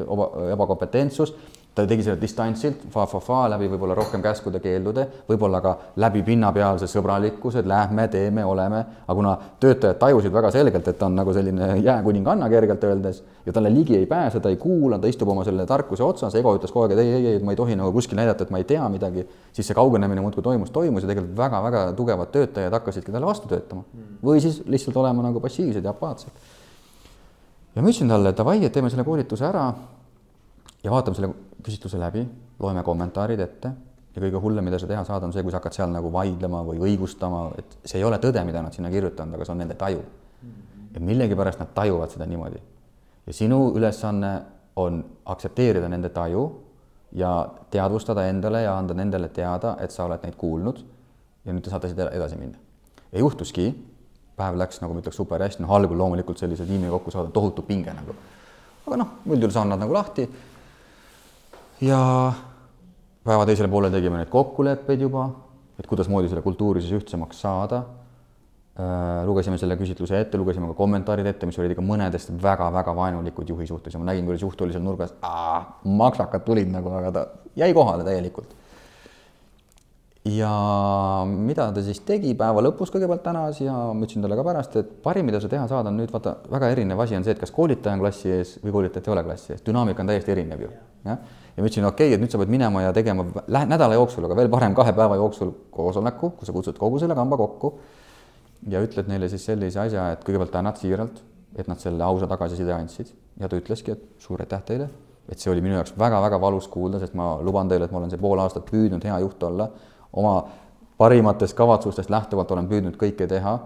ebakompetentsust 0.53 1.35
ta 1.77 1.85
tegi 1.85 2.05
seda 2.07 2.17
distantsilt 2.17 2.87
fa,, 2.89 3.03
fa-fa-fa 3.05 3.43
läbi 3.53 3.67
võib-olla 3.69 3.95
rohkem 3.97 4.21
käskude-keeldude, 4.25 5.03
võib-olla 5.27 5.59
ka 5.61 5.73
läbi 6.01 6.23
pinnapealse 6.25 6.89
sõbralikkuse, 6.89 7.61
et 7.61 7.69
lähme, 7.69 8.07
teeme, 8.11 8.45
oleme, 8.45 8.79
aga 9.05 9.15
kuna 9.17 9.33
töötajad 9.61 9.99
tajusid 10.01 10.33
väga 10.33 10.51
selgelt, 10.55 10.87
et 10.89 10.97
ta 10.97 11.05
on 11.05 11.17
nagu 11.19 11.33
selline 11.35 11.75
jääkuninganna 11.85 12.49
kergelt 12.49 12.87
öeldes 12.89 13.21
ja 13.45 13.53
talle 13.53 13.69
ligi 13.73 13.97
ei 13.97 14.07
pääse, 14.09 14.41
ta 14.41 14.49
ei 14.49 14.57
kuula, 14.61 14.97
ta 14.99 15.09
istub 15.11 15.29
oma 15.33 15.45
selle 15.45 15.67
tarkuse 15.69 16.03
otsas, 16.03 16.35
ego 16.39 16.55
ütles 16.57 16.73
kogu 16.73 16.87
aeg, 16.87 16.95
et 16.97 17.03
ei, 17.03 17.13
ei, 17.19 17.33
ei, 17.35 17.41
ma 17.45 17.53
ei 17.53 17.59
tohi 17.59 17.77
nagu 17.77 17.93
kuskil 17.95 18.17
näidata, 18.17 18.47
et 18.47 18.53
ma 18.53 18.61
ei 18.61 18.67
tea 18.67 18.87
midagi, 18.91 19.27
siis 19.53 19.69
see 19.69 19.77
kaugenemine 19.77 20.23
muudkui 20.23 20.45
toimus, 20.45 20.73
toimus 20.73 21.05
ja 21.05 21.11
tegelikult 21.11 21.37
väga-väga 21.37 21.83
tugevad 21.97 22.33
töötajad 22.33 22.73
hakkasidki 22.79 23.13
talle 23.13 23.29
vastu 23.29 23.51
töötama. 23.51 23.85
või 24.23 24.41
siis 24.41 24.63
lihtsalt 24.65 24.97
olema 24.97 25.29
nagu 25.29 25.39
passiivsed 25.43 25.85
ja 25.85 25.93
apaatsed. 25.93 26.33
ja 27.75 27.81
ma 27.81 27.91
ütlesin 27.91 28.09
talle, 28.09 28.33
davai, 28.33 28.63
et 28.65 28.73
teeme 28.73 28.89
selle 28.89 29.05
koolituse 29.05 29.45
ära 29.45 29.67
ja 30.83 30.91
vaatame 30.91 31.15
selle 31.15 31.46
küsitluse 31.63 31.99
läbi, 31.99 32.23
loeme 32.59 32.83
kommentaarid 32.83 33.39
ette 33.39 33.71
ja 34.17 34.21
kõige 34.23 34.41
hullem, 34.41 34.65
mida 34.65 34.79
sa 34.81 34.89
teha 34.89 35.03
saad, 35.05 35.25
on 35.27 35.33
see, 35.33 35.43
kui 35.45 35.53
sa 35.53 35.59
hakkad 35.59 35.75
seal 35.77 35.91
nagu 35.93 36.09
vaidlema 36.13 36.63
või 36.65 36.79
õigustama, 36.89 37.47
et 37.59 37.77
see 37.85 38.01
ei 38.01 38.05
ole 38.07 38.17
tõde, 38.21 38.41
mida 38.47 38.63
nad 38.65 38.73
sinna 38.73 38.89
kirjutanud, 38.93 39.37
aga 39.37 39.45
see 39.45 39.53
on 39.53 39.61
nende 39.61 39.77
taju. 39.77 40.05
ja 40.93 41.01
millegipärast 41.03 41.59
nad 41.59 41.73
tajuvad 41.75 42.09
seda 42.09 42.25
niimoodi. 42.25 42.61
ja 43.27 43.33
sinu 43.33 43.73
ülesanne 43.75 44.41
on 44.75 45.03
aktsepteerida 45.25 45.89
nende 45.89 46.09
taju 46.09 46.49
ja 47.11 47.49
teadvustada 47.71 48.25
endale 48.27 48.61
ja 48.61 48.77
anda 48.77 48.93
nendele 48.93 49.29
teada, 49.29 49.77
et 49.79 49.91
sa 49.91 50.05
oled 50.05 50.23
neid 50.23 50.35
kuulnud 50.35 50.81
ja 51.45 51.53
nüüd 51.53 51.63
te 51.63 51.69
saate 51.69 51.89
siit 51.91 51.99
edasi 51.99 52.37
minna. 52.37 52.57
ja 53.11 53.19
juhtuski, 53.19 53.69
päev 54.37 54.57
läks, 54.57 54.81
nagu 54.81 54.93
ma 54.93 55.01
ütleks, 55.01 55.15
super 55.15 55.41
hästi, 55.41 55.61
noh, 55.61 55.71
algul 55.71 55.97
loomulikult 55.97 56.37
sellise 56.37 56.65
tiimi 56.65 56.89
kokku 56.89 57.11
saada, 57.11 57.29
tohutu 57.29 57.61
pinge 57.61 57.93
nagu. 57.93 58.15
aga 58.87 58.97
noh, 58.97 59.17
üldjuhul 59.27 59.53
saan 59.53 59.69
nad 59.69 59.79
nagu 59.79 59.93
lahti 59.93 60.27
ja 61.81 62.33
päeva 63.27 63.45
teisele 63.45 63.69
poole 63.71 63.91
tegime 63.93 64.21
neid 64.21 64.31
kokkuleppeid 64.33 65.03
juba, 65.05 65.27
et 65.77 65.87
kuidasmoodi 65.89 66.29
selle 66.31 66.43
kultuuri 66.45 66.81
siis 66.83 66.95
ühtsemaks 66.97 67.41
saada. 67.43 67.83
Äh, 68.77 69.23
lugesime 69.25 69.57
selle 69.57 69.73
küsitluse 69.77 70.19
ette, 70.21 70.37
lugesime 70.37 70.69
ka 70.69 70.77
kommentaarid 70.77 71.25
ette, 71.25 71.47
mis 71.49 71.57
olid 71.57 71.73
ikka 71.73 71.81
mõnedest 71.85 72.29
väga-väga 72.43 72.93
vaenulikud 72.97 73.49
juhi 73.49 73.65
suhtes 73.65 73.95
ja 73.95 74.01
ma 74.01 74.05
nägin, 74.11 74.27
kuidas 74.29 74.43
juht 74.45 74.61
oli 74.61 74.75
seal 74.75 74.85
nurgas, 74.85 75.15
maksakad 75.81 76.45
tulid 76.45 76.69
nagu, 76.69 76.93
aga 76.99 77.11
ta 77.15 77.25
jäi 77.57 77.73
kohale 77.73 78.05
täielikult. 78.05 78.53
ja 80.27 80.51
mida 81.25 81.69
ta 81.71 81.81
siis 81.81 82.03
tegi 82.05 82.33
päeva 82.37 82.61
lõpus 82.61 82.91
kõigepealt 82.93 83.23
tänas 83.23 83.61
ja 83.63 83.73
ma 83.73 84.05
ütlesin 84.05 84.21
talle 84.21 84.37
ka 84.37 84.43
pärast, 84.45 84.75
et 84.75 84.89
parim, 85.01 85.25
mida 85.25 85.39
sa 85.41 85.49
teha 85.49 85.65
saad, 85.71 85.87
on 85.87 85.97
nüüd 85.97 86.11
vaata, 86.13 86.35
väga 86.51 86.69
erinev 86.75 86.99
asi 86.99 87.15
on 87.17 87.25
see, 87.25 87.33
et 87.33 87.39
kas 87.39 87.53
koolitaja 87.55 87.95
on 87.95 88.03
klassi 88.03 88.33
ees 88.35 88.57
või 88.61 88.75
koolitajat 88.75 89.07
ei 89.07 89.13
ole 89.15 89.23
klassi 89.23 89.55
ees, 89.55 89.63
dünaamika 89.65 90.03
on 90.03 90.11
täiesti 90.11 90.35
erinev 90.35 90.65
ju, 90.67 90.73
jah 91.07 91.23
ja 91.57 91.63
ma 91.63 91.69
ütlesin, 91.69 91.87
okei 91.89 92.11
okay,, 92.11 92.15
et 92.15 92.21
nüüd 92.21 92.33
sa 92.33 92.37
pead 92.37 92.51
minema 92.53 92.83
ja 92.85 92.91
tegema 92.93 93.25
nädala 93.49 93.97
jooksul, 93.97 94.27
aga 94.27 94.35
veel 94.37 94.49
parem 94.53 94.75
kahe 94.77 94.93
päeva 94.93 95.17
jooksul 95.17 95.51
koosoleku, 95.73 96.35
kus 96.37 96.51
sa 96.51 96.53
kutsud 96.53 96.77
kogu 96.77 96.99
selle 97.01 97.17
kamba 97.17 97.39
kokku 97.41 97.73
ja 98.69 98.81
ütled 98.85 99.09
neile 99.09 99.29
siis 99.31 99.45
sellise 99.49 99.81
asja, 99.87 100.11
et 100.13 100.23
kõigepealt 100.27 100.53
tänad 100.53 100.77
siiralt, 100.77 101.23
et 101.57 101.67
nad 101.69 101.81
selle 101.81 102.05
ausa 102.05 102.29
tagasiside 102.29 102.73
andsid 102.75 103.09
ja 103.41 103.49
ta 103.49 103.57
ütleski, 103.57 103.97
et 103.97 104.21
suur 104.21 104.41
aitäh 104.43 104.61
teile, 104.69 104.89
et 105.27 105.41
see 105.41 105.51
oli 105.51 105.63
minu 105.65 105.79
jaoks 105.79 105.95
väga-väga 105.97 106.39
valus 106.41 106.69
kuulda, 106.71 107.01
sest 107.01 107.17
ma 107.17 107.35
luban 107.41 107.69
teile, 107.71 107.89
et 107.89 107.95
ma 107.95 108.03
olen 108.03 108.13
see 108.13 108.21
pool 108.21 108.39
aastat 108.43 108.67
püüdnud 108.69 109.03
hea 109.09 109.17
juht 109.25 109.43
olla, 109.49 109.69
oma 110.13 110.37
parimatest 110.97 111.57
kavatsustest 111.57 112.13
lähtuvalt 112.13 112.53
olen 112.53 112.69
püüdnud 112.69 113.01
kõike 113.01 113.27
teha, 113.29 113.57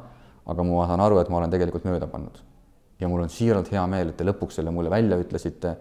aga 0.52 0.64
ma 0.68 0.88
saan 0.88 1.04
aru, 1.04 1.20
et 1.22 1.30
ma 1.30 1.40
olen 1.40 1.52
tegelikult 1.52 1.86
mööda 1.88 2.08
pannud. 2.12 2.40
ja 3.02 3.08
mul 3.10 3.24
on 3.24 3.32
siiralt 3.34 3.72
hea 3.72 3.82
meel, 3.90 4.12
et 4.12 4.18
te 4.18 4.26
lõpuks 4.28 4.60
selle 4.60 4.72
mulle 4.72 4.90
välja 4.90 5.18
ütlesite 5.18 5.76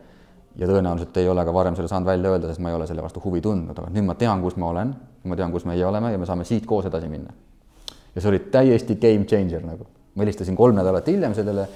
ja 0.58 0.66
tõenäoliselt 0.66 1.16
ei 1.20 1.28
ole 1.28 1.44
ka 1.46 1.54
varem 1.54 1.76
selle 1.78 1.90
saanud 1.90 2.08
välja 2.08 2.32
öelda, 2.34 2.50
sest 2.50 2.62
ma 2.62 2.72
ei 2.72 2.76
ole 2.78 2.88
selle 2.90 3.04
vastu 3.04 3.22
huvi 3.24 3.42
tundnud, 3.44 3.76
aga 3.76 3.92
nüüd 3.94 4.06
ma 4.06 4.16
tean, 4.18 4.42
kus 4.42 4.56
ma 4.60 4.70
olen, 4.72 4.92
ma 5.24 5.38
tean, 5.38 5.52
kus 5.54 5.66
meie 5.68 5.84
oleme 5.86 6.12
ja 6.12 6.18
me 6.18 6.26
saame 6.28 6.46
siit 6.48 6.66
koos 6.66 6.88
edasi 6.90 7.08
minna. 7.10 7.32
ja 8.14 8.20
see 8.20 8.28
oli 8.32 8.40
täiesti 8.50 8.96
game 9.00 9.24
changer 9.24 9.62
nagu. 9.66 9.86
ma 10.14 10.24
helistasin 10.24 10.56
kolm 10.56 10.74
nädalat 10.76 11.06
hiljem 11.06 11.34
sellele, 11.34 11.68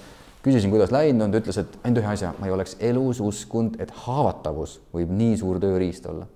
küsisin, 0.43 0.71
kuidas 0.71 0.91
läinud, 0.93 1.31
ta 1.31 1.41
ütles, 1.41 1.61
et 1.61 1.79
ainult 1.85 2.03
ühe 2.03 2.11
asja, 2.11 2.33
ma 2.39 2.49
ei 2.49 2.53
oleks 2.57 2.77
elus 2.81 3.21
uskunud, 3.23 3.79
et 3.81 3.93
haavatavus 4.05 4.81
võib 4.95 5.13
nii 5.15 5.39
suur 5.39 5.61
tööriist 5.63 6.11
olla. 6.11 6.27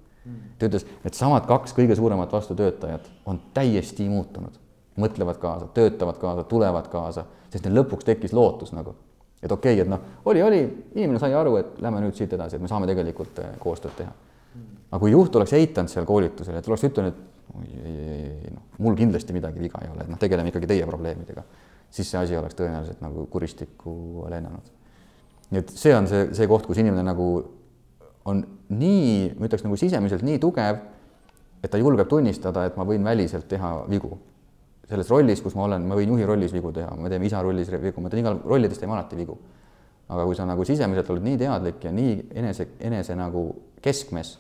ta 0.59 0.71
ütles, 0.71 0.87
et 1.05 1.19
samad 1.19 1.49
kaks 1.49 1.75
kõige 1.75 1.97
suuremat 1.99 2.33
vastutöötajat 2.33 3.11
on 3.27 3.41
täiesti 3.55 4.09
muutunud, 4.09 4.55
mõtlevad 4.97 5.43
kaasa, 5.43 5.69
töötavad 5.75 6.23
kaasa, 6.23 6.45
tulevad 6.45 6.89
kaasa, 6.93 7.27
sest 7.51 7.67
neil 7.67 7.83
lõpuks 7.83 8.07
tekkis 8.07 8.33
lootus 8.37 8.73
nagu 8.77 8.95
et 9.43 9.53
okei 9.53 9.75
okay,, 9.75 9.85
et 9.85 9.91
noh, 9.91 10.01
oli, 10.31 10.43
oli, 10.43 10.63
inimene 10.97 11.21
sai 11.23 11.35
aru, 11.37 11.57
et 11.61 11.79
lähme 11.83 12.03
nüüd 12.03 12.17
siit 12.19 12.33
edasi, 12.35 12.59
et 12.59 12.65
me 12.65 12.71
saame 12.71 12.89
tegelikult 12.91 13.39
eh, 13.43 13.53
koostööd 13.63 13.95
teha. 13.99 14.15
aga 14.89 15.01
kui 15.03 15.13
juht 15.13 15.37
oleks 15.37 15.53
eitanud 15.59 15.93
seal 15.93 16.07
koolitusel, 16.09 16.59
et 16.59 16.69
oleks 16.69 16.87
ütelnud, 16.89 17.15
et 17.15 17.55
oi, 17.59 17.67
ei, 17.69 17.95
ei, 17.95 18.33
ei, 18.49 18.55
noh, 18.55 18.65
mul 18.85 18.99
kindlasti 18.99 19.37
midagi 19.37 19.63
viga 19.63 19.83
ei 19.85 19.93
ole, 19.93 20.07
et 20.07 20.11
noh, 20.11 20.21
tegeleme 20.21 20.51
ikkagi 20.51 20.71
teie 20.71 20.87
probleemidega, 20.89 21.45
siis 21.91 22.11
see 22.11 22.21
asi 22.21 22.37
oleks 22.37 22.59
tõenäoliselt 22.59 23.03
nagu 23.05 23.27
kuristikku 23.31 24.27
lennanud. 24.33 24.75
nii 25.51 25.63
et 25.63 25.71
see 25.73 25.95
on 25.97 26.09
see, 26.11 26.29
see 26.37 26.49
koht, 26.51 26.67
kus 26.67 26.81
inimene 26.83 27.07
nagu 27.07 27.29
on 28.29 28.43
nii, 28.69 29.35
ma 29.39 29.47
ütleks 29.49 29.65
nagu 29.65 29.79
sisemiselt 29.81 30.25
nii 30.27 30.41
tugev, 30.43 30.83
et 31.63 31.71
ta 31.71 31.79
julgeb 31.81 32.11
tunnistada, 32.11 32.67
et 32.69 32.77
ma 32.77 32.85
võin 32.87 33.07
väliselt 33.07 33.49
teha 33.51 33.71
vigu 33.91 34.19
selles 34.89 35.11
rollis, 35.13 35.43
kus 35.45 35.57
ma 35.59 35.67
olen, 35.67 35.85
ma 35.89 35.97
võin 35.99 36.15
juhi 36.15 36.27
rollis 36.29 36.53
vigu 36.55 36.73
teha, 36.73 36.95
me 36.97 37.11
teeme 37.13 37.29
isa 37.29 37.43
rollis 37.45 37.69
vigu, 37.73 38.01
ma 38.01 38.13
teen 38.13 38.23
igal 38.23 38.39
rollides 38.45 38.81
teeme 38.81 38.97
alati 38.97 39.19
vigu. 39.19 39.37
aga 40.09 40.25
kui 40.25 40.35
sa 40.35 40.47
nagu 40.49 40.65
sisemiselt 40.65 41.11
oled 41.13 41.25
nii 41.27 41.37
teadlik 41.37 41.83
ja 41.85 41.91
nii 41.93 42.13
enese, 42.41 42.65
enese 42.81 43.13
nagu 43.17 43.43
keskmes, 43.85 44.39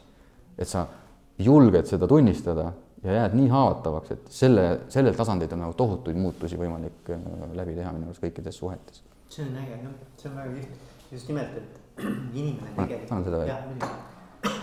et 0.56 0.68
sa 0.68 0.86
julged 1.44 1.90
seda 1.90 2.08
tunnistada 2.08 2.70
ja 3.04 3.18
jääd 3.18 3.36
nii 3.36 3.50
haavatavaks, 3.52 4.14
et 4.14 4.30
selle, 4.32 4.64
sellel 4.88 5.14
tasandil 5.18 5.52
on 5.54 5.66
nagu 5.66 5.76
tohutuid 5.76 6.16
muutusi 6.16 6.56
võimalik 6.58 7.12
äh, 7.12 7.28
läbi 7.58 7.76
teha 7.76 7.92
minu 7.92 8.08
arust 8.08 8.24
kõikides 8.24 8.56
suhetes. 8.58 9.02
see 9.28 9.44
on 9.44 9.58
äge 9.60 9.76
jah, 9.76 9.92
see 10.16 10.30
on 10.30 10.36
väga 10.40 10.54
kihvt, 10.56 10.88
just 11.12 11.28
nimelt, 11.28 11.56
et 11.60 12.02
inimene 12.40 12.72
tegelikult. 12.72 13.12
annan 13.12 13.28
seda 13.28 13.38
veel. 13.44 14.54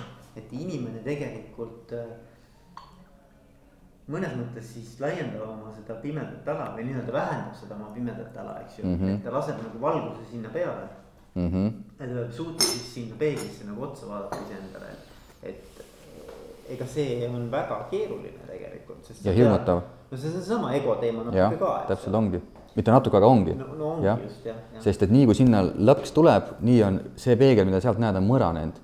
et 0.42 0.58
inimene 0.58 1.06
tegelikult 1.06 1.94
äh, 1.94 2.10
mõnes 4.12 4.36
mõttes 4.38 4.68
siis 4.76 4.92
laiendab 5.02 5.48
oma 5.48 5.72
seda 5.74 5.98
pimedat 6.02 6.48
ala 6.54 6.68
või 6.76 6.86
nii-öelda 6.90 7.14
vähendab 7.14 7.56
seda 7.58 7.78
oma 7.78 7.90
pimedat 7.96 8.38
ala, 8.38 8.60
eks 8.62 8.80
ju 8.80 8.86
mm, 8.86 9.00
-hmm. 9.00 9.16
et 9.16 9.24
ta 9.26 9.34
laseb 9.34 9.62
nagu 9.64 9.82
valguse 9.82 10.28
sinna 10.30 10.50
peale 10.54 10.86
mm. 11.36 11.48
-hmm. 11.50 11.72
ja 12.00 12.08
ta 12.08 12.14
peab 12.14 12.32
suutma 12.32 12.68
siis 12.68 12.94
sinna 12.94 13.16
peeglisse 13.20 13.66
nagu 13.66 13.84
otsa 13.84 14.10
vaadata 14.10 14.38
iseendale, 14.46 14.92
et, 14.92 15.50
et 15.50 15.86
ega 16.78 16.88
see 16.88 17.30
on 17.30 17.50
väga 17.52 17.88
keeruline 17.90 18.46
tegelikult. 18.48 19.12
ja 19.24 19.32
hirmutav. 19.32 19.82
no 20.12 20.18
see 20.18 20.30
on 20.30 20.38
seesama 20.38 20.74
ego 20.74 20.96
teema 20.96 21.24
natuke 21.24 21.58
ka. 21.66 21.74
täpselt 21.88 22.16
ongi, 22.16 22.42
mitte 22.76 22.92
natuke, 22.92 23.18
aga 23.18 23.26
ongi. 23.28 23.54
no, 23.54 23.74
no 23.74 23.92
ongi 23.96 24.06
ja. 24.06 24.18
just 24.24 24.46
jah 24.46 24.56
ja.. 24.74 24.82
sest 24.82 25.02
et 25.02 25.10
nii 25.10 25.26
kui 25.26 25.36
sinna 25.36 25.64
lõks 25.64 26.14
tuleb, 26.14 26.56
nii 26.62 26.84
on 26.84 27.02
see 27.16 27.36
peegel, 27.36 27.66
mida 27.66 27.82
sealt 27.82 27.98
näed, 27.98 28.22
on 28.22 28.30
mõranenud. 28.30 28.82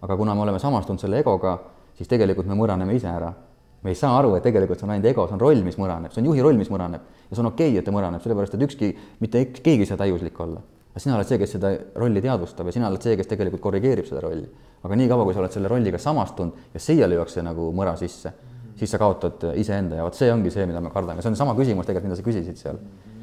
aga 0.00 0.16
kuna 0.16 0.34
me 0.34 0.46
oleme 0.46 0.58
samastunud 0.58 1.00
selle 1.00 1.18
egoga, 1.18 1.58
siis 1.94 2.08
tegelikult 2.08 2.46
me 2.46 2.54
mõraneme 2.54 2.94
ise 2.94 3.08
ära 3.08 3.34
me 3.82 3.90
ei 3.90 3.96
saa 3.96 4.12
aru, 4.18 4.34
et 4.36 4.44
tegelikult 4.44 4.80
see 4.80 4.86
on 4.86 4.92
ainult 4.94 5.08
ego, 5.08 5.24
see 5.28 5.36
on 5.36 5.40
roll, 5.40 5.62
mis 5.64 5.78
mõraneb, 5.80 6.12
see 6.12 6.20
on 6.20 6.28
juhi 6.28 6.44
roll, 6.44 6.58
mis 6.60 6.68
mõraneb 6.72 7.00
ja 7.30 7.36
see 7.36 7.42
on 7.42 7.48
okei 7.52 7.70
okay,, 7.70 7.80
et 7.80 7.86
ta 7.86 7.94
mõraneb, 7.94 8.20
sellepärast 8.24 8.56
et 8.56 8.64
ükski, 8.66 8.90
mitte 9.22 9.44
keegi 9.56 9.86
ei 9.86 9.88
saa 9.88 10.00
täiuslik 10.00 10.40
olla. 10.44 10.60
aga 10.90 11.02
sina 11.04 11.16
oled 11.16 11.28
see, 11.28 11.38
kes 11.40 11.54
seda 11.56 11.72
rolli 12.02 12.20
teadvustab 12.24 12.68
ja 12.68 12.76
sina 12.76 12.90
oled 12.90 13.02
see, 13.04 13.16
kes 13.16 13.30
tegelikult 13.30 13.62
korrigeerib 13.64 14.08
seda 14.08 14.20
rolli. 14.26 14.48
aga 14.84 15.00
niikaua, 15.00 15.24
kui 15.24 15.36
sa 15.36 15.40
oled 15.44 15.56
selle 15.56 15.72
rolliga 15.72 16.00
samastunud 16.02 16.74
ja 16.74 16.80
siiale 16.80 17.16
ei 17.16 17.22
jookse 17.22 17.44
nagu 17.46 17.70
mõra 17.76 17.96
sisse, 18.00 18.34
siis 18.76 18.92
sa 18.92 19.00
kaotad 19.00 19.50
iseenda 19.60 20.00
ja 20.00 20.04
vot 20.04 20.18
see 20.18 20.32
ongi 20.32 20.52
see, 20.52 20.66
mida 20.68 20.80
me 20.84 20.92
kardame, 20.92 21.24
see 21.24 21.32
on 21.32 21.40
sama 21.40 21.56
küsimus 21.56 21.88
tegelikult, 21.88 22.12
mida 22.12 22.20
sa 22.20 22.26
küsisid 22.26 22.60
seal. 22.60 22.80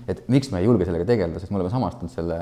et 0.07 0.23
miks 0.31 0.49
me 0.51 0.63
ei 0.63 0.65
julge 0.65 0.85
sellega 0.87 1.05
tegeleda, 1.05 1.39
sest 1.39 1.51
me 1.51 1.59
oleme 1.59 1.69
samastunud 1.69 2.13
selle, 2.13 2.37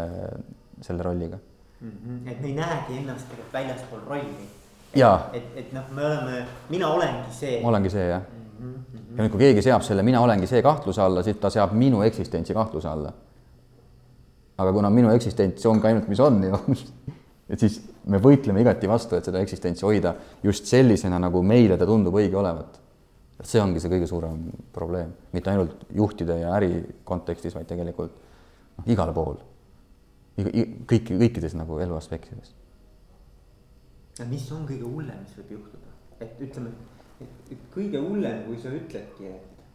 selle 0.85 1.03
rolliga 1.03 1.39
mm. 1.81 1.89
-hmm. 1.89 2.29
et 2.31 2.39
me 2.41 2.47
ei 2.47 2.55
näegi 2.61 3.01
ennast 3.01 3.27
tegelikult 3.27 3.59
väljaspool 3.59 4.07
rolli 4.07 4.47
jaa. 4.95 5.29
et, 5.33 5.43
et 5.55 5.73
noh, 5.73 5.83
me 5.91 6.05
oleme, 6.05 6.45
mina 6.69 6.89
olengi 6.93 7.35
see. 7.35 7.59
olengi 7.63 7.89
see 7.89 8.07
jah 8.09 8.21
mm. 8.21 8.73
-hmm. 8.73 9.17
ja 9.17 9.23
nüüd, 9.23 9.31
kui 9.31 9.39
keegi 9.39 9.61
seab 9.65 9.83
selle 9.83 10.03
mina 10.03 10.21
olengi 10.21 10.47
see 10.47 10.61
kahtluse 10.61 11.01
alla, 11.01 11.23
siis 11.23 11.37
ta 11.41 11.49
seab 11.49 11.73
minu 11.73 12.01
eksistentsi 12.01 12.53
kahtluse 12.53 12.87
alla. 12.87 13.13
aga 14.57 14.73
kuna 14.73 14.89
minu 14.89 15.11
eksistents 15.11 15.65
ongi 15.65 15.87
ainult, 15.87 16.07
mis 16.07 16.19
on 16.19 16.43
ju 16.49 16.59
et 17.49 17.59
siis 17.59 17.81
me 18.09 18.17
võitleme 18.17 18.61
igati 18.61 18.87
vastu, 18.87 19.15
et 19.15 19.25
seda 19.25 19.39
eksistentsi 19.39 19.85
hoida 19.85 20.15
just 20.43 20.65
sellisena, 20.65 21.19
nagu 21.19 21.41
meile 21.43 21.77
ta 21.77 21.85
tundub 21.85 22.15
õige 22.15 22.35
olevat. 22.35 22.81
et 23.39 23.45
see 23.45 23.61
ongi 23.61 23.79
see 23.79 23.89
kõige 23.91 24.07
suurem 24.07 24.51
probleem, 24.73 25.11
mitte 25.33 25.49
ainult 25.49 25.85
juhtide 25.93 26.39
ja 26.39 26.53
äri 26.55 26.83
kontekstis, 27.03 27.55
vaid 27.55 27.67
tegelikult 27.67 28.11
noh, 28.77 28.87
igal 28.87 29.13
pool. 29.13 29.35
kõiki, 30.37 31.17
kõikides 31.19 31.53
nagu 31.55 31.79
elu 31.79 31.95
aspektides 31.95 32.55
mis 34.23 34.45
on 34.55 34.67
kõige 34.67 34.87
hullem, 34.87 35.23
mis 35.23 35.37
võib 35.39 35.55
juhtuda, 35.57 35.95
et 36.23 36.43
ütleme, 36.43 36.71
et, 37.23 37.55
kõige 37.73 37.99
hullem, 37.99 38.43
kui 38.47 38.59
sa 38.63 38.71
ütledki, 38.75 39.31
et, 39.31 39.65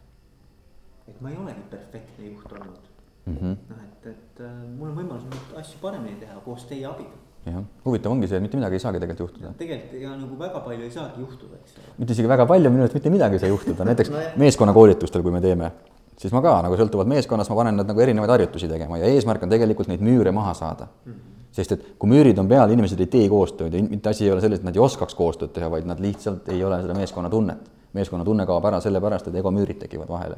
et 1.11 1.19
ma 1.21 1.33
ei 1.33 1.37
olegi 1.37 1.65
perfektne 1.69 2.31
juht 2.31 2.55
olnud. 2.57 2.87
Mm 3.21 3.35
-hmm.. 3.37 3.57
noh, 3.69 3.81
et, 3.85 4.07
et 4.09 4.39
äh, 4.41 4.53
mul 4.77 4.89
on 4.89 4.95
võimalus 4.97 5.27
neid 5.29 5.59
asju 5.61 5.77
paremini 5.81 6.17
teha 6.19 6.39
koos 6.45 6.65
teie 6.65 6.87
abiga. 6.89 7.19
Jah, 7.45 7.61
huvitav 7.85 8.11
ongi 8.11 8.27
see, 8.27 8.37
et 8.37 8.41
mitte 8.41 8.57
midagi 8.57 8.77
ei 8.77 8.81
saagi 8.81 8.99
tegelikult 8.99 9.29
juhtuda. 9.29 9.53
tegelikult 9.57 9.93
ega 9.99 10.15
nagu 10.15 10.39
väga 10.39 10.59
palju 10.65 10.83
ei 10.83 10.91
saagi 10.91 11.21
juhtuda, 11.21 11.59
eks 11.61 11.77
ole. 11.77 11.93
mitte 11.97 12.13
isegi 12.13 12.27
väga 12.27 12.45
palju, 12.45 12.69
minu 12.69 12.83
arust 12.83 12.97
mitte 12.97 13.09
midagi 13.09 13.37
ei 13.37 13.39
saa 13.39 13.49
juhtuda, 13.49 13.85
näiteks 13.89 14.09
no 14.09 14.21
meeskonnakoolitustel, 14.41 15.21
kui 15.21 15.31
me 15.31 15.41
teeme, 15.41 15.71
siis 16.17 16.33
ma 16.33 16.41
ka 16.41 16.55
nagu 16.65 16.77
sõltuvalt 16.81 17.09
meeskonnast, 17.13 17.49
ma 17.49 17.55
panen 17.61 17.77
nad 17.81 17.89
nagu 17.93 18.01
erinevaid 18.01 18.29
harjutusi 18.29 18.69
tegema. 18.69 18.97
Ja 18.97 19.05
eesmärk 19.05 19.43
on 19.43 19.53
tegelikult 19.53 19.89
neid 19.89 20.01
müüre 20.05 20.33
maha 20.33 20.53
saada. 20.53 20.87
Mm. 21.05 21.13
-hmm 21.13 21.30
sest 21.51 21.75
et 21.75 21.83
kui 21.99 22.09
müürid 22.11 22.39
on 22.39 22.47
peal, 22.47 22.71
inimesed 22.71 22.99
ei 23.03 23.09
tee 23.11 23.27
koostööd 23.31 23.75
ja 23.75 23.83
mitte 23.83 24.11
asi 24.11 24.25
ei 24.25 24.31
ole 24.31 24.41
selles, 24.43 24.61
et 24.61 24.67
nad 24.67 24.75
ei 24.75 24.83
oskaks 24.83 25.15
koostööd 25.17 25.51
teha, 25.55 25.67
vaid 25.71 25.87
nad 25.87 25.99
lihtsalt 26.03 26.47
ei 26.53 26.63
ole 26.63 26.79
seda 26.83 26.95
meeskonnatunnet. 26.97 27.69
meeskonnatunne 27.91 28.45
kaob 28.47 28.65
ära 28.65 28.79
sellepärast, 28.79 29.27
et 29.27 29.35
egomüürid 29.35 29.79
tekivad 29.79 30.09
vahele. 30.09 30.37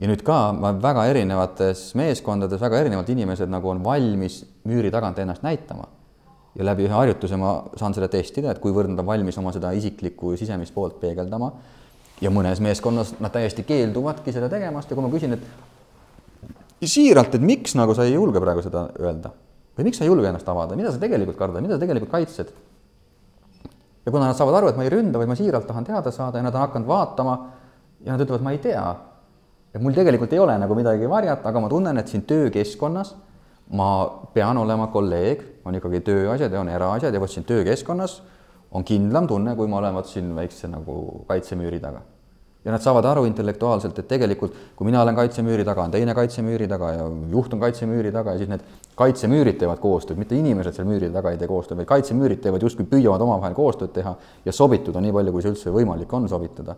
ja 0.00 0.08
nüüd 0.08 0.22
ka 0.26 0.38
väga 0.82 1.04
erinevates 1.06 1.92
meeskondades 1.94 2.60
väga 2.60 2.80
erinevad 2.80 3.08
inimesed 3.08 3.50
nagu 3.50 3.68
on 3.68 3.84
valmis 3.84 4.44
müüri 4.64 4.90
tagant 4.90 5.18
ennast 5.18 5.42
näitama 5.42 5.86
ja 6.56 6.64
läbi 6.64 6.88
ühe 6.88 6.94
harjutuse 6.94 7.36
ma 7.36 7.62
saan 7.76 7.94
seda 7.94 8.08
testida, 8.08 8.50
et 8.50 8.58
kuivõrd 8.58 8.90
nad 8.90 8.98
on 8.98 9.06
valmis 9.06 9.38
oma 9.38 9.52
seda 9.52 9.70
isiklikku 9.70 10.36
sisemist 10.36 10.74
poolt 10.74 11.00
peegeldama. 11.00 11.52
ja 12.20 12.30
mõnes 12.30 12.60
meeskonnas 12.60 13.14
nad 13.20 13.32
täiesti 13.32 13.62
keelduvadki 13.62 14.32
seda 14.32 14.48
tegemast 14.48 14.90
ja 14.90 14.96
kui 14.96 15.04
ma 15.04 15.10
küsin, 15.10 15.32
et 15.34 16.84
siiralt, 16.88 17.34
et 17.34 17.42
miks 17.42 17.74
nagu 17.74 17.94
sa 17.94 18.04
ei 18.04 18.14
julge 18.14 18.40
praegu 18.40 18.62
seda 18.62 18.88
öelda 18.98 19.30
või 19.76 19.88
miks 19.88 19.98
sa 19.98 20.06
ei 20.06 20.10
julge 20.10 20.28
ennast 20.30 20.48
avada, 20.48 20.76
mida 20.78 20.92
sa 20.92 21.00
tegelikult 21.02 21.38
kardad, 21.38 21.62
mida 21.64 21.76
sa 21.76 21.82
tegelikult 21.82 22.12
kaitsed? 22.12 22.54
ja 24.04 24.12
kuna 24.12 24.28
nad 24.28 24.36
saavad 24.36 24.58
aru, 24.60 24.70
et 24.70 24.76
ma 24.76 24.84
ei 24.84 24.92
ründa, 24.92 25.18
vaid 25.18 25.30
ma 25.30 25.36
siiralt 25.38 25.66
tahan 25.66 25.86
teada 25.86 26.12
saada 26.12 26.38
ja 26.38 26.44
nad 26.44 26.54
on 26.54 26.60
hakanud 26.66 26.88
vaatama 26.88 27.36
ja 28.04 28.12
nad 28.12 28.24
ütlevad, 28.24 28.44
ma 28.44 28.52
ei 28.52 28.60
tea. 28.60 28.84
et 29.74 29.82
mul 29.82 29.96
tegelikult 29.96 30.32
ei 30.32 30.38
ole 30.38 30.58
nagu 30.60 30.76
midagi 30.76 31.08
varjata, 31.10 31.48
aga 31.48 31.60
ma 31.60 31.70
tunnen, 31.72 31.98
et 31.98 32.08
siin 32.08 32.22
töökeskkonnas 32.28 33.14
ma 33.72 33.88
pean 34.34 34.58
olema 34.60 34.90
kolleeg, 34.92 35.42
on 35.64 35.74
ikkagi 35.78 36.02
tööasjad 36.04 36.52
ja 36.52 36.60
on 36.60 36.68
eraasjad 36.68 37.14
ja 37.14 37.20
vot 37.20 37.32
siin 37.32 37.46
töökeskkonnas 37.48 38.20
on 38.74 38.84
kindlam 38.84 39.28
tunne, 39.30 39.54
kui 39.56 39.70
ma 39.70 39.78
olen 39.80 39.94
vot 39.96 40.10
siin 40.10 40.34
väikse 40.36 40.68
nagu 40.68 41.24
kaitsemüüri 41.28 41.80
taga. 41.80 42.02
Ja 42.64 42.72
nad 42.72 42.80
saavad 42.80 43.04
aru 43.04 43.24
intellektuaalselt, 43.28 43.98
et 44.00 44.08
tegelikult 44.08 44.54
kui 44.76 44.88
mina 44.88 45.02
olen 45.02 45.16
kaitsemüüri 45.18 45.66
taga, 45.68 45.84
on 45.84 45.92
teine 45.92 46.14
kaitsemüüri 46.16 46.68
taga 46.68 46.92
ja 46.94 47.06
juht 47.32 47.52
on 47.52 47.60
kaitsemüüri 47.60 48.12
taga 48.12 48.34
ja 48.34 48.40
siis 48.40 48.50
need 48.50 48.64
kaitsemüürid 48.96 49.58
teevad 49.60 49.82
koostööd, 49.82 50.18
mitte 50.20 50.38
inimesed 50.38 50.76
seal 50.78 50.88
müüri 50.88 51.12
taga 51.12 51.34
ei 51.34 51.40
tee 51.40 51.50
koostööd, 51.50 51.82
vaid 51.82 51.90
kaitsemüürid 51.92 52.40
teevad 52.44 52.64
justkui 52.64 52.88
püüavad 52.88 53.20
omavahel 53.26 53.56
koostööd 53.58 53.92
teha 53.94 54.16
ja 54.44 54.56
sobituda 54.56 55.02
nii 55.04 55.12
palju, 55.12 55.36
kui 55.36 55.44
see 55.44 55.54
üldse 55.54 55.74
võimalik 55.74 56.16
on 56.16 56.28
sobitada. 56.32 56.76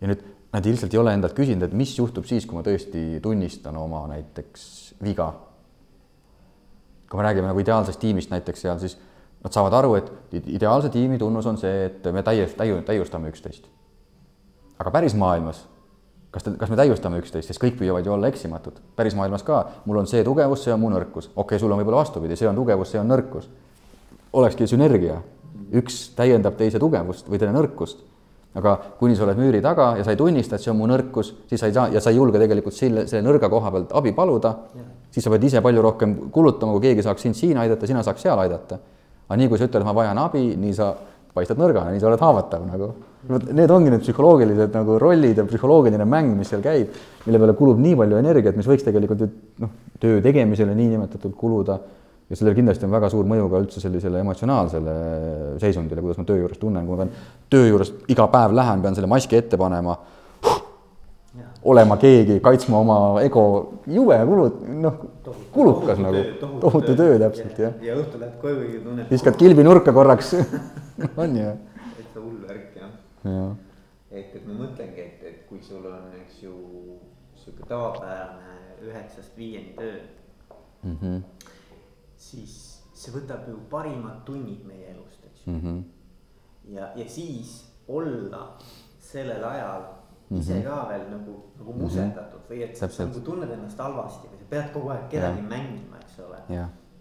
ja 0.00 0.08
nüüd 0.08 0.22
nad 0.52 0.66
ilmselt 0.66 0.94
ei 0.94 0.98
ole 0.98 1.12
endalt 1.14 1.34
küsinud, 1.36 1.66
et 1.66 1.74
mis 1.76 1.92
juhtub 1.98 2.24
siis, 2.26 2.46
kui 2.46 2.56
ma 2.56 2.62
tõesti 2.66 3.20
tunnistan 3.22 3.76
oma 3.76 4.06
näiteks 4.10 4.94
viga 5.02 5.32
kui 7.10 7.18
me 7.18 7.26
räägime 7.26 7.50
nagu 7.50 7.58
ideaalsest 7.58 8.00
tiimist 8.00 8.30
näiteks 8.30 8.62
seal, 8.62 8.78
siis 8.78 8.94
nad 9.42 9.54
saavad 9.54 9.74
aru, 9.80 9.96
et 9.98 10.46
ideaalse 10.46 10.92
tiimi 10.94 11.18
tunnus 11.18 11.46
on 11.50 11.58
see, 11.58 11.86
et 11.88 12.06
me 12.14 12.22
täies, 12.22 12.54
täiu-, 12.54 12.82
täiustame 12.86 13.32
üksteist. 13.32 13.66
Aga 14.80 14.92
päris 14.94 15.14
maailmas, 15.18 15.62
kas 16.34 16.46
te, 16.46 16.54
kas 16.58 16.72
me 16.72 16.78
täiustame 16.80 17.20
üksteist, 17.20 17.50
sest 17.50 17.62
kõik 17.62 17.78
püüavad 17.80 18.06
ju 18.06 18.14
olla 18.16 18.30
eksimatud. 18.32 18.80
päris 18.96 19.16
maailmas 19.18 19.44
ka, 19.46 19.64
mul 19.84 20.02
on 20.02 20.08
see 20.10 20.24
tugevus, 20.24 20.64
see 20.64 20.72
on 20.74 20.80
mu 20.80 20.90
nõrkus. 20.92 21.28
okei 21.34 21.42
okay,, 21.44 21.58
sul 21.58 21.72
on 21.72 21.82
võib-olla 21.82 22.04
vastupidi, 22.04 22.36
see 22.36 22.48
on 22.48 22.56
tugevus, 22.56 22.90
see 22.90 23.00
on 23.00 23.08
nõrkus. 23.08 23.50
olekski 24.32 24.66
sünergia, 24.66 25.20
üks 25.72 26.08
täiendab 26.16 26.56
teise 26.56 26.78
tugevust 26.78 27.28
või 27.28 27.38
teine 27.38 27.52
nõrkust 27.58 28.08
aga 28.54 28.72
kuni 28.98 29.14
sa 29.14 29.24
oled 29.26 29.38
müüri 29.38 29.60
taga 29.62 29.92
ja 29.98 30.04
sa 30.04 30.14
ei 30.14 30.18
tunnista, 30.18 30.56
et 30.56 30.64
see 30.64 30.72
on 30.72 30.78
mu 30.80 30.88
nõrkus, 30.90 31.32
siis 31.50 31.60
sa 31.60 31.68
ei 31.70 31.74
saa 31.74 31.86
ja 31.94 32.02
sa 32.02 32.10
ei 32.10 32.18
julge 32.18 32.40
tegelikult 32.40 32.74
selle, 32.74 33.04
selle 33.10 33.22
nõrga 33.22 33.50
koha 33.52 33.70
pealt 33.70 33.92
abi 34.00 34.12
paluda, 34.16 34.54
siis 35.14 35.24
sa 35.24 35.30
pead 35.30 35.46
ise 35.46 35.62
palju 35.62 35.84
rohkem 35.84 36.16
kulutama, 36.34 36.74
kui 36.74 36.88
keegi 36.88 37.04
saaks 37.06 37.28
sind 37.28 37.38
siin 37.38 37.60
aidata, 37.62 37.86
sina 37.86 38.02
saaks 38.06 38.26
seal 38.26 38.42
aidata. 38.42 38.80
aga 39.28 39.38
nii 39.38 39.48
kui 39.52 39.60
sa 39.60 39.68
ütled, 39.70 39.86
ma 39.86 39.94
vajan 39.94 40.18
abi, 40.18 40.42
nii 40.58 40.74
sa 40.74 40.90
paistad 41.34 41.60
nõrgana, 41.62 41.94
nii 41.94 42.02
sa 42.02 42.10
oled 42.10 42.24
haavatav 42.26 42.66
nagu. 42.66 42.90
Vot 43.28 43.46
need 43.52 43.70
ongi 43.70 43.92
need 43.92 44.04
psühholoogilised 44.04 44.74
nagu 44.74 44.98
rollid 45.02 45.38
ja 45.38 45.44
psühholoogiline 45.44 46.06
mäng, 46.08 46.34
mis 46.38 46.48
seal 46.52 46.62
käib, 46.64 46.94
mille 47.26 47.40
peale 47.42 47.56
kulub 47.58 47.80
nii 47.82 47.96
palju 48.00 48.20
energiat, 48.20 48.56
mis 48.56 48.68
võiks 48.68 48.86
tegelikult 48.86 49.24
ju 49.24 49.30
noh, 49.60 49.72
töö 50.00 50.22
tegemisele 50.24 50.74
niinimetatult 50.76 51.36
kuluda 51.36 51.78
ja 52.30 52.38
sellel 52.38 52.54
kindlasti 52.54 52.86
on 52.86 52.94
väga 52.94 53.10
suur 53.10 53.26
mõju 53.28 53.48
ka 53.50 53.60
üldse 53.64 53.82
sellisele 53.82 54.22
emotsionaalsele 54.22 54.94
seisundile, 55.62 56.02
kuidas 56.04 56.20
ma 56.20 56.26
töö 56.28 56.44
juures 56.44 56.60
tunnen, 56.62 56.86
kui 56.86 56.96
ma 56.96 57.04
pean 57.04 57.12
töö 57.50 57.66
juures 57.66 57.92
iga 58.12 58.26
päev 58.30 58.54
lähen, 58.56 58.84
pean 58.84 58.96
selle 58.96 59.10
maski 59.10 59.38
ette 59.40 59.58
panema 59.60 59.96
huh,, 60.46 60.60
olema 61.74 61.98
keegi, 62.00 62.38
kaitsma 62.44 62.84
oma 62.84 62.98
ego, 63.24 63.44
jube 63.90 64.20
kulut-, 64.30 64.62
noh, 64.86 65.02
kulukas 65.50 65.98
tohutu 65.98 66.06
nagu, 66.06 66.56
tohutu 66.62 66.96
töö 67.02 67.18
täpselt, 67.24 67.58
jah. 67.66 67.74
ja 67.82 67.98
õhtul 67.98 68.22
lähed 68.22 68.38
koju 68.44 68.62
ja 68.62 68.84
tunned. 68.86 69.10
viskad 69.10 69.38
kilbi 69.40 69.66
nurka 69.66 69.92
korraks 69.92 70.36
on 71.24 71.36
ju. 71.36 71.52
täitsa 71.98 72.22
hull 72.22 72.38
värk, 72.46 72.66
jah 72.78 72.86
ja.. 72.86 72.94
Et, 74.10 74.34
et 74.34 74.46
ma 74.46 74.54
mõtlengi, 74.64 75.00
et, 75.00 75.22
et 75.22 75.46
kui 75.48 75.62
sul 75.62 75.86
on, 75.86 76.10
eks 76.24 76.42
ju, 76.42 76.54
sihuke 77.36 77.68
tavapärane 77.68 78.56
üheksast 78.80 79.36
viieni 79.36 79.74
töö 79.76 80.00
mm. 80.82 80.96
-hmm 80.96 81.22
siis 82.20 82.56
see 82.92 83.14
võtab 83.14 83.48
ju 83.48 83.56
parimad 83.72 84.20
tunnid 84.28 84.66
meie 84.68 84.92
elust, 84.92 85.24
eks 85.30 85.46
ju 85.46 85.54
mm. 85.54 85.62
-hmm. 85.62 85.80
ja, 86.76 86.90
ja 86.96 87.08
siis 87.08 87.54
olla 87.88 88.42
sellel 88.98 89.44
ajal 89.44 89.82
mm 89.82 90.36
-hmm. 90.36 90.40
ise 90.40 90.62
ka 90.66 90.88
veel 90.88 91.06
nagu, 91.10 91.36
nagu 91.58 91.72
mhm. 91.72 91.82
musendatud 91.82 92.50
või 92.50 92.62
et 92.68 92.76
sa 92.76 92.90
nagu 93.04 93.20
tunned 93.20 93.50
ennast 93.50 93.78
halvasti 93.78 94.28
või 94.28 94.42
sa 94.42 94.50
pead 94.50 94.72
kogu 94.74 94.92
aeg 94.94 95.08
kedagi 95.08 95.42
ja. 95.42 95.48
mängima, 95.54 96.02
eks 96.02 96.18
ole. 96.26 96.42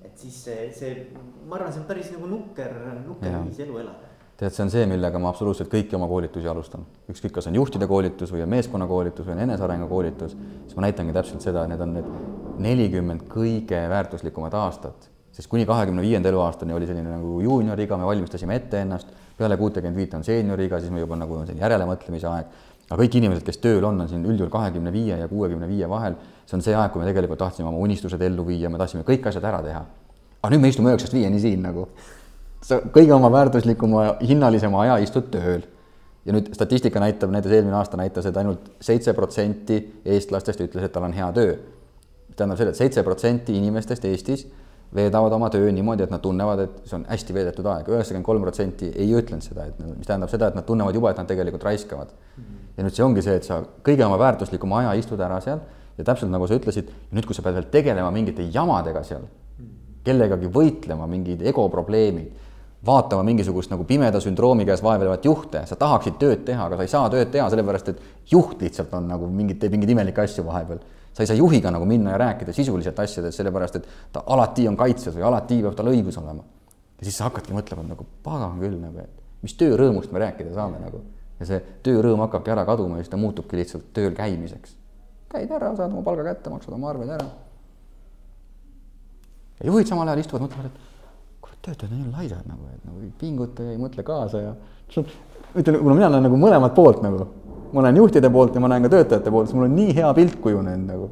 et 0.02 0.18
siis 0.18 0.44
see, 0.44 0.72
see, 0.74 1.12
ma 1.46 1.56
arvan, 1.56 1.74
see 1.74 1.82
on 1.82 1.88
päris 1.88 2.12
nagu 2.12 2.28
nukker, 2.28 2.74
nukker 3.08 3.44
viis 3.44 3.60
elu 3.60 3.78
elada 3.78 4.09
tead, 4.40 4.56
see 4.56 4.64
on 4.64 4.72
see, 4.72 4.88
millega 4.88 5.20
ma 5.20 5.34
absoluutselt 5.34 5.72
kõiki 5.72 5.98
oma 5.98 6.08
koolitusi 6.08 6.48
alustan. 6.48 6.86
ükskõik, 7.12 7.36
kas 7.36 7.48
on 7.52 7.60
juhtide 7.60 7.88
koolitus 7.88 8.32
või 8.32 8.46
on 8.46 8.54
meeskonnakoolitus 8.56 9.28
või 9.28 9.36
on 9.36 9.46
enesearengu 9.50 9.88
koolitus, 9.92 10.36
siis 10.66 10.76
ma 10.80 10.88
näitangi 10.88 11.16
täpselt 11.16 11.44
seda, 11.44 11.68
need 11.68 11.82
on 11.84 11.96
need 12.00 12.12
nelikümmend 12.60 13.28
kõige 13.32 13.86
väärtuslikumat 13.92 14.56
aastat 14.60 15.10
sest 15.40 15.48
kuni 15.48 15.66
kahekümne 15.66 16.02
viienda 16.02 16.30
eluaastani 16.30 16.74
oli 16.74 16.88
selline 16.88 17.14
nagu 17.14 17.38
juunioriga, 17.42 17.98
me 17.98 18.08
valmistasime 18.10 18.58
ette 18.60 18.82
ennast, 18.84 19.14
peale 19.38 19.58
kuutekümmet 19.58 19.96
viite 19.96 20.18
on 20.18 20.26
seenioriga, 20.28 20.82
siis 20.84 20.92
me 20.92 21.00
juba 21.00 21.16
nagu 21.20 21.38
on 21.38 21.48
selline 21.48 21.64
järelemõtlemise 21.64 22.28
aeg. 22.28 22.58
aga 22.90 22.98
kõik 23.04 23.16
inimesed, 23.20 23.46
kes 23.46 23.60
tööl 23.62 23.86
on, 23.86 24.02
on 24.02 24.10
siin 24.10 24.26
üldjuhul 24.26 24.50
kahekümne 24.52 24.92
viie 24.92 25.16
ja 25.20 25.28
kuuekümne 25.30 25.68
viie 25.70 25.88
vahel, 25.90 26.16
see 26.50 26.58
on 26.58 26.64
see 26.66 26.74
aeg, 26.76 26.92
kui 26.92 27.00
me 27.00 27.08
tegelikult 27.08 27.40
tahtsime 27.40 27.70
oma 27.70 27.78
unistused 27.78 28.22
ellu 28.26 28.46
viia, 28.48 28.70
me 28.70 28.82
tahtsime 28.82 29.06
kõik 29.08 29.30
asjad 29.30 29.46
ära 29.46 29.62
teha. 29.64 29.84
aga 30.42 30.52
nüüd 30.56 30.64
me 30.64 30.72
istume 30.74 30.90
üheksast 30.92 31.14
viieni 31.14 31.40
siin 31.40 31.62
nagu. 31.64 31.88
Sa 32.70 32.80
kõige 32.94 33.14
oma 33.16 33.32
väärtuslikuma, 33.34 34.06
hinnalisema 34.22 34.84
aja 34.86 35.00
istud 35.04 35.30
tööl 35.34 35.66
ja 36.26 36.36
nüüd 36.36 36.52
statistika 36.54 37.02
näitab, 37.02 37.32
näiteks 37.34 37.56
eelmine 37.58 37.78
aasta 37.80 37.98
näitas, 37.98 38.28
et 38.30 38.38
ainult 38.38 38.72
seitse 38.84 39.16
protsenti 39.18 39.80
eestlastest 40.06 40.62
ütles, 40.66 40.86
et 40.86 40.94
tal 40.94 41.08
on 41.08 41.16
hea 41.16 41.30
töö. 41.36 41.58
tähendab 42.36 42.60
seda, 42.60 42.72
et 42.72 42.80
seitse 42.80 43.04
protsenti 43.04 43.56
inimestest 43.58 44.06
Eestis 44.06 44.46
veedavad 44.96 45.34
oma 45.36 45.50
töö 45.54 45.72
niimoodi, 45.72 46.06
et 46.06 46.12
nad 46.14 46.22
tunnevad, 46.22 46.62
et 46.64 46.78
see 46.88 46.96
on 46.96 47.04
hästi 47.10 47.34
veedetud 47.36 47.68
aeg, 47.68 47.90
üheksakümmend 47.92 48.26
kolm 48.26 48.46
protsenti 48.46 48.92
ei 48.96 49.10
ütlenud 49.14 49.44
seda, 49.44 49.66
et 49.70 49.82
mis 49.82 50.08
tähendab 50.08 50.32
seda, 50.32 50.48
et 50.50 50.56
nad 50.58 50.66
tunnevad 50.66 50.96
juba, 50.96 51.12
et 51.12 51.20
nad 51.20 51.28
tegelikult 51.30 51.66
raiskavad. 51.68 52.14
ja 52.78 52.86
nüüd 52.86 52.96
see 52.96 53.04
ongi 53.04 53.22
see, 53.26 53.36
et 53.36 53.44
sa 53.44 53.60
kõige 53.84 54.06
oma 54.06 54.18
väärtuslikuma 54.22 54.80
aja 54.84 54.94
istud 55.02 55.20
ära 55.20 55.42
seal 55.44 55.60
ja 55.98 56.04
täpselt 56.08 56.32
nagu 56.32 56.48
sa 56.48 56.56
ütlesid, 56.56 56.90
nüüd, 57.12 57.26
kui 57.28 57.36
sa 57.36 57.44
pead 57.44 57.58
veel 57.60 57.68
tegelema 57.74 58.12
mingite 58.16 58.46
jamadega 58.54 59.04
seal, 59.04 59.26
kellegagi 60.06 60.48
võitlema, 60.48 61.10
mingid 61.12 61.44
egoprobleemid, 61.52 62.49
vaatama 62.86 63.24
mingisugust 63.28 63.72
nagu 63.74 63.84
pimeda 63.84 64.22
sündroomi 64.24 64.66
käes 64.66 64.84
vaevlevat 64.84 65.26
juhte, 65.26 65.66
sa 65.68 65.76
tahaksid 65.76 66.16
tööd 66.22 66.46
teha, 66.48 66.70
aga 66.70 66.78
sa 66.80 66.86
ei 66.86 66.92
saa 66.92 67.10
tööd 67.12 67.32
teha, 67.34 67.50
sellepärast 67.52 67.92
et 67.92 68.00
juht 68.32 68.62
lihtsalt 68.62 68.94
on 68.96 69.10
nagu 69.12 69.28
mingit, 69.28 69.60
teeb 69.60 69.76
mingeid 69.76 69.92
imelikke 69.98 70.24
asju 70.24 70.46
vahepeal 70.48 70.80
sa 71.14 71.24
ei 71.24 71.28
saa 71.28 71.36
juhiga 71.36 71.72
nagu 71.72 71.86
minna 71.86 72.12
ja 72.12 72.18
rääkida 72.18 72.54
sisuliselt 72.54 73.00
asjadest, 73.00 73.38
sellepärast 73.38 73.76
et 73.76 73.88
ta 74.14 74.24
alati 74.28 74.68
on 74.68 74.78
kaitses 74.78 75.16
või 75.16 75.26
alati 75.28 75.62
peab 75.62 75.76
tal 75.76 75.92
õigus 75.92 76.18
olema. 76.22 76.44
ja 77.00 77.08
siis 77.08 77.18
sa 77.18 77.28
hakkadki 77.28 77.54
mõtlema 77.56 77.84
nagu 77.88 78.06
pagan 78.24 78.60
küll 78.60 78.78
nagu, 78.80 79.04
et 79.04 79.44
mis 79.44 79.56
töörõõmust 79.60 80.12
me 80.12 80.20
rääkida 80.24 80.54
saame 80.54 80.80
nagu. 80.80 81.02
ja 81.40 81.46
see 81.46 81.60
töörõõm 81.84 82.24
hakkabki 82.26 82.52
ära 82.52 82.66
kaduma 82.66 82.98
ja 82.98 83.04
siis 83.04 83.12
ta 83.12 83.18
muutubki 83.18 83.58
lihtsalt 83.58 83.92
tööl 83.94 84.14
käimiseks. 84.16 84.76
käid 85.30 85.52
ära, 85.52 85.76
saad 85.76 85.92
oma 85.92 86.04
palga 86.04 86.24
kätte, 86.24 86.50
maksad 86.50 86.74
oma 86.74 86.90
arved 86.90 87.10
ära. 87.10 87.28
ja 89.60 89.66
juhid 89.66 89.88
samal 89.88 90.08
ajal 90.08 90.24
istuvad, 90.24 90.48
mõtlevad, 90.48 90.72
et 90.72 90.89
töötajad 91.66 91.91
on 91.91 91.99
nii 92.03 92.14
laisad 92.14 92.47
nagu, 92.47 92.70
et 92.74 92.86
nagu 92.88 93.03
ei 93.03 93.12
pinguta 93.20 93.66
ja 93.66 93.76
ei 93.76 93.82
mõtle 93.82 94.03
kaasa 94.07 94.41
ja 94.41 94.55
ütlen, 94.95 95.80
kuna 95.82 95.95
mina 95.95 96.07
olen 96.07 96.26
nagu 96.28 96.39
mõlemat 96.39 96.76
poolt 96.78 97.03
nagu 97.03 97.28
ma 97.74 97.82
näen 97.86 97.97
juhtide 97.97 98.30
poolt 98.34 98.55
ja 98.55 98.62
ma 98.62 98.70
näen 98.72 98.86
ka 98.86 98.91
töötajate 98.93 99.32
poolt, 99.32 99.49
siis 99.49 99.57
mul 99.57 99.68
on 99.68 99.76
nii 99.78 99.95
hea 99.97 100.14
pilt 100.18 100.38
kujunenud 100.41 100.88
nagu. 100.89 101.10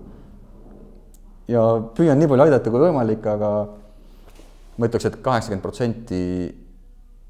ja 1.47 1.63
püüan 1.95 2.19
nii 2.19 2.27
palju 2.27 2.43
aidata 2.47 2.71
kui 2.73 2.81
võimalik, 2.81 3.27
aga 3.31 3.51
ma 4.77 4.89
ütleks 4.89 5.07
et, 5.07 5.15
et 5.15 5.23
kaheksakümmend 5.23 5.63
protsenti 5.63 6.21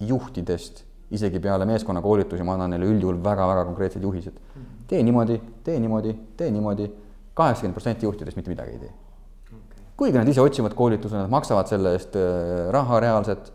juhtidest, 0.08 0.84
isegi 1.14 1.42
peale 1.44 1.68
meeskonnakoolitusi 1.70 2.46
ma 2.46 2.56
annan 2.56 2.74
neile 2.76 2.88
üldjuhul 2.90 3.20
väga-väga 3.24 3.66
konkreetsed 3.68 4.04
juhised. 4.04 4.40
tee 4.88 5.04
niimoodi, 5.04 5.42
tee 5.64 5.80
niimoodi, 5.80 6.16
tee 6.38 6.52
niimoodi, 6.52 6.88
kaheksakümmend 7.34 7.78
protsenti 7.78 8.08
juhtidest 8.08 8.40
mitte 8.40 8.54
midagi 8.54 8.78
ei 8.78 8.80
tee. 8.86 8.94
Kuigi 9.98 10.18
nad 10.18 10.28
ise 10.30 10.42
otsivad 10.42 10.76
koolituse, 10.78 11.18
nad 11.18 11.30
maksavad 11.30 11.70
selle 11.70 11.96
eest 11.98 12.16
äh, 12.16 12.68
raha 12.74 13.00
reaalselt 13.02 13.54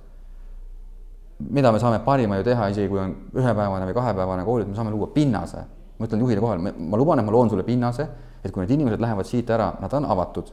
mida 1.51 1.73
me 1.73 1.79
saame 1.79 2.01
parima 2.05 2.37
ju 2.39 2.45
teha, 2.47 2.69
isegi 2.73 2.89
kui 2.91 3.01
on 3.01 3.15
ühepäevane 3.35 3.87
või 3.89 3.97
kahepäevane 3.97 4.45
koolitus, 4.47 4.71
me 4.71 4.79
saame 4.79 4.93
luua 4.95 5.09
pinnase. 5.15 5.65
ma 5.99 6.07
ütlen 6.09 6.23
juhile 6.25 6.41
kohal, 6.43 6.59
ma 6.59 6.99
luban, 6.99 7.21
et 7.21 7.27
ma 7.27 7.31
loon 7.31 7.51
sulle 7.51 7.63
pinnase, 7.63 8.07
et 8.43 8.51
kui 8.51 8.63
need 8.63 8.73
inimesed 8.75 9.01
lähevad 9.01 9.27
siit 9.27 9.51
ära, 9.55 9.69
nad 9.81 9.93
on 9.95 10.07
avatud, 10.11 10.49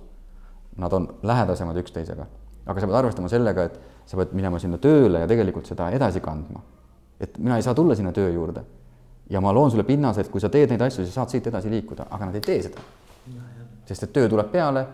nad 0.78 0.94
on 0.94 1.08
lähedasemad 1.24 1.78
üksteisega. 1.82 2.26
aga 2.66 2.80
sa 2.80 2.88
pead 2.88 2.98
arvestama 2.98 3.30
sellega, 3.30 3.64
et 3.64 3.80
sa 4.06 4.18
pead 4.18 4.36
minema 4.38 4.60
sinna 4.60 4.78
tööle 4.78 5.24
ja 5.24 5.28
tegelikult 5.28 5.66
seda 5.66 5.90
edasi 5.90 6.20
kandma. 6.22 6.62
et 7.20 7.38
mina 7.38 7.58
ei 7.58 7.62
saa 7.62 7.74
tulla 7.74 7.96
sinna 7.96 8.12
töö 8.12 8.30
juurde. 8.30 8.64
ja 9.30 9.42
ma 9.42 9.54
loon 9.54 9.72
sulle 9.72 9.84
pinnase, 9.84 10.22
et 10.22 10.30
kui 10.30 10.42
sa 10.42 10.50
teed 10.50 10.70
neid 10.70 10.82
asju, 10.82 11.04
siis 11.04 11.16
saad 11.16 11.30
siit 11.30 11.48
edasi 11.48 11.70
liikuda, 11.70 12.08
aga 12.10 12.26
nad 12.26 12.36
ei 12.36 12.42
tee 12.42 12.62
seda. 12.62 12.82
sest 13.86 14.04
et 14.04 14.14
töö 14.14 14.30
tuleb 14.30 14.52
peale 14.52 14.86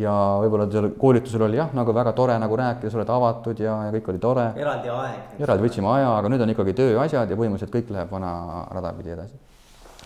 ja 0.00 0.12
võib-olla 0.42 0.66
seal 0.70 0.90
koolitusel 1.00 1.46
oli 1.46 1.58
jah, 1.58 1.70
nagu 1.76 1.94
väga 1.96 2.12
tore 2.16 2.36
nagu 2.40 2.56
rääkida, 2.58 2.90
sa 2.92 2.98
oled 3.00 3.12
avatud 3.12 3.60
ja, 3.62 3.76
ja 3.86 3.92
kõik 3.94 4.10
oli 4.12 4.22
tore. 4.22 4.46
eraldi 4.60 4.92
aeg. 4.92 5.36
eraldi 5.40 5.64
võtsime 5.66 5.90
aja, 5.94 6.10
aga 6.18 6.32
nüüd 6.32 6.44
on 6.44 6.52
ikkagi 6.52 6.74
tööasjad 6.76 7.32
ja 7.32 7.38
põhimõtteliselt 7.38 7.72
kõik 7.72 7.92
läheb 7.94 8.12
vana 8.12 8.32
rada 8.76 8.92
pidi 8.96 9.14
edasi. 9.16 9.38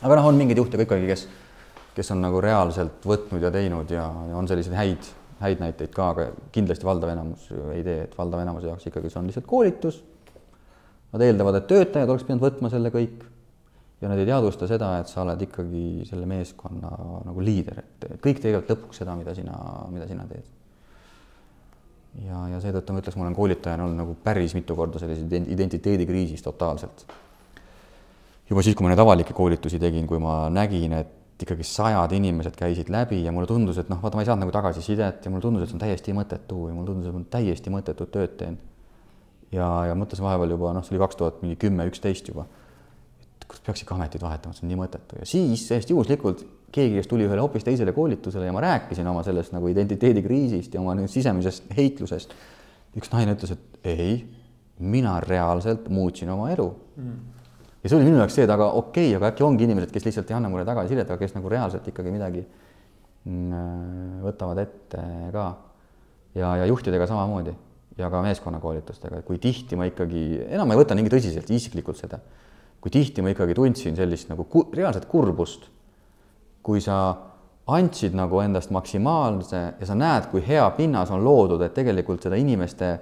aga 0.01 0.21
noh, 0.21 0.29
on 0.31 0.39
mingeid 0.39 0.63
juhte 0.63 0.79
ka 0.79 0.87
ikkagi, 0.87 1.09
kes, 1.11 1.27
kes 1.97 2.15
on 2.15 2.23
nagu 2.23 2.43
reaalselt 2.45 3.03
võtnud 3.07 3.43
ja 3.43 3.51
teinud 3.55 3.91
ja, 3.91 4.07
ja 4.31 4.39
on 4.39 4.51
selliseid 4.51 4.79
häid, 4.79 5.11
häid 5.43 5.65
näiteid 5.65 5.93
ka, 5.97 6.13
aga 6.15 6.29
kindlasti 6.55 6.87
valdav 6.87 7.11
enamus 7.17 7.51
ei 7.75 7.83
tee, 7.83 8.05
et 8.07 8.15
valdav 8.19 8.45
enamuse 8.45 8.71
jaoks 8.71 8.87
ikkagi 8.93 9.11
see 9.11 9.23
on 9.23 9.31
lihtsalt 9.31 9.51
koolitus. 9.51 10.05
Nad 11.11 11.25
eeldavad, 11.27 11.57
et 11.59 11.67
töötajad 11.67 12.11
oleks 12.13 12.23
pidanud 12.23 12.45
võtma 12.45 12.71
selle 12.71 12.93
kõik 12.95 13.25
ja 14.01 14.09
nad 14.09 14.19
ei 14.19 14.29
teadvusta 14.29 14.69
seda, 14.69 14.95
et 15.01 15.11
sa 15.13 15.25
oled 15.25 15.43
ikkagi 15.45 16.07
selle 16.09 16.29
meeskonna 16.29 16.91
nagu 17.27 17.45
liider, 17.45 17.83
et 17.83 18.09
kõik 18.25 18.41
teevad 18.41 18.71
lõpuks 18.73 19.03
seda, 19.03 19.17
mida 19.19 19.35
sina, 19.37 19.57
mida 19.93 20.09
sina 20.09 20.25
teed. 20.31 20.47
ja, 22.25 22.47
ja 22.55 22.61
seetõttu 22.65 22.97
ma 22.97 23.03
ütleks, 23.03 23.19
ma 23.19 23.27
olen 23.27 23.37
koolitajana 23.37 23.87
olnud 23.87 24.01
nagu 24.01 24.17
päris 24.25 24.57
mitu 24.57 24.77
korda 24.77 25.03
sellises 25.03 25.29
identiteedikriisis 25.53 26.43
totaalselt. 26.43 27.05
juba 28.51 28.65
siis, 28.65 28.77
kui 28.77 28.87
ma 28.87 28.95
neid 28.95 29.05
avalikke 29.05 29.37
koolitusi 29.37 29.79
tegin, 29.79 30.07
kui 30.09 30.19
ma 30.19 30.47
nägin, 30.51 30.97
et 30.97 31.17
ikkagi 31.41 31.65
sajad 31.65 32.13
inimesed 32.13 32.57
käisid 32.57 32.91
läbi 32.93 33.23
ja 33.25 33.33
mulle 33.33 33.49
tundus, 33.49 33.79
et 33.81 33.89
noh, 33.89 34.01
vaata, 34.01 34.17
ma 34.17 34.25
ei 34.25 34.29
saanud 34.29 34.45
nagu 34.45 34.53
tagasisidet 34.53 35.25
ja 35.25 35.31
mulle 35.33 35.45
tundus, 35.45 35.63
et 35.63 35.71
see 35.71 35.77
on 35.77 35.85
täiesti 35.85 36.17
mõttetu 36.17 36.67
ja 36.69 36.75
mulle 36.77 36.89
tundus, 36.89 37.09
et 37.09 37.17
ma 37.17 37.23
täiesti 37.37 37.73
mõttetut 37.73 38.13
tööd 38.17 38.35
teen. 38.41 38.59
ja, 39.53 39.69
ja 39.93 39.97
mõtlesin 39.97 40.25
vahepeal 40.25 40.57
juba, 40.57 40.73
noh, 40.77 40.85
see 40.85 40.97
oli 40.97 41.05
kaks 41.05 41.21
tuhat 41.21 41.45
mingi 41.45 41.61
kümme, 41.61 41.85
üksteist 41.93 42.29
juba 42.33 42.49
kus 43.51 43.63
peaks 43.67 43.83
ikka 43.85 43.97
ametit 43.97 44.23
vahetama, 44.23 44.55
see 44.55 44.65
on 44.67 44.71
nii 44.71 44.79
mõttetu 44.79 45.19
ja 45.19 45.27
siis 45.29 45.67
täiesti 45.67 45.95
juhuslikult 45.95 46.45
keegi, 46.75 47.01
kes 47.01 47.09
tuli 47.11 47.27
ühele 47.27 47.43
hoopis 47.43 47.67
teisele 47.67 47.95
koolitusele 47.97 48.47
ja 48.47 48.55
ma 48.55 48.63
rääkisin 48.63 49.09
oma 49.11 49.25
sellest 49.27 49.55
nagu 49.55 49.71
identiteedikriisist 49.73 50.75
ja 50.75 50.83
oma 50.83 50.95
sisemisest 51.11 51.71
heitlusest. 51.77 52.35
üks 52.99 53.11
naine 53.13 53.35
ütles, 53.37 53.55
et 53.55 53.87
ei, 53.87 54.15
mina 54.79 55.19
reaalselt 55.23 55.89
muutsin 55.93 56.31
oma 56.31 56.51
elu 56.55 56.67
mm. 56.97 57.17
ja 57.83 57.91
see 57.91 57.99
oli 57.99 58.09
minu 58.09 58.21
jaoks 58.23 58.39
see, 58.39 58.47
et 58.47 58.55
aga 58.55 58.71
okei 58.79 59.09
okay,, 59.11 59.17
aga 59.19 59.33
äkki 59.33 59.47
ongi 59.47 59.67
inimesed, 59.67 59.93
kes 59.95 60.07
lihtsalt 60.07 60.31
ei 60.31 60.39
anna 60.39 60.51
mulle 60.53 60.67
tagasisidet, 60.69 61.11
aga 61.11 61.19
kes 61.21 61.35
nagu 61.37 61.51
reaalselt 61.51 61.89
ikkagi 61.91 62.15
midagi 62.15 62.45
mm, 63.25 64.21
võtavad 64.27 64.63
ette 64.63 65.03
ka. 65.35 65.49
ja, 66.39 66.55
ja 66.63 66.71
juhtidega 66.71 67.11
samamoodi 67.11 67.57
ja 67.99 68.11
ka 68.11 68.23
meeskonnakoolitustega, 68.25 69.25
kui 69.27 69.43
tihti 69.43 69.77
ma 69.77 69.91
ikkagi, 69.91 70.47
enam 70.49 70.71
ma 70.71 70.77
ei 70.77 70.83
võta 70.85 70.95
nii 70.97 71.11
tõsiselt 71.13 71.51
isiklikult 71.51 71.99
seda 71.99 72.23
kui 72.81 72.93
tihti 72.93 73.23
ma 73.23 73.33
ikkagi 73.35 73.55
tundsin 73.57 73.97
sellist 73.97 74.31
nagu 74.31 74.47
ku, 74.49 74.65
reaalset 74.73 75.05
kurbust, 75.11 75.67
kui 76.65 76.81
sa 76.81 76.97
andsid 77.71 78.17
nagu 78.17 78.41
endast 78.43 78.73
maksimaalse 78.75 79.61
ja 79.79 79.87
sa 79.87 79.97
näed, 79.97 80.31
kui 80.33 80.43
hea 80.47 80.65
pinnas 80.77 81.13
on 81.13 81.25
loodud, 81.25 81.61
et 81.63 81.75
tegelikult 81.77 82.25
seda 82.25 82.39
inimeste 82.41 82.95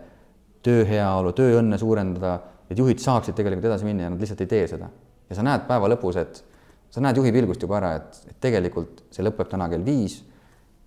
tööheaolu, 0.67 1.33
tööõnne 1.37 1.79
suurendada, 1.81 2.35
et 2.69 2.79
juhid 2.79 3.01
saaksid 3.01 3.37
tegelikult 3.39 3.71
edasi 3.71 3.87
minna 3.87 4.07
ja 4.07 4.13
nad 4.13 4.21
lihtsalt 4.21 4.43
ei 4.45 4.51
tee 4.51 4.67
seda. 4.69 4.91
ja 5.29 5.37
sa 5.37 5.45
näed 5.45 5.67
päeva 5.69 5.89
lõpus, 5.93 6.17
et 6.17 6.43
sa 6.91 7.01
näed 7.05 7.17
juhi 7.21 7.33
pilgust 7.33 7.63
juba 7.63 7.79
ära, 7.79 7.95
et, 8.01 8.21
et 8.33 8.39
tegelikult 8.41 9.05
see 9.15 9.25
lõpeb 9.25 9.49
täna 9.49 9.69
kell 9.69 9.85
viis, 9.85 10.23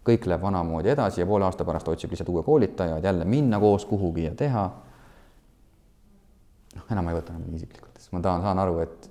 kõik 0.06 0.26
läheb 0.26 0.42
vanamoodi 0.42 0.90
edasi 0.92 1.22
ja 1.22 1.28
poole 1.30 1.46
aasta 1.46 1.66
pärast 1.66 1.88
otsib 1.88 2.12
lihtsalt 2.12 2.30
uue 2.34 2.44
koolitaja, 2.44 2.98
et 2.98 3.06
jälle 3.06 3.26
minna 3.26 3.60
koos 3.62 3.86
kuhugi 3.86 4.26
ja 4.26 4.36
teha. 4.36 4.66
noh, 6.76 6.92
enam 6.92 7.08
ei 7.08 7.18
võta 7.22 7.36
enam 7.36 7.48
nii 7.48 7.62
isiklikult 7.62 7.91
sest 8.02 8.14
ma 8.16 8.22
tahan, 8.24 8.42
saan 8.46 8.62
aru, 8.64 8.80
et. 8.82 9.10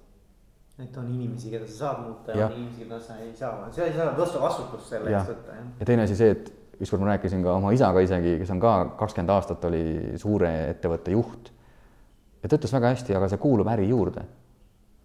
et 0.83 0.97
on 0.99 1.07
inimesi, 1.07 1.53
keda 1.53 1.69
sa 1.69 1.77
saad 1.85 2.03
muuta 2.07 2.35
ja 2.35 2.49
on 2.49 2.57
inimesi, 2.57 2.83
keda 2.83 2.99
sa 3.05 3.21
ei 3.23 3.31
saa, 3.39 3.69
sa 3.71 3.87
ei 3.87 3.95
saa 3.95 4.11
tõsta 4.19 4.43
vastutust 4.43 4.91
selle 4.91 5.13
eest 5.13 5.31
võtta, 5.31 5.57
jah. 5.61 5.71
ja 5.79 5.89
teine 5.93 6.07
asi 6.09 6.19
see, 6.19 6.35
et 6.35 6.53
ükskord 6.81 7.05
ma 7.05 7.13
rääkisin 7.13 7.45
ka 7.45 7.55
oma 7.61 7.73
isaga 7.77 8.03
isegi, 8.03 8.37
kes 8.41 8.53
on 8.55 8.63
ka 8.63 8.75
kakskümmend 8.99 9.35
aastat 9.37 9.65
oli 9.69 9.85
suure 10.21 10.53
ettevõtte 10.73 11.15
juht. 11.15 11.51
ja 12.43 12.49
ta 12.49 12.59
ütles 12.59 12.75
väga 12.75 12.95
hästi, 12.97 13.17
aga 13.19 13.31
see 13.31 13.43
kuulub 13.43 13.71
äri 13.71 13.89
juurde. 13.93 14.27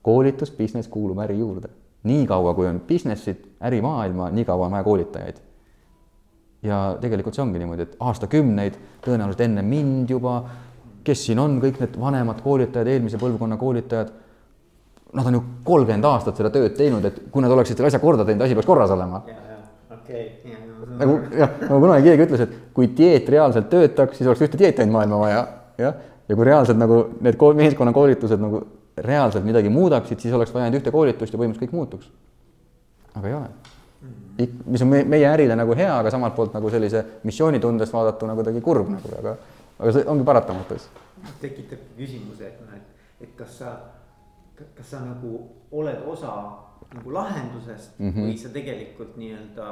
koolitus, 0.05 0.53
business 0.55 0.89
kuulub 0.89 1.19
äri 1.25 1.38
juurde. 1.39 1.69
nii 2.05 2.25
kaua, 2.29 2.53
kui 2.57 2.67
on 2.69 2.81
business'id, 2.88 3.43
ärimaailma, 3.65 4.31
nii 4.31 4.45
kaua 4.45 4.65
on 4.65 4.77
vaja 4.77 4.88
koolitajaid 4.88 5.43
ja 6.65 6.79
tegelikult 7.01 7.36
see 7.38 7.43
ongi 7.43 7.61
niimoodi, 7.61 7.86
et 7.86 7.97
aastakümneid, 8.01 8.77
tõenäoliselt 9.05 9.43
enne 9.45 9.61
mind 9.65 10.09
juba 10.09 10.39
kes 11.05 11.25
siin 11.27 11.39
on, 11.41 11.57
kõik 11.63 11.79
need 11.81 11.97
vanemad 12.01 12.41
koolitajad, 12.43 12.89
eelmise 12.91 13.19
põlvkonna 13.21 13.57
koolitajad, 13.61 14.13
nad 15.15 15.29
on 15.29 15.37
ju 15.37 15.41
kolmkümmend 15.67 16.07
aastat 16.09 16.39
seda 16.39 16.51
tööd 16.53 16.75
teinud, 16.77 17.05
et 17.07 17.19
kui 17.31 17.43
nad 17.43 17.53
oleksid 17.53 17.77
selle 17.77 17.91
asja 17.91 18.01
korda 18.03 18.25
teinud, 18.27 18.43
asi 18.45 18.57
peaks 18.57 18.69
korras 18.69 18.93
olema. 18.95 19.21
Okay. 19.95 20.25
nagu 20.99 21.13
jah, 21.33 21.53
nagu 21.63 21.79
kunagi 21.81 22.11
keegi 22.11 22.25
ütles, 22.27 22.41
et 22.45 22.57
kui 22.75 22.91
dieet 22.97 23.29
reaalselt 23.33 23.71
töötaks, 23.71 24.19
siis 24.19 24.27
oleks 24.29 24.43
ühte 24.45 24.59
dieeti 24.59 24.83
ainult 24.83 24.99
maailma 24.99 25.21
vaja, 25.23 25.39
jah. 25.81 25.95
ja 26.29 26.37
kui 26.37 26.45
reaalselt 26.45 26.77
nagu 26.77 26.99
need 27.25 27.39
meeskonnakoolitused 27.61 28.43
nagu 28.43 28.61
reaalselt 29.01 29.47
midagi 29.47 29.71
muudaksid, 29.73 30.21
siis 30.21 30.35
oleks 30.37 30.53
vaja 30.53 30.67
ainult 30.67 30.83
ühte 30.83 30.93
koolitust 30.93 31.33
ja 31.33 31.39
põhimõtteliselt 31.41 31.71
kõik 31.71 31.79
muutuks. 31.79 32.11
aga 33.15 33.27
ei 33.27 33.33
ole. 33.33 33.49
mis 34.67 34.85
on 34.85 34.93
meie 34.93 35.25
ärile 35.31 35.57
nagu 35.57 35.73
hea, 35.75 35.91
aga 35.97 36.11
samalt 36.13 36.35
poolt 36.35 36.53
nagu 36.53 36.69
sellise 36.69 37.05
missioonitundest 37.23 37.93
vaadatuna 37.93 38.35
kuidagi 38.37 38.61
kurb 38.61 38.89
nagu, 38.93 39.15
aga 39.19 39.37
aga 39.80 39.91
see 39.91 40.05
ongi 40.07 40.23
paratamatus. 40.28 40.89
tekitab 41.41 41.80
küsimuse, 41.97 42.47
et 42.47 42.61
noh, 42.61 42.76
et, 42.76 43.07
et 43.28 43.36
kas 43.38 43.57
sa, 43.59 43.71
kas 44.55 44.89
sa 44.89 45.01
nagu 45.05 45.39
oled 45.71 46.05
osa 46.07 46.36
nagu 46.93 47.11
lahendusest 47.11 47.99
mm 47.99 48.11
-hmm. 48.11 48.26
või 48.28 48.38
sa 48.38 48.49
tegelikult 48.49 49.15
nii-öelda 49.17 49.67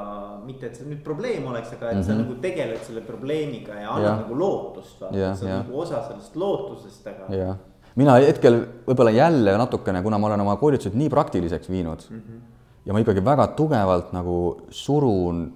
mitte, 0.46 0.66
et 0.66 0.76
see 0.76 0.88
nüüd 0.88 1.04
probleem 1.04 1.46
oleks, 1.48 1.74
aga 1.74 1.90
et 1.90 1.96
mm 1.96 2.02
-hmm. 2.02 2.06
sa 2.06 2.14
mhm. 2.14 2.22
nagu 2.22 2.42
tegeled 2.42 2.82
selle 2.84 3.02
probleemiga 3.02 3.74
ja 3.80 3.92
annad 3.92 4.10
ja. 4.10 4.16
nagu 4.16 4.40
lootust, 4.40 5.00
sa 5.00 5.08
oled 5.08 5.44
nagu 5.44 5.80
osa 5.80 6.04
sellest 6.08 6.36
lootusest, 6.36 7.08
aga. 7.08 7.56
mina 7.96 8.14
hetkel 8.14 8.66
võib-olla 8.88 9.12
jälle 9.12 9.58
natukene, 9.58 10.02
kuna 10.02 10.18
ma 10.18 10.28
olen 10.28 10.42
oma 10.42 10.56
koolitused 10.56 10.96
nii 10.96 11.10
praktiliseks 11.10 11.70
viinud 11.70 12.02
mm 12.10 12.18
-hmm. 12.18 12.40
ja 12.86 12.94
ma 12.94 13.00
ikkagi 13.00 13.26
väga 13.26 13.48
tugevalt 13.48 14.14
nagu 14.14 14.62
surun 14.70 15.54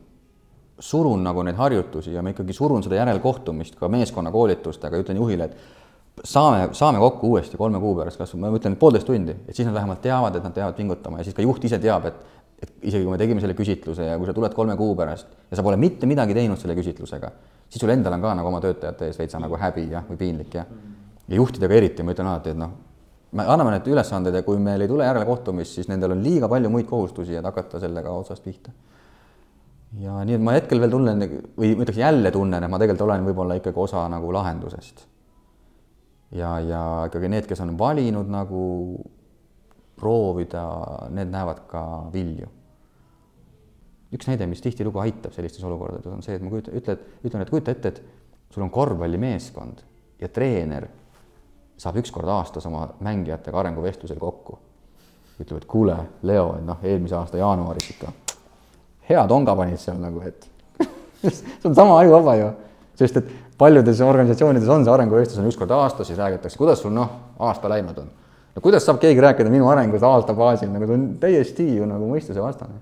surun 0.80 1.24
nagu 1.26 1.44
neid 1.44 1.58
harjutusi 1.58 2.14
ja 2.14 2.22
ma 2.22 2.34
ikkagi 2.34 2.54
surun 2.54 2.84
seda 2.86 3.00
järelkohtumist 3.00 3.76
ka 3.80 3.90
meeskonnakoolitustega, 3.90 5.02
ütlen 5.02 5.18
juhile, 5.18 5.50
et 5.50 6.28
saame, 6.28 6.70
saame 6.78 7.02
kokku 7.02 7.34
uuesti 7.34 7.58
kolme 7.58 7.80
kuu 7.82 7.96
pärast, 7.98 8.20
kas 8.22 8.34
ma 8.38 8.52
ütlen 8.54 8.78
poolteist 8.80 9.08
tundi, 9.10 9.36
et 9.48 9.56
siis 9.56 9.68
nad 9.68 9.76
vähemalt 9.78 10.02
teavad, 10.06 10.38
et 10.38 10.46
nad 10.46 10.54
peavad 10.54 10.78
pingutama 10.78 11.22
ja 11.22 11.28
siis 11.28 11.38
ka 11.38 11.46
juht 11.46 11.66
ise 11.66 11.80
teab, 11.82 12.10
et 12.12 12.26
et 12.58 12.72
isegi 12.90 13.06
kui 13.06 13.14
me 13.14 13.20
tegime 13.22 13.38
selle 13.38 13.54
küsitluse 13.54 14.08
ja 14.08 14.16
kui 14.18 14.26
sa 14.26 14.34
tuled 14.34 14.54
kolme 14.58 14.74
kuu 14.78 14.96
pärast 14.98 15.28
ja 15.52 15.58
sa 15.60 15.62
pole 15.62 15.78
mitte 15.78 16.08
midagi 16.10 16.34
teinud 16.34 16.58
selle 16.58 16.74
küsitlusega, 16.74 17.30
siis 17.70 17.84
sul 17.84 17.92
endal 17.94 18.16
on 18.16 18.24
ka 18.24 18.32
nagu 18.40 18.50
oma 18.50 18.62
töötajate 18.64 19.12
ees 19.12 19.20
veitsa 19.20 19.38
nagu 19.38 19.60
häbi 19.62 19.84
jah, 19.92 20.08
või 20.10 20.18
piinlik 20.18 20.58
jah. 20.58 20.66
ja 21.28 21.38
juhtidega 21.38 21.78
eriti 21.78 22.02
ma 22.02 22.16
ütlen 22.16 22.32
alati, 22.32 22.56
et 22.56 22.58
noh, 22.58 22.72
me 23.38 23.46
anname 23.46 23.76
need 23.76 23.92
ülesanded 23.94 24.34
ja 24.34 24.42
kui 24.42 24.58
meil 24.58 24.82
ei 24.82 24.90
tule 24.90 25.06
järelkohtumist, 25.06 25.78
siis 25.78 25.92
nendel 25.92 26.16
on 26.18 26.24
liiga 26.26 26.50
palju 26.50 26.74
muid 26.74 26.90
kohustusi, 26.90 27.38
et 27.38 27.46
hakata 27.46 27.78
sellega 27.84 28.18
otsast 28.18 28.42
pihta 28.42 28.74
ja 29.96 30.18
nii, 30.26 30.36
et 30.36 30.44
ma 30.44 30.56
hetkel 30.58 30.82
veel 30.84 30.92
tunnen 30.92 31.24
või 31.56 31.76
ma 31.76 31.86
ütleks 31.86 32.02
jälle 32.02 32.32
tunnen, 32.34 32.64
et 32.64 32.72
ma 32.72 32.80
tegelikult 32.82 33.06
olen 33.08 33.30
võib-olla 33.30 33.58
ikkagi 33.60 33.80
osa 33.80 34.04
nagu 34.12 34.34
lahendusest. 34.36 35.06
ja, 36.36 36.58
ja 36.60 36.82
ikkagi 37.08 37.30
need, 37.32 37.48
kes 37.48 37.64
on 37.64 37.78
valinud 37.80 38.28
nagu 38.32 38.64
proovida, 39.98 40.66
need 41.10 41.32
näevad 41.32 41.64
ka 41.72 41.84
vilju. 42.14 42.52
üks 44.14 44.28
näide, 44.28 44.48
mis 44.48 44.62
tihtilugu 44.64 45.00
aitab 45.04 45.34
sellistes 45.36 45.64
olukordades, 45.64 46.12
on 46.12 46.24
see, 46.24 46.36
et 46.36 46.44
ma 46.44 46.52
kujutan, 46.52 46.76
ütled, 46.80 47.02
ütlen, 47.24 47.42
et 47.44 47.50
kujuta 47.52 47.72
ette, 47.72 47.96
et 47.96 48.54
sul 48.54 48.64
on 48.64 48.72
korvpallimeeskond 48.72 49.84
ja 50.22 50.30
treener 50.32 50.88
saab 51.78 52.00
üks 52.02 52.12
kord 52.12 52.30
aastas 52.32 52.66
oma 52.66 52.88
mängijatega 53.04 53.60
arenguvestlusel 53.60 54.20
kokku. 54.20 54.60
ütleb, 55.40 55.58
et 55.62 55.66
kuule, 55.70 55.98
Leo, 56.24 56.56
et 56.58 56.66
noh, 56.66 56.80
eelmise 56.84 57.16
aasta 57.16 57.38
jaanuaris 57.38 57.92
ikka 57.94 58.12
hea 59.10 59.26
tonga 59.28 59.56
panid 59.56 59.80
seal 59.82 60.00
nagu, 60.02 60.22
et 60.28 60.48
see 61.24 61.70
on 61.70 61.76
sama 61.76 62.00
ajuvaba 62.02 62.36
ju. 62.40 62.52
sest 62.98 63.18
et 63.22 63.34
paljudes 63.58 64.02
organisatsioonides 64.02 64.70
on 64.70 64.86
see 64.86 64.94
arenguvestlus 64.94 65.42
on 65.42 65.50
üks 65.50 65.58
kord 65.60 65.74
aastas, 65.74 66.10
siis 66.10 66.20
räägitakse, 66.20 66.58
kuidas 66.58 66.82
sul 66.82 66.94
noh, 66.94 67.10
aasta 67.40 67.70
läinud 67.70 67.98
on. 68.04 68.10
no 68.56 68.64
kuidas 68.64 68.86
saab 68.86 69.02
keegi 69.02 69.22
rääkida 69.24 69.52
minu 69.54 69.70
arengust 69.72 70.06
aasta 70.06 70.36
baasil, 70.38 70.72
nagu 70.74 70.88
see 70.88 70.98
on 70.98 71.08
täiesti 71.22 71.68
ju 71.78 71.90
nagu 71.90 72.10
mõistusevastane. 72.12 72.82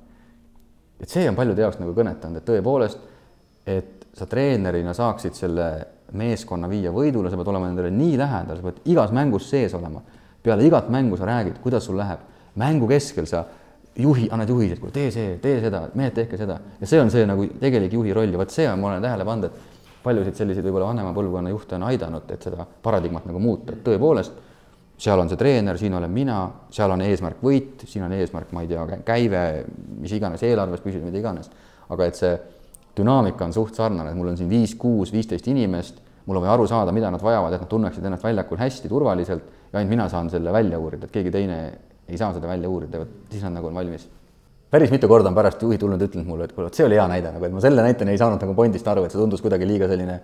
et 1.00 1.10
see 1.10 1.28
on 1.30 1.36
paljude 1.36 1.62
jaoks 1.62 1.80
nagu 1.82 1.96
kõnetanud, 1.96 2.42
et 2.42 2.50
tõepoolest, 2.50 3.04
et 3.66 4.08
sa 4.16 4.28
treenerina 4.30 4.94
saaksid 4.96 5.36
selle 5.36 5.70
meeskonna 6.16 6.70
viia 6.70 6.92
võidule, 6.94 7.30
sa 7.32 7.40
pead 7.40 7.50
olema 7.52 7.68
nendele 7.70 7.92
nii 7.92 8.16
lähedal, 8.20 8.60
sa 8.60 8.70
pead 8.70 8.86
igas 8.94 9.12
mängus 9.16 9.50
sees 9.50 9.74
olema. 9.76 10.02
peale 10.46 10.66
igat 10.66 10.90
mängu 10.94 11.18
sa 11.18 11.26
räägid, 11.26 11.60
kuidas 11.62 11.86
sul 11.86 11.98
läheb. 11.98 12.20
mängu 12.56 12.88
keskel 12.88 13.26
sa 13.26 13.44
juhi, 13.96 14.28
annad 14.32 14.50
juhiseid, 14.50 14.80
kuule 14.80 14.94
tee 14.96 15.12
see, 15.14 15.38
tee 15.44 15.60
seda, 15.64 15.86
mehed, 15.96 16.14
tehke 16.16 16.38
seda. 16.40 16.60
ja 16.80 16.88
see 16.90 17.00
on 17.02 17.12
see 17.12 17.26
nagu 17.28 17.48
tegelik 17.62 17.94
juhi 17.94 18.14
roll 18.14 18.34
ja 18.34 18.42
vot 18.42 18.52
see 18.52 18.68
on, 18.70 18.80
ma 18.82 18.92
olen 18.92 19.06
tähele 19.06 19.28
pannud, 19.28 19.52
et 19.52 19.76
paljusid 20.06 20.38
selliseid 20.38 20.66
võib-olla 20.68 20.92
vanema 20.92 21.14
põlvkonna 21.16 21.54
juhte 21.54 21.78
on 21.78 21.86
aidanud, 21.90 22.34
et 22.34 22.44
seda 22.46 22.66
paradigmat 22.84 23.26
nagu 23.30 23.42
muuta, 23.42 23.74
et 23.74 23.86
tõepoolest, 23.86 24.36
seal 25.02 25.20
on 25.20 25.32
see 25.32 25.40
treener, 25.40 25.80
siin 25.80 25.96
olen 25.98 26.12
mina, 26.12 26.40
seal 26.72 26.92
on 26.94 27.04
eesmärk 27.04 27.42
võit, 27.44 27.86
siin 27.90 28.06
on 28.06 28.14
eesmärk, 28.16 28.52
ma 28.56 28.64
ei 28.64 28.70
tea, 28.72 28.86
käive, 29.08 29.42
mis 30.02 30.14
iganes, 30.16 30.44
eelarves 30.48 30.84
püsida, 30.84 31.04
mida 31.08 31.20
iganes. 31.20 31.50
aga 31.90 32.06
et 32.10 32.18
see 32.18 32.38
dünaamika 32.98 33.46
on 33.46 33.54
suht 33.54 33.76
sarnane, 33.76 34.10
et 34.10 34.18
mul 34.18 34.32
on 34.32 34.38
siin 34.38 34.50
viis, 34.50 34.76
kuus, 34.80 35.12
viisteist 35.14 35.48
inimest, 35.52 36.00
mul 36.26 36.40
on 36.40 36.46
vaja 36.46 36.54
aru 36.56 36.68
saada, 36.68 36.94
mida 36.96 37.12
nad 37.12 37.22
vajavad, 37.22 37.54
et 37.54 37.62
nad 37.62 37.70
tunneksid 37.70 38.06
ennast 38.06 38.24
väljakul 38.24 38.58
hästi, 38.58 38.90
turvaliselt 38.90 39.44
ja 39.72 39.80
ainult 39.80 39.92
mina 39.92 40.08
saan 40.10 40.32
selle 40.34 40.54
välja 40.54 40.80
uurida, 40.80 41.06
et 41.06 41.14
keegi 41.14 41.34
teine 41.34 41.60
ei 42.10 42.18
saa 42.18 42.34
seda 42.34 42.48
välja 42.50 42.70
uurida, 42.70 43.02
vot 43.02 43.32
siis 43.32 43.44
nad 43.46 43.56
nagu 43.58 43.70
on 43.70 43.76
valmis. 43.76 44.08
päris 44.72 44.92
mitu 44.92 45.08
korda 45.08 45.30
on 45.30 45.36
pärast 45.36 45.62
juhid 45.62 45.80
tulnud, 45.80 46.02
ütlenud 46.02 46.28
mulle, 46.28 46.46
et 46.46 46.54
kuule, 46.54 46.68
vot 46.70 46.78
see 46.78 46.86
oli 46.86 46.98
hea 47.00 47.06
näide 47.10 47.32
nagu, 47.32 47.46
et 47.46 47.54
ma 47.54 47.64
selle 47.64 47.86
näitena 47.86 48.12
ei 48.12 48.20
saanud 48.22 48.42
nagu 48.42 48.54
Bondist 48.58 48.88
aru, 48.88 49.06
et 49.06 49.14
see 49.14 49.22
tundus 49.22 49.42
kuidagi 49.42 49.68
liiga 49.68 49.88
selline 49.90 50.20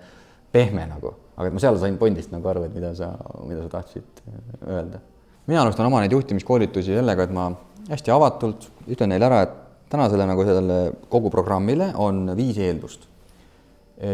pehme 0.52 0.86
nagu, 0.90 1.14
aga 1.38 1.48
et 1.48 1.56
ma 1.56 1.64
seal 1.64 1.80
sain 1.82 1.98
Bondist 1.98 2.34
nagu 2.34 2.50
aru, 2.52 2.66
et 2.68 2.76
mida 2.76 2.94
sa, 2.98 3.14
mida 3.48 3.64
sa 3.66 3.78
tahtsid 3.80 4.24
äh, 4.28 4.42
öelda. 4.68 5.02
mina 5.48 5.62
alustan 5.62 5.88
oma 5.88 6.02
neid 6.04 6.14
juhtimiskoolitusi 6.14 6.98
sellega, 6.98 7.24
et 7.24 7.34
ma 7.34 7.50
hästi 7.90 8.14
avatult 8.14 8.68
ütlen 8.88 9.14
neile 9.14 9.30
ära, 9.30 9.42
et 9.48 9.56
tänasele 9.92 10.28
nagu 10.28 10.44
sellele 10.48 10.82
kogu 11.10 11.32
programmile 11.34 11.92
on 11.96 12.36
viis 12.38 12.58
eeldust. 12.58 13.08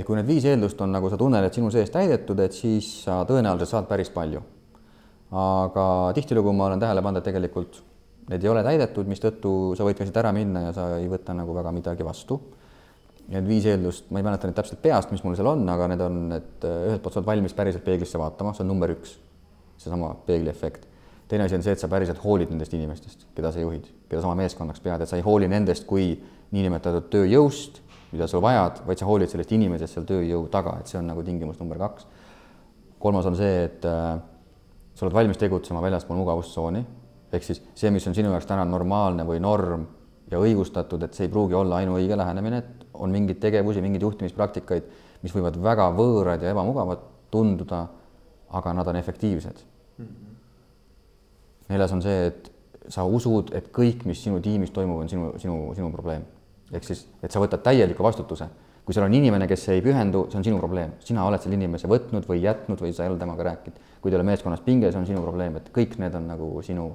kui 0.05 0.15
need 0.18 0.28
viis 0.28 0.45
eeldust 0.45 0.82
on 0.84 0.91
nagu 0.91 1.09
sa 1.09 1.18
tunned, 1.18 1.43
et 1.43 1.53
sinu 1.53 1.72
sees 1.72 1.89
täidetud, 1.89 2.39
et 2.43 2.53
siis 2.53 2.89
sa 3.05 3.22
tõenäoliselt 3.28 3.72
saad 3.72 3.88
päris 3.88 4.09
palju 4.11 4.43
aga 5.32 5.86
tihtilugu 6.15 6.53
ma 6.55 6.69
olen 6.69 6.80
tähele 6.80 7.03
pannud, 7.03 7.19
et 7.19 7.28
tegelikult 7.28 7.82
need 8.32 8.43
ei 8.43 8.51
ole 8.51 8.63
täidetud, 8.63 9.07
mistõttu 9.07 9.51
sa 9.78 9.88
võid 9.88 9.99
ka 9.99 10.07
siit 10.07 10.19
ära 10.19 10.34
minna 10.36 10.67
ja 10.67 10.73
sa 10.75 10.88
ei 10.99 11.07
võta 11.11 11.36
nagu 11.36 11.55
väga 11.55 11.71
midagi 11.75 12.05
vastu. 12.07 12.39
Need 13.32 13.47
viis 13.47 13.65
eeldust, 13.67 14.05
ma 14.11 14.21
ei 14.21 14.25
mäleta 14.28 14.47
nüüd 14.47 14.55
täpselt 14.55 14.80
peast, 14.84 15.11
mis 15.11 15.23
mul 15.23 15.36
seal 15.36 15.49
on, 15.51 15.65
aga 15.67 15.89
need 15.91 16.03
on, 16.03 16.19
et 16.38 16.67
äh, 16.67 16.78
ühelt 16.91 17.01
poolt 17.03 17.15
sa 17.15 17.19
oled 17.19 17.28
valmis 17.28 17.55
päriselt 17.55 17.84
peeglisse 17.84 18.19
vaatama, 18.19 18.53
see 18.55 18.63
on 18.63 18.71
number 18.71 18.93
üks, 18.93 19.17
seesama 19.84 20.13
peegliefekt. 20.28 20.86
teine 21.28 21.43
asi 21.43 21.57
on 21.57 21.63
see, 21.63 21.75
et 21.75 21.82
sa 21.82 21.89
päriselt 21.91 22.21
hoolid 22.23 22.53
nendest 22.53 22.71
inimestest, 22.71 23.25
keda 23.36 23.51
sa 23.51 23.59
juhid, 23.59 23.89
keda 24.07 24.21
sa 24.21 24.30
oma 24.30 24.39
meeskonnaks 24.39 24.80
pead, 24.80 25.03
et 25.03 25.11
sa 25.11 25.19
ei 25.19 25.25
hooli 25.25 25.49
nendest 25.51 25.84
kui 25.88 26.13
niinimetatud 26.55 27.09
tööjõust, 27.11 27.82
mida 28.13 28.30
sa 28.32 28.39
vajad, 28.39 28.80
vaid 28.88 29.03
sa 29.03 29.09
hoolid 29.09 29.32
sellest 29.34 29.51
inimesest 29.51 29.97
seal 29.97 30.07
tööjõu 30.07 30.45
taga, 30.51 30.78
et 30.80 30.88
see 30.88 31.01
on 31.01 31.11
nagu 31.11 31.23
tingimus 31.28 31.59
number 31.59 31.84
kaks. 31.84 32.07
kolmas 32.99 33.28
on 33.28 33.36
see, 33.36 33.65
et 33.67 33.84
äh, 33.91 34.15
sa 34.97 35.05
oled 35.05 35.13
valmis 35.13 35.37
tegutsema 35.37 35.81
väljaspool 35.83 36.17
mugavustsooni, 36.17 36.81
ehk 37.31 37.45
siis 37.45 37.61
see, 37.77 37.91
mis 37.93 38.07
on 38.09 38.15
sinu 38.17 38.31
jaoks 38.33 38.49
täna 38.49 38.65
normaalne 38.65 39.25
või 39.27 39.41
norm 39.43 39.85
ja 40.31 40.41
õigustatud, 40.41 41.03
et 41.05 41.13
see 41.13 41.27
ei 41.27 41.31
pruugi 41.31 41.53
olla 41.55 41.83
ainuõige 41.83 42.17
lähenemine, 42.17 42.63
et 42.63 42.87
on 42.97 43.13
mingeid 43.13 43.39
tegevusi, 43.43 43.83
mingeid 43.83 44.03
juhtimispraktikaid, 44.07 44.89
mis 45.21 45.35
võivad 45.35 45.59
väga 45.61 45.91
võõrad 45.93 46.41
ja 46.41 46.51
ebamugavad 46.53 47.05
tunduda, 47.31 47.85
aga 48.57 48.73
nad 48.73 48.87
on 48.87 48.95
efektiivsed 48.95 49.61
mm. 49.97 50.05
-hmm. 50.05 50.35
neljas 51.69 51.93
on 51.93 52.01
see, 52.01 52.27
et 52.31 52.51
sa 52.89 53.03
usud, 53.03 53.51
et 53.55 53.67
kõik, 53.75 54.05
mis 54.07 54.23
sinu 54.23 54.39
tiimis 54.43 54.71
toimub, 54.71 55.01
on 55.03 55.09
sinu, 55.09 55.33
sinu, 55.37 55.57
sinu 55.75 55.91
probleem. 55.91 56.23
ehk 56.71 56.83
siis, 56.83 57.05
et 57.23 57.31
sa 57.31 57.39
võtad 57.39 57.61
täieliku 57.63 58.03
vastutuse. 58.03 58.47
Kui 58.88 58.95
seal 58.95 59.03
on 59.03 59.13
inimene, 59.13 59.49
kes 59.51 59.67
ei 59.73 59.81
pühendu, 59.83 60.29
see 60.31 60.39
on 60.39 60.47
sinu 60.47 60.61
probleem, 60.61 60.93
sina 61.03 61.25
oled 61.27 61.43
selle 61.43 61.59
inimese 61.59 61.89
võtnud 61.91 62.23
või 62.29 62.39
jätnud 62.39 62.79
või 62.79 62.93
sa 62.95 63.03
ei 63.03 63.11
ole 63.11 63.19
temaga 63.19 63.49
rääkinud 63.49 63.81
kui 64.01 64.11
teil 64.11 64.21
on 64.21 64.29
meeskonnas 64.29 64.61
pinge, 64.63 64.91
see 64.91 64.99
on 64.99 65.05
sinu 65.07 65.21
probleem, 65.23 65.57
et 65.59 65.69
kõik 65.75 65.97
need 66.01 66.15
on 66.15 66.27
nagu 66.29 66.47
sinu 66.63 66.88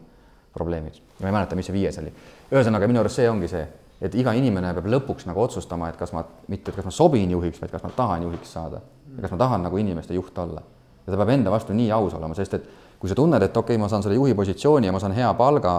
probleemid. 0.55 1.01
ma 1.20 1.28
ei 1.28 1.34
mäleta, 1.34 1.57
mis 1.59 1.66
see 1.68 1.74
viies 1.74 1.99
oli. 2.01 2.12
ühesõnaga, 2.53 2.88
minu 2.88 3.03
arust 3.03 3.18
see 3.20 3.28
ongi 3.30 3.49
see, 3.53 3.64
et 4.01 4.14
iga 4.18 4.32
inimene 4.32 4.72
peab 4.76 4.88
lõpuks 4.95 5.26
nagu 5.28 5.43
otsustama, 5.43 5.90
et 5.90 5.99
kas 6.01 6.14
ma, 6.16 6.24
mitte 6.49 6.70
et 6.70 6.78
kas 6.78 6.88
ma 6.88 6.95
sobin 6.95 7.30
juhiks, 7.30 7.61
vaid 7.61 7.72
kas 7.74 7.84
ma 7.84 7.90
tahan 7.97 8.24
juhiks 8.28 8.53
saada. 8.53 8.80
ja 9.16 9.24
kas 9.26 9.34
ma 9.34 9.38
tahan 9.45 9.66
nagu 9.68 9.76
inimeste 9.76 10.14
juht 10.14 10.38
olla. 10.38 10.62
ja 11.07 11.12
ta 11.12 11.18
peab 11.18 11.34
enda 11.34 11.51
vastu 11.51 11.74
nii 11.76 11.90
aus 11.93 12.14
olema, 12.14 12.34
sest 12.34 12.55
et 12.55 12.68
kui 12.99 13.11
sa 13.11 13.14
tunned, 13.18 13.43
et 13.43 13.57
okei 13.57 13.74
okay,, 13.74 13.82
ma 13.82 13.88
saan 13.88 14.03
selle 14.03 14.16
juhi 14.16 14.34
positsiooni 14.34 14.86
ja 14.86 14.93
ma 14.93 15.01
saan 15.03 15.12
hea 15.12 15.34
palga, 15.34 15.74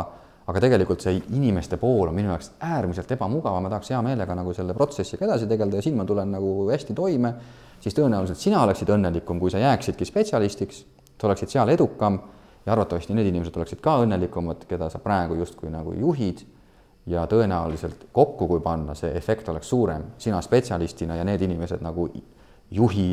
aga 0.48 0.60
tegelikult 0.60 1.02
see 1.02 1.22
inimeste 1.36 1.78
pool 1.78 2.10
on 2.10 2.16
minu 2.16 2.30
jaoks 2.34 2.52
äärmiselt 2.60 3.12
ebamugav, 3.16 3.60
ma 3.64 3.70
tahaks 3.72 3.94
hea 3.94 4.02
meelega 4.04 4.36
nagu 4.36 4.54
selle 4.54 4.74
protsessiga 4.74 5.26
edasi 5.26 5.48
tegeleda 5.48 5.80
ja 5.80 5.86
siin 5.86 5.96
ma 5.98 6.06
tulen 6.06 6.32
nagu 6.36 6.56
hästi 6.72 6.96
toime, 6.98 7.34
siis 7.80 7.96
tõenäoliselt 7.96 8.42
sina 8.42 8.64
oleksid 8.64 8.92
õnnelikum, 8.96 9.40
kui 9.40 9.52
sa 9.52 9.62
jääksidki 9.64 10.06
spetsialistiks 10.06 10.84
sa 11.24 11.28
oleksid 11.28 11.54
seal 11.54 11.70
edukam 11.72 12.20
ja 12.66 12.74
arvatavasti 12.74 13.16
need 13.16 13.30
inimesed 13.30 13.56
oleksid 13.56 13.80
ka 13.84 13.96
õnnelikumad, 14.04 14.66
keda 14.68 14.90
sa 14.92 15.00
praegu 15.00 15.38
justkui 15.40 15.72
nagu 15.72 15.94
juhid 15.96 16.44
ja 17.08 17.24
tõenäoliselt 17.32 18.10
kokku, 18.16 18.48
kui 18.48 18.60
panna, 18.64 18.96
see 18.96 19.12
efekt 19.16 19.48
oleks 19.52 19.70
suurem, 19.72 20.10
sina 20.20 20.42
spetsialistina 20.44 21.16
ja 21.20 21.24
need 21.28 21.42
inimesed 21.48 21.84
nagu 21.84 22.10
juhi, 22.72 23.08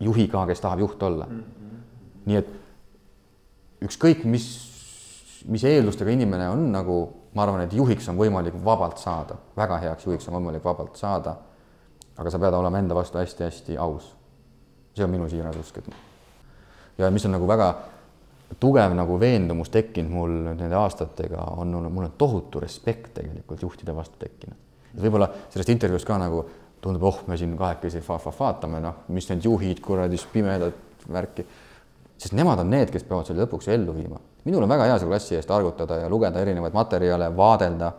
juhiga, 0.00 0.44
kes 0.46 0.62
tahab 0.62 0.84
juht 0.84 1.02
olla 1.02 1.26
mm. 1.26 1.42
-hmm. 1.42 1.82
nii 2.26 2.36
et 2.36 2.54
ükskõik, 3.88 4.24
mis, 4.24 4.46
mis 5.46 5.64
eeldustega 5.64 6.10
inimene 6.10 6.48
on 6.50 6.68
nagu, 6.72 6.98
ma 7.34 7.44
arvan, 7.44 7.62
et 7.66 7.72
juhiks 7.72 8.08
on 8.10 8.18
võimalik 8.18 8.56
vabalt 8.64 8.98
saada, 8.98 9.36
väga 9.56 9.78
heaks 9.84 10.06
juhiks 10.06 10.28
on 10.28 10.38
võimalik 10.38 10.64
vabalt 10.64 10.96
saada. 10.96 11.36
aga 12.18 12.30
sa 12.30 12.38
pead 12.38 12.54
olema 12.54 12.78
enda 12.78 12.94
vastu 12.94 13.18
hästi-hästi 13.18 13.76
aus. 13.78 14.14
see 14.94 15.04
on 15.04 15.10
minu 15.10 15.28
siiras 15.28 15.56
usk, 15.56 15.78
et 15.78 15.86
ja 16.98 17.10
mis 17.10 17.24
on 17.26 17.32
nagu 17.32 17.46
väga 17.46 17.74
tugev 18.60 18.94
nagu 18.96 19.18
veendumus 19.20 19.68
tekkinud 19.70 20.10
mul 20.10 20.32
nende 20.48 20.74
aastatega, 20.74 21.44
on, 21.60 21.76
mul 21.92 22.08
on 22.08 22.16
tohutu 22.18 22.60
respekt 22.60 23.14
tegelikult 23.14 23.62
juhtide 23.62 23.94
vastu 23.94 24.18
tekkinud. 24.18 24.56
võib-olla 24.98 25.28
sellest 25.50 25.68
intervjuust 25.68 26.06
ka 26.06 26.18
nagu 26.18 26.44
tundub, 26.80 27.02
oh, 27.02 27.22
me 27.26 27.36
siin 27.36 27.56
kahekesi 27.58 28.00
fa-fa 28.04 28.32
vaatame, 28.34 28.80
noh, 28.82 29.02
mis 29.14 29.28
need 29.30 29.44
juhid 29.44 29.82
kuradi 29.84 30.18
pimedat 30.32 31.06
värki. 31.12 31.46
sest 32.18 32.34
nemad 32.34 32.58
on 32.58 32.70
need, 32.70 32.90
kes 32.90 33.04
peavad 33.06 33.26
selle 33.26 33.44
lõpuks 33.44 33.68
ellu 33.74 33.94
viima. 33.94 34.18
Minul 34.48 34.64
on 34.64 34.72
väga 34.72 34.88
hea 34.88 34.98
seal 34.98 35.12
klassi 35.12 35.38
eest 35.38 35.50
arvutada 35.54 36.02
ja 36.02 36.10
lugeda 36.10 36.40
erinevaid 36.40 36.76
materjale, 36.76 37.30
vaadelda. 37.36 37.92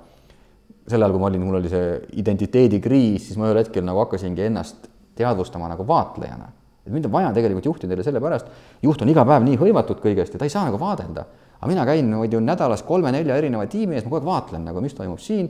sel 0.90 1.04
ajal, 1.04 1.14
kui 1.14 1.22
ma 1.22 1.28
olin, 1.30 1.44
mul 1.46 1.60
oli 1.60 1.70
see 1.70 1.90
identiteedikriis, 2.18 3.28
siis 3.30 3.38
ma 3.38 3.46
ühel 3.50 3.62
hetkel 3.62 3.86
nagu 3.86 4.02
hakkasingi 4.02 4.48
ennast 4.50 4.90
teadvustama 5.20 5.70
nagu 5.70 5.86
vaatlejana 5.88 6.50
et 6.90 6.96
mind 6.96 7.06
on 7.06 7.14
vaja 7.14 7.30
tegelikult 7.36 7.68
juhtidele 7.70 8.04
sellepärast, 8.04 8.50
juht 8.82 9.02
on 9.06 9.12
iga 9.12 9.26
päev 9.28 9.46
nii 9.46 9.60
hõivatud 9.62 10.02
kõigest 10.04 10.34
ja 10.34 10.42
ta 10.42 10.48
ei 10.48 10.54
saa 10.54 10.66
nagu 10.68 10.80
vaadelda. 10.82 11.26
aga 11.60 11.68
mina 11.68 11.86
käin 11.86 12.10
muidu 12.16 12.40
nädalas 12.40 12.84
kolme-nelja 12.88 13.36
erineva 13.38 13.66
tiimi 13.68 13.96
ees, 13.96 14.06
ma 14.06 14.10
kogu 14.10 14.22
aeg 14.22 14.30
vaatlen 14.30 14.66
nagu, 14.66 14.82
mis 14.82 14.96
toimub 14.96 15.20
siin, 15.20 15.50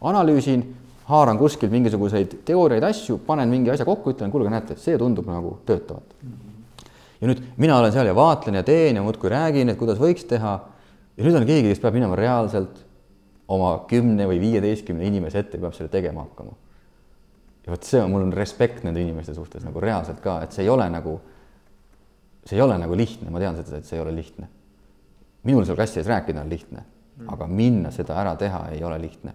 analüüsin, 0.00 0.64
haaran 1.10 1.38
kuskilt 1.38 1.72
mingisuguseid 1.72 2.38
teooriaid, 2.48 2.86
asju, 2.88 3.18
panen 3.26 3.48
mingi 3.52 3.70
asja 3.70 3.84
kokku, 3.84 4.14
ütlen, 4.14 4.32
kuulge, 4.32 4.50
näete, 4.50 4.78
see 4.80 4.96
tundub 4.98 5.28
nagu 5.28 5.58
töötavat. 5.68 6.16
Ja 7.20 7.28
nüüd 7.28 7.42
mina 7.60 7.78
olen 7.78 7.92
seal 7.92 8.08
ja 8.08 8.14
vaatlen 8.16 8.60
ja 8.60 8.64
teen 8.66 8.96
ja 8.96 9.02
muudkui 9.04 9.30
räägin, 9.32 9.68
et 9.68 9.78
kuidas 9.78 10.00
võiks 10.00 10.24
teha. 10.28 10.54
ja 11.16 11.26
nüüd 11.26 11.36
on 11.36 11.46
keegi, 11.46 11.68
kes 11.68 11.82
peab 11.82 11.94
minema 11.94 12.16
reaalselt 12.16 12.86
oma 13.50 13.80
kümne 13.90 14.26
või 14.30 14.40
viieteistkümne 14.40 15.04
inimese 15.04 15.42
ette, 15.42 15.58
peab 15.58 15.74
selle 15.76 15.90
tegema 15.92 16.24
hakkama 16.24 16.56
ja 17.64 17.72
vot 17.72 17.86
see 17.86 18.00
on, 18.02 18.10
mul 18.12 18.24
on 18.24 18.32
respekt 18.34 18.84
nende 18.86 19.02
inimeste 19.02 19.34
suhtes 19.36 19.64
nagu 19.66 19.82
reaalselt 19.82 20.20
ka, 20.24 20.40
et 20.44 20.54
see 20.54 20.64
ei 20.64 20.72
ole 20.72 20.86
nagu, 20.92 21.18
see 22.46 22.56
ei 22.58 22.64
ole 22.64 22.78
nagu 22.80 22.96
lihtne, 22.96 23.30
ma 23.32 23.42
tean 23.42 23.58
seda, 23.60 23.80
et 23.80 23.88
see 23.88 23.98
ei 23.98 24.04
ole 24.04 24.14
lihtne. 24.16 24.48
minul 25.48 25.64
seal 25.64 25.76
kassi 25.76 26.00
ees 26.02 26.08
rääkida 26.08 26.42
on 26.42 26.50
lihtne, 26.52 26.82
aga 27.32 27.46
minna 27.48 27.92
seda 27.94 28.18
ära 28.20 28.34
teha 28.36 28.66
ei 28.74 28.82
ole 28.84 28.98
lihtne. 29.00 29.34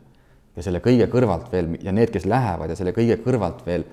ja 0.56 0.64
selle 0.64 0.80
kõige 0.80 1.08
kõrvalt 1.12 1.52
veel 1.52 1.78
ja 1.84 1.92
need, 1.92 2.12
kes 2.12 2.26
lähevad 2.26 2.70
ja 2.70 2.76
selle 2.76 2.94
kõige 2.96 3.18
kõrvalt 3.24 3.66
veel 3.66 3.86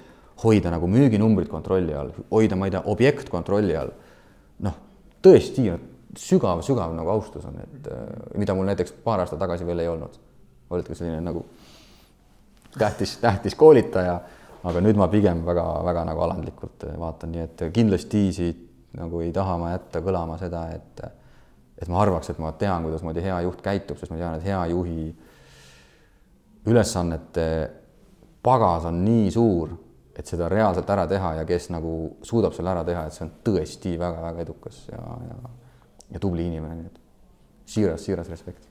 hoida 0.43 0.72
nagu 0.72 0.89
müüginumbrid 0.91 1.51
kontrolli 1.51 1.95
all, 1.95 2.12
hoida, 2.30 2.57
ma 2.57 2.68
ei 2.68 2.74
tea, 2.74 2.83
objekt 2.91 3.30
kontrolli 3.33 3.76
all. 3.76 3.93
noh, 4.62 4.76
tõesti 5.22 5.66
sügav-sügav 6.18 6.93
nagu 6.97 7.11
austus 7.14 7.45
on, 7.49 7.57
et 7.62 7.89
mida 8.39 8.55
mul 8.55 8.68
näiteks 8.68 8.95
paar 9.05 9.22
aastat 9.22 9.41
tagasi 9.41 9.66
veel 9.66 9.85
ei 9.85 9.89
olnud. 9.89 10.18
olidki 10.72 10.95
selline 10.97 11.20
nagu 11.20 11.45
tähtis, 12.78 13.16
tähtis 13.20 13.55
koolitaja, 13.55 14.20
aga 14.64 14.80
nüüd 14.80 14.97
ma 14.97 15.09
pigem 15.12 15.43
väga-väga 15.47 16.05
nagu 16.09 16.22
alandlikult 16.24 16.87
vaatan, 16.99 17.33
nii 17.33 17.43
et 17.45 17.64
kindlasti 17.72 18.22
siit 18.33 18.68
nagu 18.97 19.20
ei 19.24 19.33
taha 19.33 19.57
ma 19.59 19.72
jätta 19.72 20.01
kõlama 20.05 20.39
seda, 20.41 20.68
et 20.76 21.05
et 21.83 21.89
ma 21.91 21.99
arvaks, 21.99 22.30
et 22.30 22.39
ma 22.39 22.53
tean, 22.55 22.85
kuidasmoodi 22.87 23.22
hea 23.24 23.41
juht 23.43 23.62
käitub, 23.64 23.99
sest 23.99 24.12
ma 24.12 24.18
tean, 24.20 24.37
et 24.39 24.45
hea 24.47 24.61
juhi 24.70 25.09
ülesannete 26.70 27.47
pagas 28.43 28.87
on 28.87 29.01
nii 29.03 29.30
suur, 29.35 29.72
et 30.17 30.29
seda 30.29 30.49
reaalselt 30.53 30.91
ära 30.93 31.07
teha 31.09 31.37
ja 31.41 31.45
kes 31.49 31.71
nagu 31.73 31.93
suudab 32.27 32.55
selle 32.57 32.73
ära 32.75 32.85
teha, 32.85 33.07
et 33.07 33.17
see 33.17 33.25
on 33.27 33.33
tõesti 33.47 33.95
väga-väga 34.01 34.45
edukas 34.45 34.83
ja, 34.91 35.01
ja, 35.29 35.39
ja 36.13 36.21
tubli 36.23 36.47
inimene, 36.51 36.77
nii 36.81 36.91
et 36.91 37.01
siiras, 37.73 38.05
siiras 38.05 38.29
respekt. 38.33 38.69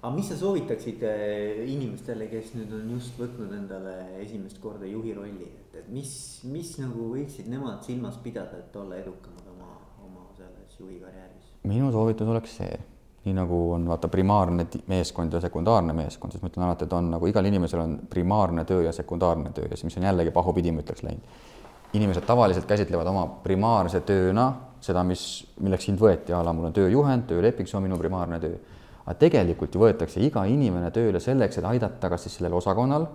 aga 0.00 0.12
mis 0.14 0.28
sa 0.30 0.38
soovitaksid 0.38 1.02
eh, 1.08 1.62
inimestele, 1.72 2.28
kes 2.30 2.52
nüüd 2.54 2.74
on 2.78 2.90
just 2.94 3.18
võtnud 3.18 3.54
endale 3.58 3.96
esimest 4.22 4.60
korda 4.62 4.86
juhi 4.86 5.14
rolli, 5.16 5.50
et, 5.50 5.80
et 5.82 5.88
mis, 5.92 6.12
mis 6.46 6.76
nagu 6.82 7.10
võiksid 7.16 7.50
nemad 7.50 7.82
silmas 7.86 8.20
pidada, 8.22 8.62
et 8.62 8.76
olla 8.78 9.00
edukamad 9.02 9.50
oma, 9.56 9.72
oma 10.06 10.28
selles 10.38 10.78
juhi 10.78 11.00
karjääris? 11.02 11.56
minu 11.66 11.90
soovitus 11.90 12.30
oleks 12.30 12.60
see 12.60 12.76
nii 13.26 13.34
nagu 13.34 13.58
on 13.74 13.88
vaata 13.90 14.08
primaarne 14.08 14.66
meeskond 14.86 15.34
ja 15.34 15.40
sekundaarne 15.42 15.94
meeskond, 15.96 16.32
siis 16.32 16.42
ma 16.42 16.50
ütlen 16.50 16.66
alati, 16.68 16.86
et 16.86 16.94
on 16.94 17.10
nagu 17.16 17.26
igal 17.26 17.48
inimesel 17.48 17.82
on 17.82 17.98
primaarne 18.10 18.64
töö 18.68 18.84
ja 18.86 18.92
sekundaarne 18.94 19.50
töö 19.54 19.66
ja 19.66 19.74
siis, 19.74 19.88
mis 19.88 19.98
on 19.98 20.06
jällegi 20.06 20.30
pahupidi, 20.34 20.72
ma 20.72 20.84
ütleks 20.84 21.02
läinud. 21.06 21.42
inimesed 21.96 22.26
tavaliselt 22.26 22.66
käsitlevad 22.66 23.06
oma 23.06 23.26
primaarse 23.42 24.00
tööna 24.00 24.46
seda, 24.80 25.02
mis, 25.04 25.22
milleks 25.60 25.86
sind 25.88 26.00
võeti, 26.00 26.34
a 26.34 26.42
la 26.44 26.52
mul 26.52 26.68
on 26.68 26.74
tööjuhend, 26.76 27.26
tööleping, 27.26 27.68
see 27.68 27.78
on 27.78 27.86
minu 27.86 27.98
primaarne 27.98 28.40
töö. 28.40 28.58
aga 29.04 29.14
tegelikult 29.18 29.74
ju 29.74 29.80
võetakse 29.80 30.20
iga 30.20 30.44
inimene 30.44 30.90
tööle 30.90 31.20
selleks, 31.20 31.58
et 31.58 31.64
aidata 31.64 32.10
kas 32.10 32.26
siis 32.26 32.38
sellel 32.38 32.54
osakonnal 32.58 33.06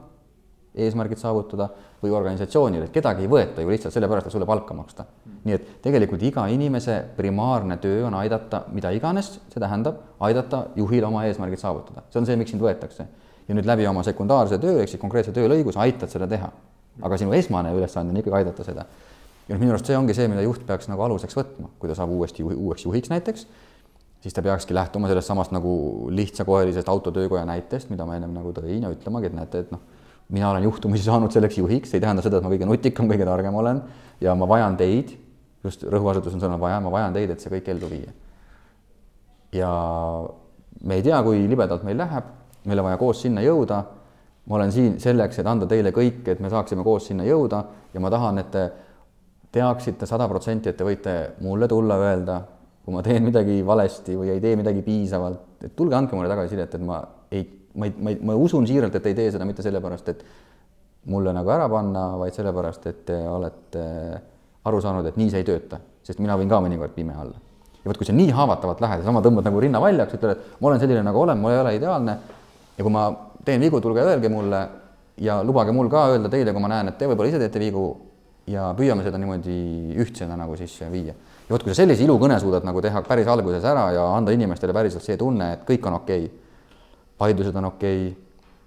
eesmärgid 0.75 1.19
saavutada 1.19 1.67
või 2.01 2.13
organisatsioonil, 2.15 2.85
et 2.85 2.93
kedagi 2.95 3.25
ei 3.25 3.29
võeta 3.29 3.63
ju 3.63 3.69
lihtsalt 3.69 3.93
sellepärast, 3.93 4.29
et 4.29 4.35
sulle 4.35 4.47
palka 4.47 4.73
maksta. 4.73 5.05
nii 5.43 5.55
et 5.55 5.67
tegelikult 5.81 6.21
iga 6.23 6.45
inimese 6.53 6.99
primaarne 7.17 7.77
töö 7.81 8.05
on 8.07 8.13
aidata, 8.13 8.63
mida 8.71 8.91
iganes 8.93 9.33
see 9.49 9.59
tähendab, 9.59 9.97
aidata 10.19 10.67
juhil 10.75 11.03
oma 11.03 11.25
eesmärgid 11.25 11.59
saavutada, 11.59 12.03
see 12.09 12.21
on 12.21 12.25
see, 12.29 12.37
miks 12.39 12.53
sind 12.53 12.63
võetakse. 12.63 13.05
ja 13.47 13.55
nüüd 13.55 13.67
läbi 13.67 13.87
oma 13.87 14.03
sekundaarse 14.03 14.57
töö 14.57 14.79
ehk 14.81 14.89
siis 14.89 15.01
konkreetse 15.01 15.33
töölõigus 15.35 15.77
aitad 15.77 16.09
seda 16.09 16.27
teha. 16.27 16.51
aga 17.01 17.17
sinu 17.17 17.33
esmane 17.33 17.73
ülesanne 17.73 18.11
on 18.11 18.17
ikkagi 18.17 18.37
aidata 18.37 18.63
seda. 18.63 18.85
ja 19.47 19.55
noh, 19.55 19.59
minu 19.59 19.75
arust 19.75 19.85
see 19.85 19.97
ongi 19.97 20.13
see, 20.13 20.27
mida 20.27 20.41
juht 20.41 20.65
peaks 20.65 20.87
nagu 20.87 21.01
aluseks 21.01 21.35
võtma, 21.35 21.67
kui 21.79 21.89
ta 21.89 21.95
saab 21.95 22.15
uuesti 22.15 22.45
juhi, 22.45 22.55
uueks 22.55 22.85
juhiks 22.85 23.09
näiteks, 23.09 23.47
siis 24.21 24.33
ta 24.33 24.41
peakski 24.41 24.73
lähtuma 24.73 25.07
sellest 25.11 25.27
samast 25.27 25.51
nagu 25.51 26.07
lihtsakoelisest 26.09 26.89
autotöökoja 26.89 27.45
näitest, 27.45 27.89
mida 27.89 28.05
ma 28.05 28.15
ennem 28.15 28.33
nagu 28.33 28.53
tõin 28.55 28.85
ja 28.85 28.93
ütlemagi, 28.93 29.27
et 29.27 29.35
näete, 29.35 29.65
et 29.65 29.73
noh 29.73 29.81
mina 30.31 30.49
olen 30.51 30.63
juhtumisi 30.63 31.05
saanud 31.09 31.33
selleks 31.33 31.57
juhiks, 31.57 31.93
ei 31.93 32.03
tähenda 32.03 32.23
seda, 32.25 32.39
et 32.39 32.45
ma 32.45 32.51
kõige 32.53 32.69
nutikam, 32.69 33.09
kõige 33.11 33.27
targem 33.27 33.55
olen 33.61 33.81
ja 34.21 34.35
ma 34.37 34.47
vajan 34.49 34.77
teid, 34.79 35.15
just 35.63 35.85
rõhuasetus 35.85 36.35
on 36.37 36.43
sõnal 36.43 36.61
vaja, 36.61 36.81
ma 36.81 36.93
vajan 36.93 37.15
teid, 37.15 37.33
et 37.33 37.43
see 37.43 37.53
kõik 37.53 37.71
ellu 37.73 37.89
viia. 37.91 38.13
ja 39.53 39.71
me 40.83 40.95
ei 40.97 41.03
tea, 41.05 41.19
kui 41.23 41.43
libedalt 41.49 41.83
meil 41.85 41.99
läheb, 41.99 42.29
meil 42.65 42.79
on 42.79 42.87
vaja 42.89 43.01
koos 43.01 43.21
sinna 43.21 43.43
jõuda. 43.45 43.83
ma 44.45 44.55
olen 44.57 44.71
siin 44.71 44.95
selleks, 44.99 45.37
et 45.39 45.47
anda 45.47 45.67
teile 45.69 45.91
kõik, 45.93 46.23
et 46.27 46.39
me 46.39 46.49
saaksime 46.49 46.83
koos 46.83 47.05
sinna 47.07 47.23
jõuda 47.23 47.63
ja 47.93 47.99
ma 47.99 48.09
tahan, 48.09 48.39
et 48.41 48.51
te 48.51 48.63
teaksite 49.51 50.07
sada 50.07 50.27
protsenti, 50.27 50.69
et 50.69 50.77
te 50.77 50.83
võite 50.83 51.13
mulle 51.41 51.67
tulla 51.67 51.97
öelda, 51.99 52.41
kui 52.81 52.93
ma 52.95 53.03
teen 53.05 53.23
midagi 53.23 53.59
valesti 53.65 54.15
või 54.17 54.31
ei 54.33 54.41
tee 54.41 54.55
midagi 54.57 54.81
piisavalt, 54.81 55.63
et 55.63 55.75
tulge, 55.75 55.95
andke 55.95 56.15
mulle 56.15 56.31
tagasisidet, 56.31 56.73
et 56.75 56.85
ma 56.85 57.01
ma 57.75 57.87
ei, 57.87 57.93
ma 57.97 58.09
ei, 58.11 58.19
ma 58.21 58.35
usun 58.35 58.67
siiralt, 58.67 58.95
et 58.95 59.05
ei 59.11 59.15
tee 59.17 59.31
seda 59.33 59.45
mitte 59.47 59.63
sellepärast, 59.65 60.09
et 60.11 60.25
mulle 61.11 61.33
nagu 61.33 61.49
ära 61.53 61.69
panna, 61.71 62.11
vaid 62.21 62.35
sellepärast, 62.35 62.85
et 62.91 63.05
te 63.07 63.21
olete 63.27 63.85
aru 64.67 64.81
saanud, 64.83 65.07
et 65.09 65.17
nii 65.17 65.31
see 65.31 65.41
ei 65.41 65.47
tööta, 65.47 65.79
sest 66.05 66.21
mina 66.21 66.37
võin 66.37 66.51
ka 66.51 66.61
mõnikord 66.61 66.93
pime 66.95 67.15
olla. 67.17 67.39
ja 67.81 67.89
vot, 67.89 67.97
kui 67.97 68.05
sa 68.05 68.13
nii 68.13 68.29
haavatavalt 68.37 68.81
lähed 68.83 69.03
sama 69.07 69.23
tõmbad 69.25 69.47
nagu 69.47 69.63
rinna 69.63 69.81
valjaks, 69.81 70.19
ütled, 70.19 70.37
et 70.37 70.61
ma 70.61 70.69
olen 70.69 70.83
selline, 70.83 71.01
nagu 71.07 71.23
olen, 71.23 71.39
mul 71.41 71.55
ei 71.55 71.61
ole 71.63 71.73
ideaalne 71.79 72.17
ja 72.77 72.83
kui 72.83 72.93
ma 72.93 73.07
teen 73.45 73.63
vigu, 73.63 73.81
tulge 73.81 74.03
öelge 74.05 74.29
mulle 74.29 74.61
ja 75.17 75.39
lubage 75.43 75.73
mul 75.73 75.89
ka 75.89 76.05
öelda 76.13 76.29
teile, 76.29 76.53
kui 76.53 76.61
ma 76.61 76.69
näen, 76.69 76.91
et 76.91 76.99
te 76.99 77.09
võib-olla 77.09 77.31
ise 77.31 77.41
teete 77.41 77.61
vigu 77.61 77.87
ja 78.51 78.69
püüame 78.77 79.05
seda 79.05 79.17
niimoodi 79.21 79.97
ühtsena 80.01 80.37
nagu 80.37 80.53
sisse 80.59 80.91
viia. 80.93 81.15
ja 81.15 81.55
vot, 81.55 81.63
kui 81.63 81.73
sa 81.73 81.81
sellise 81.81 82.05
ilukõne 82.05 82.37
suudad 82.39 82.65
nagu 82.67 82.81
teha 82.81 83.01
päris 83.07 83.27
alguses 83.27 83.65
ära 83.65 83.89
ja 83.95 84.05
anda 84.13 84.33
inimestele 84.35 84.73
päriselt 84.77 85.05
see 85.05 85.17
tunne, 85.17 85.53
et 85.55 85.65
kõik 85.65 85.89
on 85.89 85.97
okei 86.01 86.25
okay 86.25 86.40
vaidlused 87.21 87.55
on 87.55 87.69
okei 87.71 88.07
okay,, 88.07 88.17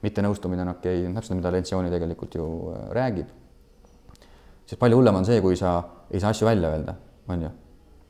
mittenõustumine 0.04 0.64
on 0.64 0.74
okei 0.74 1.02
okay,, 1.02 1.14
täpselt 1.16 1.38
mida 1.38 1.52
Lentsiooni 1.54 1.90
tegelikult 1.92 2.36
ju 2.38 2.46
äh, 2.70 2.86
räägib. 2.98 3.28
sest 4.64 4.80
palju 4.80 5.00
hullem 5.00 5.20
on 5.20 5.28
see, 5.28 5.40
kui 5.44 5.56
sa 5.60 5.76
ei 6.10 6.20
saa 6.22 6.32
asju 6.34 6.48
välja 6.48 6.70
öelda, 6.72 6.94
on 7.28 7.42
ju. 7.46 7.50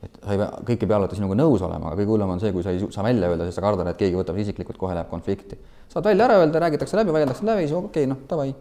et 0.05 0.19
sa 0.21 0.35
ei 0.35 0.41
pea, 0.41 0.49
kõik 0.69 0.83
ei 0.85 0.91
pea 0.91 0.99
alati 0.99 1.19
sinuga 1.19 1.37
nõus 1.39 1.63
olema, 1.65 1.89
aga 1.89 2.01
kõige 2.01 2.13
hullem 2.13 2.35
on 2.35 2.43
see, 2.43 2.53
kui 2.55 2.63
sa 2.63 2.75
ei 2.75 2.83
saa 2.83 3.05
välja 3.07 3.31
öelda, 3.31 3.47
sest 3.47 3.59
sa 3.59 3.65
kardad, 3.65 3.89
et 3.91 3.99
keegi 4.03 4.19
võtab 4.19 4.37
isiklikult, 4.43 4.79
kohe 4.81 4.93
läheb 4.97 5.09
konflikti. 5.09 5.57
saad 5.91 6.05
välja 6.05 6.29
ära 6.29 6.37
öelda, 6.43 6.61
räägitakse 6.61 6.99
läbi, 6.99 7.15
vaieldakse 7.15 7.47
läbi, 7.47 7.67
siis 7.67 7.77
okei 7.79 8.05
okay,, 8.05 8.11
noh, 8.11 8.21
davai. 8.29 8.53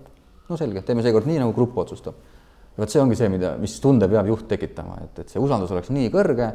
no 0.48 0.60
selge, 0.60 0.82
teeme 0.86 1.04
seekord 1.04 1.28
nii, 1.30 1.42
nagu 1.44 1.52
grupp 1.56 1.78
otsustab. 1.84 2.14
vot 2.78 2.90
see 2.90 3.02
ongi 3.02 3.18
see, 3.18 3.28
mida, 3.30 3.54
mis 3.60 3.76
tunde 3.80 4.08
peab 4.08 4.26
juht 4.26 4.48
tekitama, 4.48 4.98
et, 5.04 5.18
et 5.18 5.30
see 5.30 5.42
usaldus 5.42 5.70
oleks 5.70 5.92
nii 5.94 6.10
kõrge, 6.14 6.50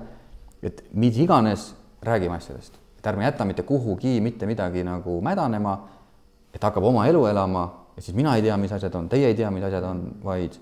et 0.63 0.83
mis 0.91 1.17
iganes, 1.21 1.73
räägime 2.03 2.39
asjadest 2.39 2.78
et 2.99 3.07
ärme 3.07 3.23
jäta 3.23 3.45
mitte 3.45 3.63
kuhugi 3.63 4.19
mitte 4.21 4.45
midagi 4.45 4.83
nagu 4.83 5.21
mädanema, 5.21 5.77
et 6.53 6.63
hakkab 6.63 6.83
oma 6.83 7.05
elu 7.07 7.25
elama 7.25 7.63
ja 7.95 8.01
siis 8.01 8.15
mina 8.15 8.35
ei 8.35 8.41
tea, 8.41 8.57
mis 8.57 8.71
asjad 8.71 8.95
on, 8.95 9.09
teie 9.09 9.27
ei 9.27 9.35
tea, 9.35 9.51
mis 9.51 9.63
asjad 9.63 9.83
on, 9.83 10.01
vaid 10.23 10.55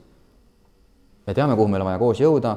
me 1.27 1.33
teame, 1.33 1.55
kuhu 1.55 1.67
meil 1.67 1.81
on 1.81 1.89
vaja 1.89 2.01
koos 2.01 2.21
jõuda, 2.21 2.55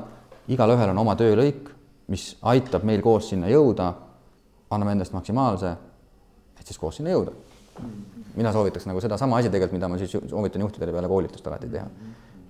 igalühel 0.53 0.93
on 0.93 1.01
oma 1.03 1.17
töölõik, 1.17 1.71
mis 2.13 2.35
aitab 2.53 2.85
meil 2.89 3.03
koos 3.05 3.31
sinna 3.33 3.49
jõuda, 3.49 3.93
anname 4.71 4.97
endast 4.99 5.15
maksimaalse, 5.17 5.73
et 6.61 6.67
siis 6.67 6.79
koos 6.79 7.01
sinna 7.01 7.15
jõuda. 7.15 7.37
mina 8.37 8.53
soovitaks 8.53 8.87
nagu 8.87 9.01
sedasama 9.01 9.39
asja 9.39 9.51
tegelikult, 9.51 9.79
mida 9.79 9.89
ma 9.89 9.99
siis 9.99 10.13
soovitan 10.13 10.61
juhtidele 10.61 10.93
peale 10.93 11.09
koolitust 11.09 11.47
alati 11.47 11.69
teha. 11.69 11.87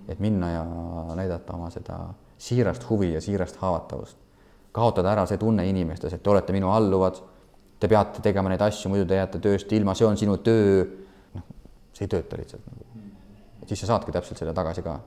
et 0.09 0.19
minna 0.19 0.51
ja 0.51 0.65
näidata 1.15 1.53
oma 1.55 1.71
seda 1.71 1.99
siirast 2.39 2.89
huvi 2.91 3.13
ja 3.13 3.21
siirast 3.21 3.57
haavatavust 3.57 4.17
kaotada 4.73 5.13
ära 5.13 5.27
see 5.27 5.39
tunne 5.39 5.67
inimestes, 5.69 6.15
et 6.15 6.23
te 6.23 6.31
olete 6.31 6.55
minu 6.55 6.71
alluvad, 6.73 7.19
te 7.81 7.89
peate 7.89 8.23
tegema 8.23 8.51
neid 8.53 8.63
asju, 8.63 8.91
muidu 8.93 9.07
te 9.09 9.19
jääte 9.19 9.41
tööst 9.43 9.73
ilma, 9.75 9.95
see 9.99 10.07
on 10.07 10.19
sinu 10.21 10.37
töö. 10.45 10.85
noh, 11.35 11.47
see 11.97 12.07
ei 12.07 12.13
tööta 12.13 12.39
lihtsalt 12.39 12.69
nagu. 12.69 12.87
siis 13.67 13.81
sa 13.81 13.93
saadki 13.95 14.13
täpselt 14.13 14.39
selle 14.39 14.55
tagasi 14.55 14.83
ka. 14.87 14.99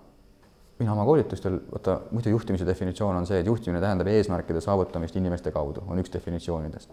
mina 0.80 0.94
oma 0.94 1.06
koolitustel, 1.06 1.60
vaata 1.72 2.00
muidu 2.12 2.34
juhtimise 2.34 2.66
definitsioon 2.66 3.16
on 3.16 3.28
see, 3.30 3.40
et 3.40 3.48
juhtimine 3.48 3.82
tähendab 3.82 4.08
eesmärkide 4.08 4.62
saavutamist 4.62 5.16
inimeste 5.16 5.52
kaudu, 5.52 5.86
on 5.88 6.00
üks 6.00 6.12
definitsioonidest. 6.14 6.92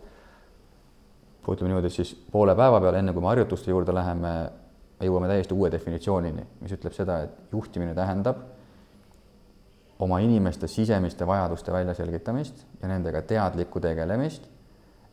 ütleme 1.50 1.72
niimoodi, 1.72 1.88
et 1.88 1.92
siis 1.92 2.14
poole 2.30 2.54
päeva 2.54 2.78
peal, 2.80 2.94
enne 2.94 3.12
kui 3.12 3.22
me 3.22 3.32
harjutuste 3.32 3.70
juurde 3.72 3.94
läheme, 3.94 4.34
me 5.00 5.06
jõuame 5.08 5.26
täiesti 5.26 5.56
uue 5.56 5.70
definitsioonini, 5.72 6.44
mis 6.60 6.74
ütleb 6.76 6.94
seda, 6.94 7.22
et 7.24 7.52
juhtimine 7.52 7.94
tähendab 7.96 8.44
oma 10.00 10.18
inimeste 10.24 10.68
sisemiste 10.68 11.26
vajaduste 11.26 11.72
väljaselgitamist 11.72 12.64
ja 12.82 12.88
nendega 12.88 13.22
teadlikku 13.22 13.80
tegelemist, 13.80 14.46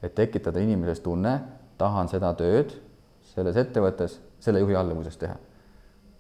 et 0.03 0.15
tekitada 0.15 0.61
inimeses 0.63 1.01
tunne, 1.03 1.33
tahan 1.77 2.07
seda 2.11 2.31
tööd 2.37 2.71
selles 3.27 3.57
ettevõttes 3.59 4.19
selle 4.39 4.61
juhi 4.63 4.77
alluvuses 4.79 5.17
teha. 5.19 5.35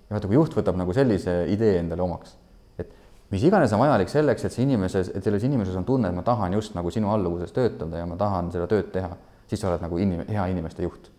ja 0.09 0.15
vaata, 0.15 0.27
kui 0.27 0.35
juht 0.35 0.55
võtab 0.57 0.77
nagu 0.79 0.93
sellise 0.93 1.45
idee 1.51 1.77
endale 1.79 2.03
omaks, 2.03 2.35
et 2.79 2.91
mis 3.31 3.43
iganes 3.47 3.73
on 3.73 3.79
vajalik 3.83 4.11
selleks, 4.11 4.45
et 4.45 4.55
see 4.55 4.65
inimeses, 4.67 5.13
et 5.15 5.23
selles 5.23 5.43
inimeses 5.47 5.75
on 5.75 5.85
tunne, 5.85 6.09
et 6.09 6.15
ma 6.15 6.23
tahan 6.23 6.53
just 6.59 6.75
nagu 6.75 6.91
sinu 6.91 7.11
alluvuses 7.13 7.55
töötada 7.55 8.03
ja 8.03 8.09
ma 8.09 8.19
tahan 8.19 8.51
seda 8.51 8.67
tööd 8.67 8.91
teha, 8.91 9.13
siis 9.47 9.61
sa 9.61 9.71
oled 9.71 9.85
nagu 9.85 10.01
inim-, 10.01 10.27
hea 10.27 10.49
inimeste 10.51 10.83
juht 10.83 11.11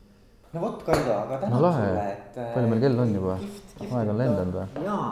no 0.53 0.61
vot, 0.61 0.85
Kaido, 0.85 1.17
aga 1.25 1.41
tänan 1.41 1.61
no, 1.63 1.73
sulle, 1.73 2.07
et. 2.13 2.39
palju 2.55 2.69
meil 2.69 2.85
kell 2.85 3.03
on 3.05 3.17
juba? 3.17 3.41
aeg 3.89 4.15
on 4.15 4.21
lendanud 4.21 4.61
või? 4.61 4.85
jaa 4.85 5.11